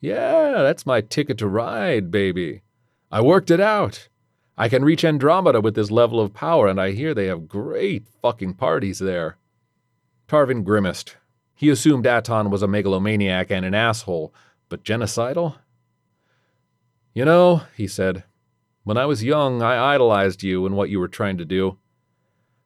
Yeah, 0.01 0.63
that's 0.63 0.87
my 0.87 1.01
ticket 1.01 1.39
to 1.39 1.49
ride, 1.49 2.13
baby. 2.13 2.63
I 3.11 3.21
worked 3.21 3.51
it 3.51 3.61
out. 3.61 4.09
I 4.57 4.69
can 4.69 4.85
reach 4.85 5.05
Andromeda 5.05 5.61
with 5.61 5.75
this 5.75 5.91
level 5.91 6.21
of 6.21 6.33
power, 6.33 6.69
and 6.69 6.81
I 6.81 6.93
hear 6.93 7.13
they 7.13 7.27
have 7.27 7.49
great 7.49 8.07
fucking 8.23 8.55
parties 8.55 9.01
there. 9.01 9.37
Tarvin 10.29 10.63
grimaced. 10.63 11.17
He 11.55 11.69
assumed 11.71 12.07
Aton 12.07 12.51
was 12.51 12.63
a 12.63 12.69
megalomaniac 12.69 13.51
and 13.51 13.65
an 13.65 13.75
asshole, 13.75 14.33
but 14.69 14.85
genocidal? 14.85 15.57
You 17.15 17.25
know, 17.25 17.63
he 17.77 17.87
said, 17.87 18.25
when 18.85 18.97
I 18.97 19.07
was 19.07 19.25
young, 19.25 19.63
I 19.63 19.95
idolized 19.95 20.43
you 20.43 20.67
and 20.67 20.77
what 20.77 20.91
you 20.91 21.01
were 21.01 21.09
trying 21.09 21.39
to 21.39 21.45
do. 21.45 21.79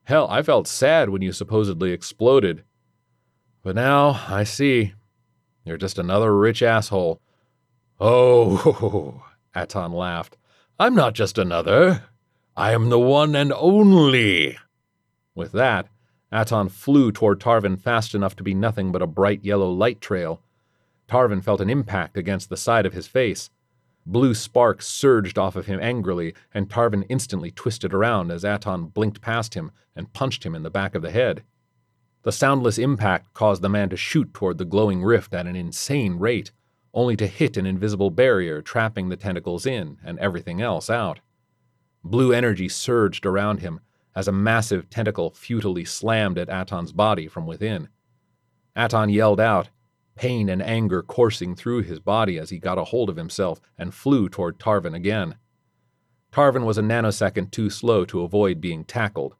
Hell, 0.04 0.26
I 0.30 0.42
felt 0.42 0.66
sad 0.66 1.10
when 1.10 1.22
you 1.22 1.32
supposedly 1.32 1.92
exploded. 1.92 2.64
But 3.62 3.76
now 3.76 4.24
I 4.28 4.44
see. 4.44 4.94
You're 5.64 5.76
just 5.76 5.98
another 5.98 6.36
rich 6.36 6.62
asshole. 6.62 7.20
Oh, 8.00 9.22
Aton 9.54 9.92
laughed. 9.92 10.36
I'm 10.80 10.94
not 10.94 11.14
just 11.14 11.38
another. 11.38 12.04
I 12.56 12.72
am 12.72 12.88
the 12.88 13.00
one 13.00 13.34
and 13.34 13.52
only. 13.52 14.56
With 15.34 15.50
that, 15.50 15.88
Aton 16.30 16.68
flew 16.68 17.10
toward 17.10 17.40
Tarvin 17.40 17.76
fast 17.76 18.14
enough 18.14 18.36
to 18.36 18.44
be 18.44 18.54
nothing 18.54 18.92
but 18.92 19.02
a 19.02 19.06
bright 19.08 19.44
yellow 19.44 19.70
light 19.72 20.00
trail. 20.00 20.40
Tarvin 21.08 21.42
felt 21.42 21.60
an 21.60 21.68
impact 21.68 22.16
against 22.16 22.48
the 22.48 22.56
side 22.56 22.86
of 22.86 22.92
his 22.92 23.08
face. 23.08 23.50
Blue 24.06 24.34
sparks 24.34 24.86
surged 24.86 25.36
off 25.36 25.56
of 25.56 25.66
him 25.66 25.80
angrily, 25.82 26.32
and 26.54 26.70
Tarvin 26.70 27.04
instantly 27.08 27.50
twisted 27.50 27.92
around 27.92 28.30
as 28.30 28.44
Aton 28.44 28.86
blinked 28.86 29.20
past 29.20 29.54
him 29.54 29.72
and 29.96 30.12
punched 30.12 30.46
him 30.46 30.54
in 30.54 30.62
the 30.62 30.70
back 30.70 30.94
of 30.94 31.02
the 31.02 31.10
head. 31.10 31.42
The 32.22 32.30
soundless 32.30 32.78
impact 32.78 33.34
caused 33.34 33.62
the 33.62 33.68
man 33.68 33.88
to 33.88 33.96
shoot 33.96 34.32
toward 34.32 34.58
the 34.58 34.64
glowing 34.64 35.02
rift 35.02 35.34
at 35.34 35.48
an 35.48 35.56
insane 35.56 36.20
rate, 36.20 36.52
only 36.98 37.16
to 37.16 37.28
hit 37.28 37.56
an 37.56 37.64
invisible 37.64 38.10
barrier 38.10 38.60
trapping 38.60 39.08
the 39.08 39.16
tentacles 39.16 39.64
in 39.64 39.98
and 40.04 40.18
everything 40.18 40.60
else 40.60 40.90
out. 40.90 41.20
Blue 42.02 42.32
energy 42.32 42.68
surged 42.68 43.24
around 43.24 43.60
him 43.60 43.78
as 44.16 44.26
a 44.26 44.32
massive 44.32 44.90
tentacle 44.90 45.30
futilely 45.30 45.84
slammed 45.84 46.36
at 46.36 46.48
Aton's 46.48 46.90
body 46.90 47.28
from 47.28 47.46
within. 47.46 47.88
Aton 48.74 49.10
yelled 49.10 49.38
out, 49.38 49.70
pain 50.16 50.48
and 50.48 50.60
anger 50.60 51.00
coursing 51.00 51.54
through 51.54 51.82
his 51.82 52.00
body 52.00 52.36
as 52.36 52.50
he 52.50 52.58
got 52.58 52.78
a 52.78 52.84
hold 52.84 53.08
of 53.08 53.16
himself 53.16 53.60
and 53.78 53.94
flew 53.94 54.28
toward 54.28 54.58
Tarvin 54.58 54.96
again. 54.96 55.36
Tarvin 56.32 56.64
was 56.64 56.78
a 56.78 56.82
nanosecond 56.82 57.52
too 57.52 57.70
slow 57.70 58.04
to 58.06 58.22
avoid 58.22 58.60
being 58.60 58.82
tackled. 58.82 59.36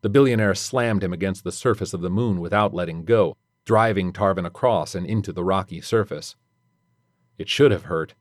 The 0.00 0.08
billionaire 0.08 0.54
slammed 0.54 1.04
him 1.04 1.12
against 1.12 1.44
the 1.44 1.52
surface 1.52 1.92
of 1.92 2.00
the 2.00 2.08
moon 2.08 2.40
without 2.40 2.72
letting 2.72 3.04
go, 3.04 3.36
driving 3.66 4.14
Tarvin 4.14 4.46
across 4.46 4.94
and 4.94 5.04
into 5.04 5.30
the 5.30 5.44
rocky 5.44 5.82
surface. 5.82 6.36
It 7.38 7.48
should 7.48 7.70
have 7.70 7.84
hurt, 7.84 8.14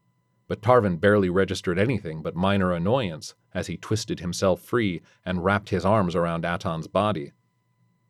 but 0.47 0.61
Tarvin 0.61 0.97
barely 0.97 1.29
registered 1.29 1.79
anything 1.79 2.21
but 2.21 2.35
minor 2.35 2.71
annoyance 2.71 3.33
as 3.53 3.67
he 3.67 3.77
twisted 3.77 4.19
himself 4.19 4.61
free 4.61 5.01
and 5.25 5.43
wrapped 5.43 5.69
his 5.69 5.85
arms 5.85 6.15
around 6.15 6.45
Aton's 6.45 6.87
body. 6.87 7.31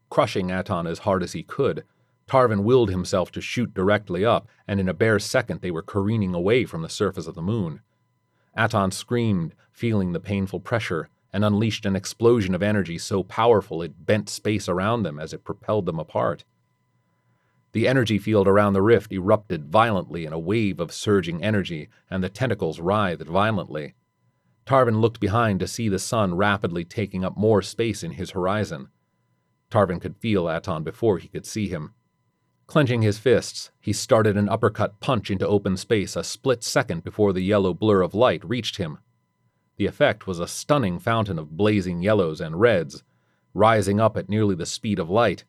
Crushing 0.09 0.51
Aton 0.51 0.87
as 0.87 0.99
hard 0.99 1.23
as 1.23 1.33
he 1.33 1.43
could, 1.43 1.83
Tarvin 2.27 2.63
willed 2.63 2.89
himself 2.89 3.31
to 3.31 3.41
shoot 3.41 3.73
directly 3.73 4.25
up, 4.25 4.47
and 4.67 4.79
in 4.79 4.89
a 4.89 4.93
bare 4.93 5.19
second 5.19 5.61
they 5.61 5.71
were 5.71 5.83
careening 5.83 6.33
away 6.33 6.65
from 6.65 6.81
the 6.81 6.89
surface 6.89 7.27
of 7.27 7.35
the 7.35 7.41
moon. 7.41 7.81
Aton 8.57 8.91
screamed, 8.91 9.53
feeling 9.71 10.13
the 10.13 10.19
painful 10.19 10.59
pressure, 10.59 11.09
and 11.31 11.45
unleashed 11.45 11.85
an 11.85 11.95
explosion 11.95 12.55
of 12.55 12.63
energy 12.63 12.97
so 12.97 13.21
powerful 13.21 13.81
it 13.81 14.05
bent 14.05 14.29
space 14.29 14.67
around 14.67 15.03
them 15.03 15.19
as 15.19 15.33
it 15.33 15.43
propelled 15.43 15.85
them 15.85 15.99
apart. 15.99 16.45
The 17.75 17.89
energy 17.89 18.19
field 18.19 18.47
around 18.47 18.71
the 18.71 18.81
rift 18.81 19.11
erupted 19.11 19.65
violently 19.65 20.25
in 20.25 20.31
a 20.31 20.39
wave 20.39 20.79
of 20.79 20.93
surging 20.93 21.43
energy, 21.43 21.89
and 22.09 22.23
the 22.23 22.29
tentacles 22.29 22.79
writhed 22.79 23.27
violently. 23.27 23.95
Tarvin 24.65 25.01
looked 25.01 25.19
behind 25.19 25.59
to 25.59 25.67
see 25.67 25.89
the 25.89 25.99
sun 25.99 26.35
rapidly 26.35 26.85
taking 26.85 27.25
up 27.25 27.35
more 27.35 27.61
space 27.61 28.01
in 28.01 28.11
his 28.11 28.31
horizon. 28.31 28.88
Tarvin 29.69 29.99
could 29.99 30.15
feel 30.15 30.47
Aton 30.47 30.85
before 30.85 31.17
he 31.17 31.27
could 31.27 31.45
see 31.45 31.67
him. 31.67 31.93
Clenching 32.65 33.01
his 33.01 33.19
fists, 33.19 33.71
he 33.81 33.91
started 33.91 34.38
an 34.38 34.47
uppercut 34.47 35.01
punch 35.01 35.29
into 35.29 35.45
open 35.45 35.75
space 35.75 36.15
a 36.15 36.23
split 36.23 36.63
second 36.63 37.03
before 37.03 37.33
the 37.33 37.41
yellow 37.41 37.73
blur 37.73 38.01
of 38.01 38.13
light 38.13 38.47
reached 38.47 38.77
him. 38.77 38.99
The 39.75 39.85
effect 39.85 40.25
was 40.25 40.39
a 40.39 40.47
stunning 40.47 40.97
fountain 40.97 41.38
of 41.38 41.57
blazing 41.57 42.01
yellows 42.01 42.39
and 42.39 42.57
reds, 42.57 43.03
rising 43.53 43.99
up 43.99 44.15
at 44.15 44.29
nearly 44.29 44.55
the 44.55 44.65
speed 44.65 44.97
of 44.97 45.09
light. 45.09 45.43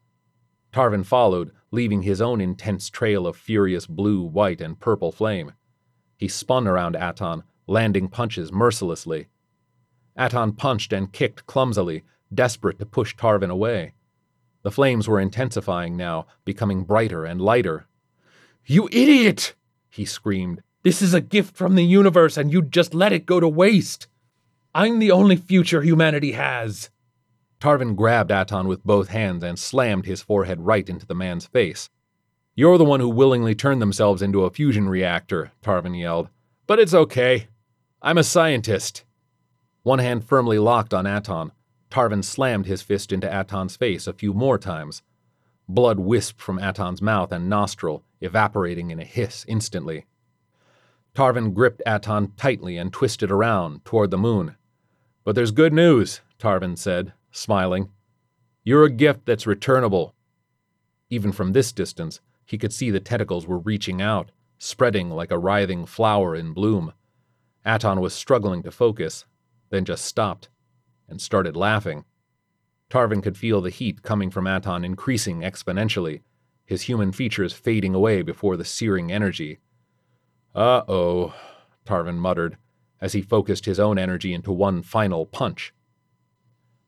Tarvin 0.76 1.04
followed, 1.04 1.52
leaving 1.70 2.02
his 2.02 2.20
own 2.20 2.38
intense 2.38 2.90
trail 2.90 3.26
of 3.26 3.34
furious 3.34 3.86
blue, 3.86 4.20
white, 4.20 4.60
and 4.60 4.78
purple 4.78 5.10
flame. 5.10 5.52
He 6.18 6.28
spun 6.28 6.68
around 6.68 6.96
Aton, 6.96 7.44
landing 7.66 8.08
punches 8.08 8.52
mercilessly. 8.52 9.28
Aton 10.18 10.52
punched 10.52 10.92
and 10.92 11.10
kicked 11.10 11.46
clumsily, 11.46 12.02
desperate 12.34 12.78
to 12.78 12.84
push 12.84 13.16
Tarvin 13.16 13.48
away. 13.48 13.94
The 14.64 14.70
flames 14.70 15.08
were 15.08 15.18
intensifying 15.18 15.96
now, 15.96 16.26
becoming 16.44 16.84
brighter 16.84 17.24
and 17.24 17.40
lighter. 17.40 17.86
You 18.66 18.90
idiot! 18.92 19.54
he 19.88 20.04
screamed. 20.04 20.60
This 20.82 21.00
is 21.00 21.14
a 21.14 21.22
gift 21.22 21.56
from 21.56 21.76
the 21.76 21.86
universe, 21.86 22.36
and 22.36 22.52
you 22.52 22.60
just 22.60 22.92
let 22.92 23.14
it 23.14 23.24
go 23.24 23.40
to 23.40 23.48
waste. 23.48 24.08
I'm 24.74 24.98
the 24.98 25.10
only 25.10 25.36
future 25.36 25.80
humanity 25.80 26.32
has. 26.32 26.90
Tarvin 27.60 27.96
grabbed 27.96 28.30
Aton 28.30 28.68
with 28.68 28.84
both 28.84 29.08
hands 29.08 29.42
and 29.42 29.58
slammed 29.58 30.06
his 30.06 30.22
forehead 30.22 30.60
right 30.60 30.88
into 30.88 31.06
the 31.06 31.14
man's 31.14 31.46
face. 31.46 31.88
You're 32.54 32.78
the 32.78 32.84
one 32.84 33.00
who 33.00 33.08
willingly 33.08 33.54
turned 33.54 33.82
themselves 33.82 34.22
into 34.22 34.44
a 34.44 34.50
fusion 34.50 34.88
reactor, 34.88 35.52
Tarvin 35.62 35.98
yelled. 35.98 36.28
But 36.66 36.78
it's 36.78 36.94
okay. 36.94 37.48
I'm 38.02 38.18
a 38.18 38.24
scientist. 38.24 39.04
One 39.82 39.98
hand 39.98 40.24
firmly 40.24 40.58
locked 40.58 40.92
on 40.92 41.06
Aton, 41.06 41.52
Tarvin 41.90 42.22
slammed 42.24 42.66
his 42.66 42.82
fist 42.82 43.12
into 43.12 43.28
Aton's 43.28 43.76
face 43.76 44.06
a 44.06 44.12
few 44.12 44.34
more 44.34 44.58
times. 44.58 45.02
Blood 45.68 45.98
wisped 45.98 46.40
from 46.40 46.58
Aton's 46.58 47.02
mouth 47.02 47.32
and 47.32 47.48
nostril, 47.48 48.04
evaporating 48.20 48.90
in 48.90 49.00
a 49.00 49.04
hiss 49.04 49.44
instantly. 49.48 50.06
Tarvin 51.14 51.54
gripped 51.54 51.82
Aton 51.86 52.32
tightly 52.36 52.76
and 52.76 52.92
twisted 52.92 53.30
around 53.30 53.84
toward 53.84 54.10
the 54.10 54.18
moon. 54.18 54.56
But 55.24 55.34
there's 55.34 55.50
good 55.50 55.72
news, 55.72 56.20
Tarvin 56.38 56.76
said, 56.76 57.12
smiling. 57.36 57.90
You're 58.64 58.84
a 58.84 58.90
gift 58.90 59.26
that's 59.26 59.46
returnable. 59.46 60.14
Even 61.10 61.32
from 61.32 61.52
this 61.52 61.72
distance, 61.72 62.20
he 62.44 62.58
could 62.58 62.72
see 62.72 62.90
the 62.90 63.00
tentacles 63.00 63.46
were 63.46 63.58
reaching 63.58 64.00
out, 64.02 64.30
spreading 64.58 65.10
like 65.10 65.30
a 65.30 65.38
writhing 65.38 65.86
flower 65.86 66.34
in 66.34 66.52
bloom. 66.52 66.92
Aton 67.64 68.00
was 68.00 68.14
struggling 68.14 68.62
to 68.62 68.70
focus, 68.70 69.24
then 69.70 69.84
just 69.84 70.04
stopped 70.04 70.48
and 71.08 71.20
started 71.20 71.56
laughing. 71.56 72.04
Tarvin 72.88 73.22
could 73.22 73.36
feel 73.36 73.60
the 73.60 73.70
heat 73.70 74.02
coming 74.02 74.30
from 74.30 74.46
Aton 74.46 74.84
increasing 74.84 75.40
exponentially, 75.40 76.22
his 76.64 76.82
human 76.82 77.12
features 77.12 77.52
fading 77.52 77.94
away 77.94 78.22
before 78.22 78.56
the 78.56 78.64
searing 78.64 79.10
energy. 79.12 79.58
Uh 80.54 80.82
oh, 80.88 81.34
Tarvin 81.84 82.16
muttered 82.16 82.56
as 83.00 83.12
he 83.12 83.22
focused 83.22 83.66
his 83.66 83.78
own 83.78 83.98
energy 83.98 84.32
into 84.32 84.52
one 84.52 84.82
final 84.82 85.26
punch. 85.26 85.72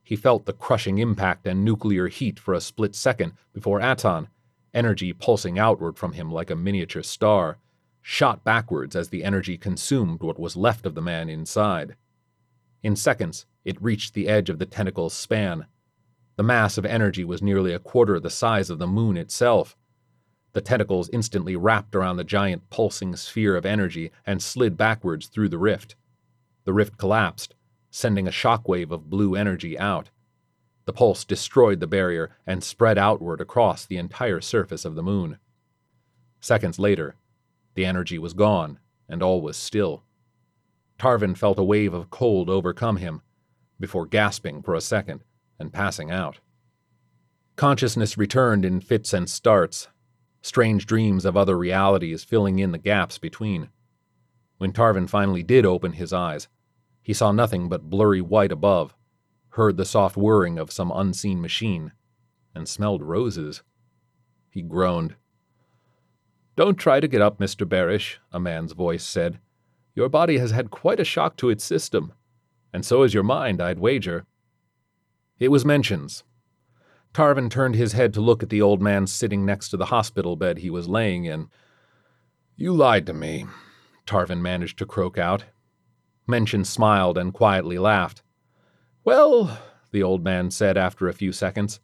He 0.08 0.16
felt 0.16 0.46
the 0.46 0.54
crushing 0.54 0.96
impact 0.96 1.46
and 1.46 1.62
nuclear 1.62 2.08
heat 2.08 2.40
for 2.40 2.54
a 2.54 2.62
split 2.62 2.94
second 2.94 3.34
before 3.52 3.82
Aton, 3.82 4.28
energy 4.72 5.12
pulsing 5.12 5.58
outward 5.58 5.98
from 5.98 6.14
him 6.14 6.32
like 6.32 6.48
a 6.48 6.56
miniature 6.56 7.02
star, 7.02 7.58
shot 8.00 8.42
backwards 8.42 8.96
as 8.96 9.10
the 9.10 9.22
energy 9.22 9.58
consumed 9.58 10.22
what 10.22 10.38
was 10.40 10.56
left 10.56 10.86
of 10.86 10.94
the 10.94 11.02
man 11.02 11.28
inside. 11.28 11.94
In 12.82 12.96
seconds, 12.96 13.44
it 13.66 13.82
reached 13.82 14.14
the 14.14 14.28
edge 14.28 14.48
of 14.48 14.58
the 14.58 14.64
tentacle's 14.64 15.12
span. 15.12 15.66
The 16.36 16.42
mass 16.42 16.78
of 16.78 16.86
energy 16.86 17.22
was 17.22 17.42
nearly 17.42 17.74
a 17.74 17.78
quarter 17.78 18.18
the 18.18 18.30
size 18.30 18.70
of 18.70 18.78
the 18.78 18.86
moon 18.86 19.18
itself. 19.18 19.76
The 20.54 20.62
tentacles 20.62 21.10
instantly 21.12 21.54
wrapped 21.54 21.94
around 21.94 22.16
the 22.16 22.24
giant 22.24 22.70
pulsing 22.70 23.14
sphere 23.14 23.56
of 23.56 23.66
energy 23.66 24.10
and 24.24 24.42
slid 24.42 24.74
backwards 24.74 25.26
through 25.26 25.50
the 25.50 25.58
rift. 25.58 25.96
The 26.64 26.72
rift 26.72 26.96
collapsed, 26.96 27.54
sending 27.90 28.28
a 28.28 28.32
shockwave 28.32 28.90
of 28.90 29.10
blue 29.10 29.34
energy 29.34 29.78
out. 29.78 30.10
The 30.84 30.92
pulse 30.92 31.24
destroyed 31.24 31.80
the 31.80 31.86
barrier 31.86 32.36
and 32.46 32.64
spread 32.64 32.98
outward 32.98 33.40
across 33.40 33.84
the 33.84 33.98
entire 33.98 34.40
surface 34.40 34.84
of 34.84 34.94
the 34.94 35.02
moon. 35.02 35.38
Seconds 36.40 36.78
later, 36.78 37.16
the 37.74 37.84
energy 37.84 38.18
was 38.18 38.32
gone, 38.32 38.78
and 39.08 39.22
all 39.22 39.40
was 39.40 39.56
still. 39.56 40.02
Tarvin 40.98 41.36
felt 41.36 41.58
a 41.58 41.64
wave 41.64 41.94
of 41.94 42.10
cold 42.10 42.48
overcome 42.50 42.96
him, 42.96 43.22
before 43.78 44.06
gasping 44.06 44.62
for 44.62 44.74
a 44.74 44.80
second 44.80 45.20
and 45.58 45.72
passing 45.72 46.10
out. 46.10 46.40
Consciousness 47.56 48.16
returned 48.16 48.64
in 48.64 48.80
fits 48.80 49.12
and 49.12 49.28
starts, 49.28 49.88
strange 50.42 50.86
dreams 50.86 51.24
of 51.24 51.36
other 51.36 51.58
realities 51.58 52.24
filling 52.24 52.58
in 52.58 52.72
the 52.72 52.78
gaps 52.78 53.18
between. 53.18 53.68
When 54.58 54.72
Tarvin 54.72 55.08
finally 55.08 55.42
did 55.42 55.66
open 55.66 55.92
his 55.92 56.12
eyes, 56.12 56.48
he 57.08 57.14
saw 57.14 57.32
nothing 57.32 57.70
but 57.70 57.88
blurry 57.88 58.20
white 58.20 58.52
above, 58.52 58.94
heard 59.52 59.78
the 59.78 59.86
soft 59.86 60.14
whirring 60.14 60.58
of 60.58 60.70
some 60.70 60.92
unseen 60.94 61.40
machine, 61.40 61.92
and 62.54 62.68
smelled 62.68 63.02
roses. 63.02 63.62
He 64.50 64.60
groaned. 64.60 65.14
Don't 66.54 66.76
try 66.76 67.00
to 67.00 67.08
get 67.08 67.22
up, 67.22 67.38
Mr. 67.38 67.66
Barish, 67.66 68.16
a 68.30 68.38
man's 68.38 68.72
voice 68.72 69.04
said. 69.04 69.38
Your 69.94 70.10
body 70.10 70.36
has 70.36 70.50
had 70.50 70.70
quite 70.70 71.00
a 71.00 71.04
shock 71.04 71.38
to 71.38 71.48
its 71.48 71.64
system, 71.64 72.12
and 72.74 72.84
so 72.84 73.00
has 73.00 73.14
your 73.14 73.22
mind, 73.22 73.62
I'd 73.62 73.78
wager. 73.78 74.26
It 75.38 75.48
was 75.48 75.64
Mentions. 75.64 76.24
Tarvin 77.14 77.48
turned 77.48 77.74
his 77.74 77.94
head 77.94 78.12
to 78.12 78.20
look 78.20 78.42
at 78.42 78.50
the 78.50 78.60
old 78.60 78.82
man 78.82 79.06
sitting 79.06 79.46
next 79.46 79.70
to 79.70 79.78
the 79.78 79.86
hospital 79.86 80.36
bed 80.36 80.58
he 80.58 80.68
was 80.68 80.90
laying 80.90 81.24
in. 81.24 81.48
You 82.54 82.74
lied 82.74 83.06
to 83.06 83.14
me, 83.14 83.46
Tarvin 84.04 84.42
managed 84.42 84.76
to 84.80 84.84
croak 84.84 85.16
out. 85.16 85.44
Mentions 86.28 86.68
smiled 86.68 87.16
and 87.16 87.32
quietly 87.32 87.78
laughed. 87.78 88.22
Well, 89.02 89.58
the 89.92 90.02
old 90.02 90.22
man 90.22 90.50
said 90.50 90.76
after 90.76 91.08
a 91.08 91.14
few 91.14 91.32
seconds, 91.32 91.80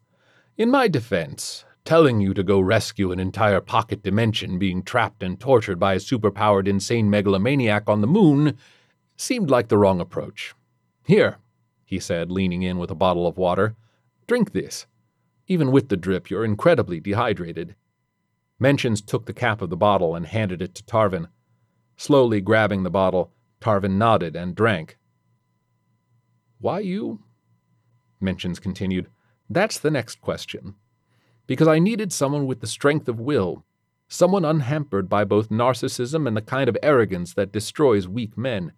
in 0.58 0.70
my 0.70 0.86
defense, 0.86 1.64
telling 1.84 2.20
you 2.20 2.34
to 2.34 2.42
go 2.42 2.60
rescue 2.60 3.10
an 3.10 3.18
entire 3.18 3.62
pocket 3.62 4.02
dimension 4.02 4.58
being 4.58 4.82
trapped 4.82 5.22
and 5.22 5.40
tortured 5.40 5.80
by 5.80 5.94
a 5.94 5.98
superpowered 5.98 6.68
insane 6.68 7.08
megalomaniac 7.08 7.88
on 7.88 8.02
the 8.02 8.06
moon 8.06 8.58
seemed 9.16 9.48
like 9.48 9.68
the 9.68 9.78
wrong 9.78 9.98
approach. 9.98 10.54
Here, 11.06 11.38
he 11.86 11.98
said, 11.98 12.30
leaning 12.30 12.62
in 12.62 12.76
with 12.76 12.90
a 12.90 12.94
bottle 12.94 13.26
of 13.26 13.38
water. 13.38 13.74
Drink 14.26 14.52
this. 14.52 14.86
Even 15.46 15.72
with 15.72 15.88
the 15.88 15.96
drip, 15.96 16.28
you're 16.28 16.44
incredibly 16.44 17.00
dehydrated. 17.00 17.76
Mentions 18.58 19.00
took 19.00 19.24
the 19.24 19.32
cap 19.32 19.62
of 19.62 19.70
the 19.70 19.76
bottle 19.76 20.14
and 20.14 20.26
handed 20.26 20.60
it 20.60 20.74
to 20.74 20.84
Tarvin. 20.84 21.28
Slowly 21.96 22.40
grabbing 22.40 22.82
the 22.82 22.90
bottle, 22.90 23.32
Tarvin 23.64 23.96
nodded 23.96 24.36
and 24.36 24.54
drank. 24.54 24.98
Why 26.60 26.80
you? 26.80 27.20
Mentions 28.20 28.58
continued. 28.58 29.08
That's 29.48 29.78
the 29.78 29.90
next 29.90 30.20
question 30.20 30.74
because 31.46 31.68
I 31.68 31.78
needed 31.78 32.12
someone 32.12 32.46
with 32.46 32.60
the 32.60 32.66
strength 32.66 33.08
of 33.08 33.20
will, 33.20 33.64
someone 34.06 34.44
unhampered 34.44 35.08
by 35.08 35.24
both 35.24 35.48
narcissism 35.48 36.26
and 36.26 36.36
the 36.36 36.42
kind 36.42 36.68
of 36.68 36.76
arrogance 36.82 37.34
that 37.34 37.52
destroys 37.52 38.08
weak 38.08 38.36
men, 38.36 38.72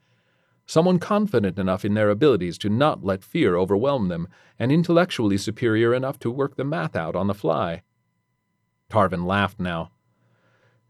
someone 0.67 0.99
confident 0.99 1.59
enough 1.59 1.85
in 1.85 1.95
their 1.95 2.11
abilities 2.11 2.59
to 2.59 2.69
not 2.69 3.05
let 3.05 3.25
fear 3.25 3.57
overwhelm 3.57 4.09
them, 4.09 4.29
and 4.59 4.73
intellectually 4.73 5.37
superior 5.37 5.95
enough 5.95 6.19
to 6.21 6.31
work 6.31 6.57
the 6.57 6.65
math 6.65 6.97
out 6.97 7.15
on 7.15 7.27
the 7.27 7.35
fly. 7.35 7.83
Tarvin 8.89 9.25
laughed 9.25 9.61
now. 9.61 9.91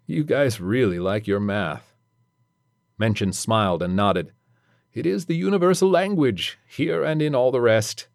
You 0.07 0.23
guys 0.23 0.61
really 0.61 0.99
like 0.99 1.27
your 1.27 1.41
math. 1.41 1.96
Mentions 2.99 3.39
smiled 3.39 3.83
and 3.83 3.95
nodded. 3.95 4.33
It 4.93 5.05
is 5.05 5.27
the 5.27 5.37
universal 5.37 5.91
language, 5.91 6.59
here 6.67 7.05
and 7.05 7.21
in 7.21 7.35
all 7.35 7.51
the 7.51 7.61
rest. 7.61 8.09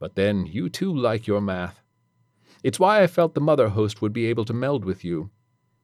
But 0.00 0.16
then 0.16 0.46
you 0.46 0.68
too 0.68 0.94
like 0.94 1.26
your 1.26 1.40
math. 1.40 1.80
It's 2.64 2.80
why 2.80 3.02
I 3.02 3.06
felt 3.06 3.34
the 3.34 3.40
mother 3.40 3.68
host 3.68 4.02
would 4.02 4.12
be 4.12 4.26
able 4.26 4.44
to 4.46 4.52
meld 4.52 4.84
with 4.84 5.04
you. 5.04 5.30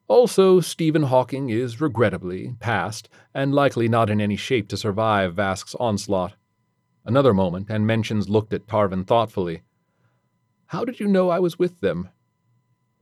Also, 0.08 0.60
Stephen 0.60 1.04
Hawking 1.04 1.48
is 1.48 1.80
regrettably 1.80 2.56
past, 2.60 3.08
and 3.32 3.54
likely 3.54 3.88
not 3.88 4.10
in 4.10 4.20
any 4.20 4.36
shape 4.36 4.68
to 4.68 4.76
survive 4.76 5.34
Vask's 5.34 5.74
onslaught. 5.76 6.34
Another 7.04 7.32
moment, 7.32 7.68
and 7.70 7.86
Mentions 7.86 8.28
looked 8.28 8.52
at 8.52 8.66
Tarvin 8.66 9.04
thoughtfully. 9.06 9.62
How 10.66 10.84
did 10.84 10.98
you 10.98 11.06
know 11.06 11.30
I 11.30 11.38
was 11.38 11.58
with 11.58 11.80
them? 11.80 12.08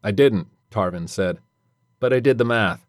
I 0.03 0.11
didn't, 0.11 0.49
Tarvin 0.71 1.09
said, 1.09 1.39
but 1.99 2.13
I 2.13 2.21
did 2.21 2.39
the 2.39 2.45
math. 2.45 2.87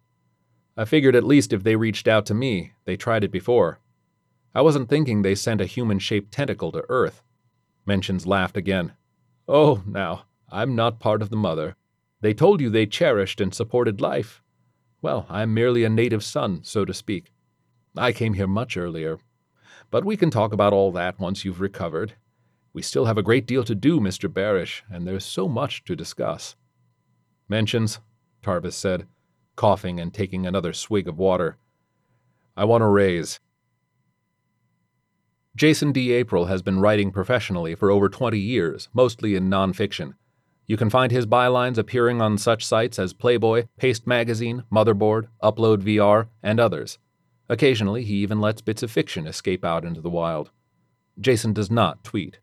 I 0.76 0.86
figured 0.86 1.16
at 1.16 1.24
least 1.24 1.54
if 1.54 1.64
they 1.64 1.76
reached 1.76 2.08
out 2.08 2.26
to 2.28 2.34
me, 2.34 2.74
they 2.86 2.98
tried 2.98 3.24
it 3.24 3.32
before. 3.32 3.80
I 4.56 4.62
wasn't 4.62 4.90
thinking 4.90 5.22
they 5.22 5.36
sent 5.36 5.62
a 5.62 5.66
human 5.66 6.00
shaped 6.00 6.32
tentacle 6.32 6.72
to 6.72 6.86
Earth. 6.90 7.24
Mentions 7.86 8.26
laughed 8.26 8.58
again. 8.58 8.94
Oh, 9.48 9.84
now, 9.86 10.26
I'm 10.50 10.76
not 10.76 11.00
part 11.00 11.22
of 11.22 11.30
the 11.30 11.36
mother. 11.36 11.76
They 12.22 12.34
told 12.34 12.62
you 12.62 12.70
they 12.70 12.86
cherished 12.86 13.42
and 13.42 13.54
supported 13.54 14.00
life. 14.02 14.42
Well, 15.02 15.26
I'm 15.30 15.54
merely 15.54 15.84
a 15.84 15.90
native 15.90 16.24
son, 16.24 16.62
so 16.64 16.86
to 16.86 16.94
speak. 16.94 17.34
I 17.98 18.12
came 18.12 18.34
here 18.34 18.48
much 18.48 18.78
earlier. 18.78 19.20
But 19.92 20.06
we 20.06 20.18
can 20.18 20.32
talk 20.32 20.54
about 20.54 20.74
all 20.74 20.92
that 20.94 21.20
once 21.20 21.44
you've 21.44 21.62
recovered. 21.62 22.14
We 22.72 22.82
still 22.82 23.06
have 23.06 23.18
a 23.18 23.24
great 23.24 23.46
deal 23.46 23.64
to 23.66 23.76
do, 23.76 24.00
Mr. 24.00 24.28
Barish, 24.28 24.82
and 24.90 25.06
there's 25.06 25.26
so 25.26 25.48
much 25.48 25.84
to 25.84 25.96
discuss. 25.96 26.56
Mentions, 27.48 28.00
Tarvis 28.42 28.74
said, 28.74 29.06
coughing 29.56 30.00
and 30.00 30.14
taking 30.14 30.46
another 30.46 30.74
swig 30.74 31.08
of 31.08 31.18
water. 31.18 31.58
I 32.56 32.66
want 32.66 32.84
a 32.84 32.88
raise. 32.88 33.40
Jason 35.56 35.92
D'Aprile 35.92 36.48
has 36.48 36.62
been 36.62 36.80
writing 36.80 37.12
professionally 37.12 37.76
for 37.76 37.92
over 37.92 38.10
20 38.10 38.40
years, 38.40 38.90
mostly 38.94 39.36
in 39.36 39.50
nonfiction. 39.50 40.14
You 40.66 40.78
can 40.78 40.90
find 40.90 41.12
his 41.12 41.26
bylines 41.26 41.78
appearing 41.78 42.22
on 42.22 42.38
such 42.38 42.66
sites 42.66 42.98
as 42.98 43.14
Playboy, 43.14 43.68
Paste 43.78 44.08
Magazine, 44.08 44.64
Motherboard, 44.72 45.28
Upload 45.44 45.84
VR, 45.84 46.28
and 46.42 46.60
others. 46.60 46.98
Occasionally, 47.50 48.04
he 48.04 48.16
even 48.16 48.40
lets 48.40 48.62
bits 48.62 48.82
of 48.82 48.90
fiction 48.90 49.28
escape 49.28 49.66
out 49.66 49.84
into 49.84 50.02
the 50.02 50.10
wild. 50.10 50.52
Jason 51.20 51.54
does 51.54 51.70
not 51.70 52.04
tweet. 52.04 52.40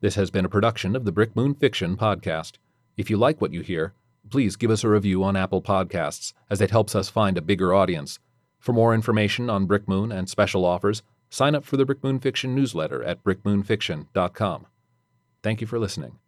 This 0.00 0.16
has 0.16 0.30
been 0.30 0.44
a 0.44 0.50
production 0.50 0.96
of 0.96 1.04
the 1.04 1.12
Brick 1.12 1.36
Moon 1.36 1.54
Fiction 1.54 1.96
podcast. 1.96 2.54
If 2.96 3.08
you 3.08 3.16
like 3.16 3.40
what 3.40 3.52
you 3.52 3.60
hear, 3.60 3.94
please 4.28 4.56
give 4.56 4.70
us 4.70 4.84
a 4.84 4.88
review 4.88 5.24
on 5.24 5.36
Apple 5.36 5.62
Podcasts, 5.62 6.32
as 6.50 6.60
it 6.60 6.70
helps 6.70 6.94
us 6.94 7.08
find 7.08 7.38
a 7.38 7.42
bigger 7.42 7.72
audience. 7.72 8.18
For 8.58 8.72
more 8.72 8.94
information 8.94 9.48
on 9.48 9.66
Brick 9.66 9.88
Moon 9.88 10.12
and 10.12 10.28
special 10.28 10.64
offers, 10.64 11.02
sign 11.30 11.54
up 11.54 11.64
for 11.64 11.76
the 11.76 11.84
Brick 11.84 12.04
Moon 12.04 12.18
Fiction 12.18 12.54
newsletter 12.54 13.02
at 13.02 13.24
brickmoonfiction.com. 13.24 14.66
Thank 15.42 15.60
you 15.60 15.66
for 15.66 15.78
listening. 15.78 16.18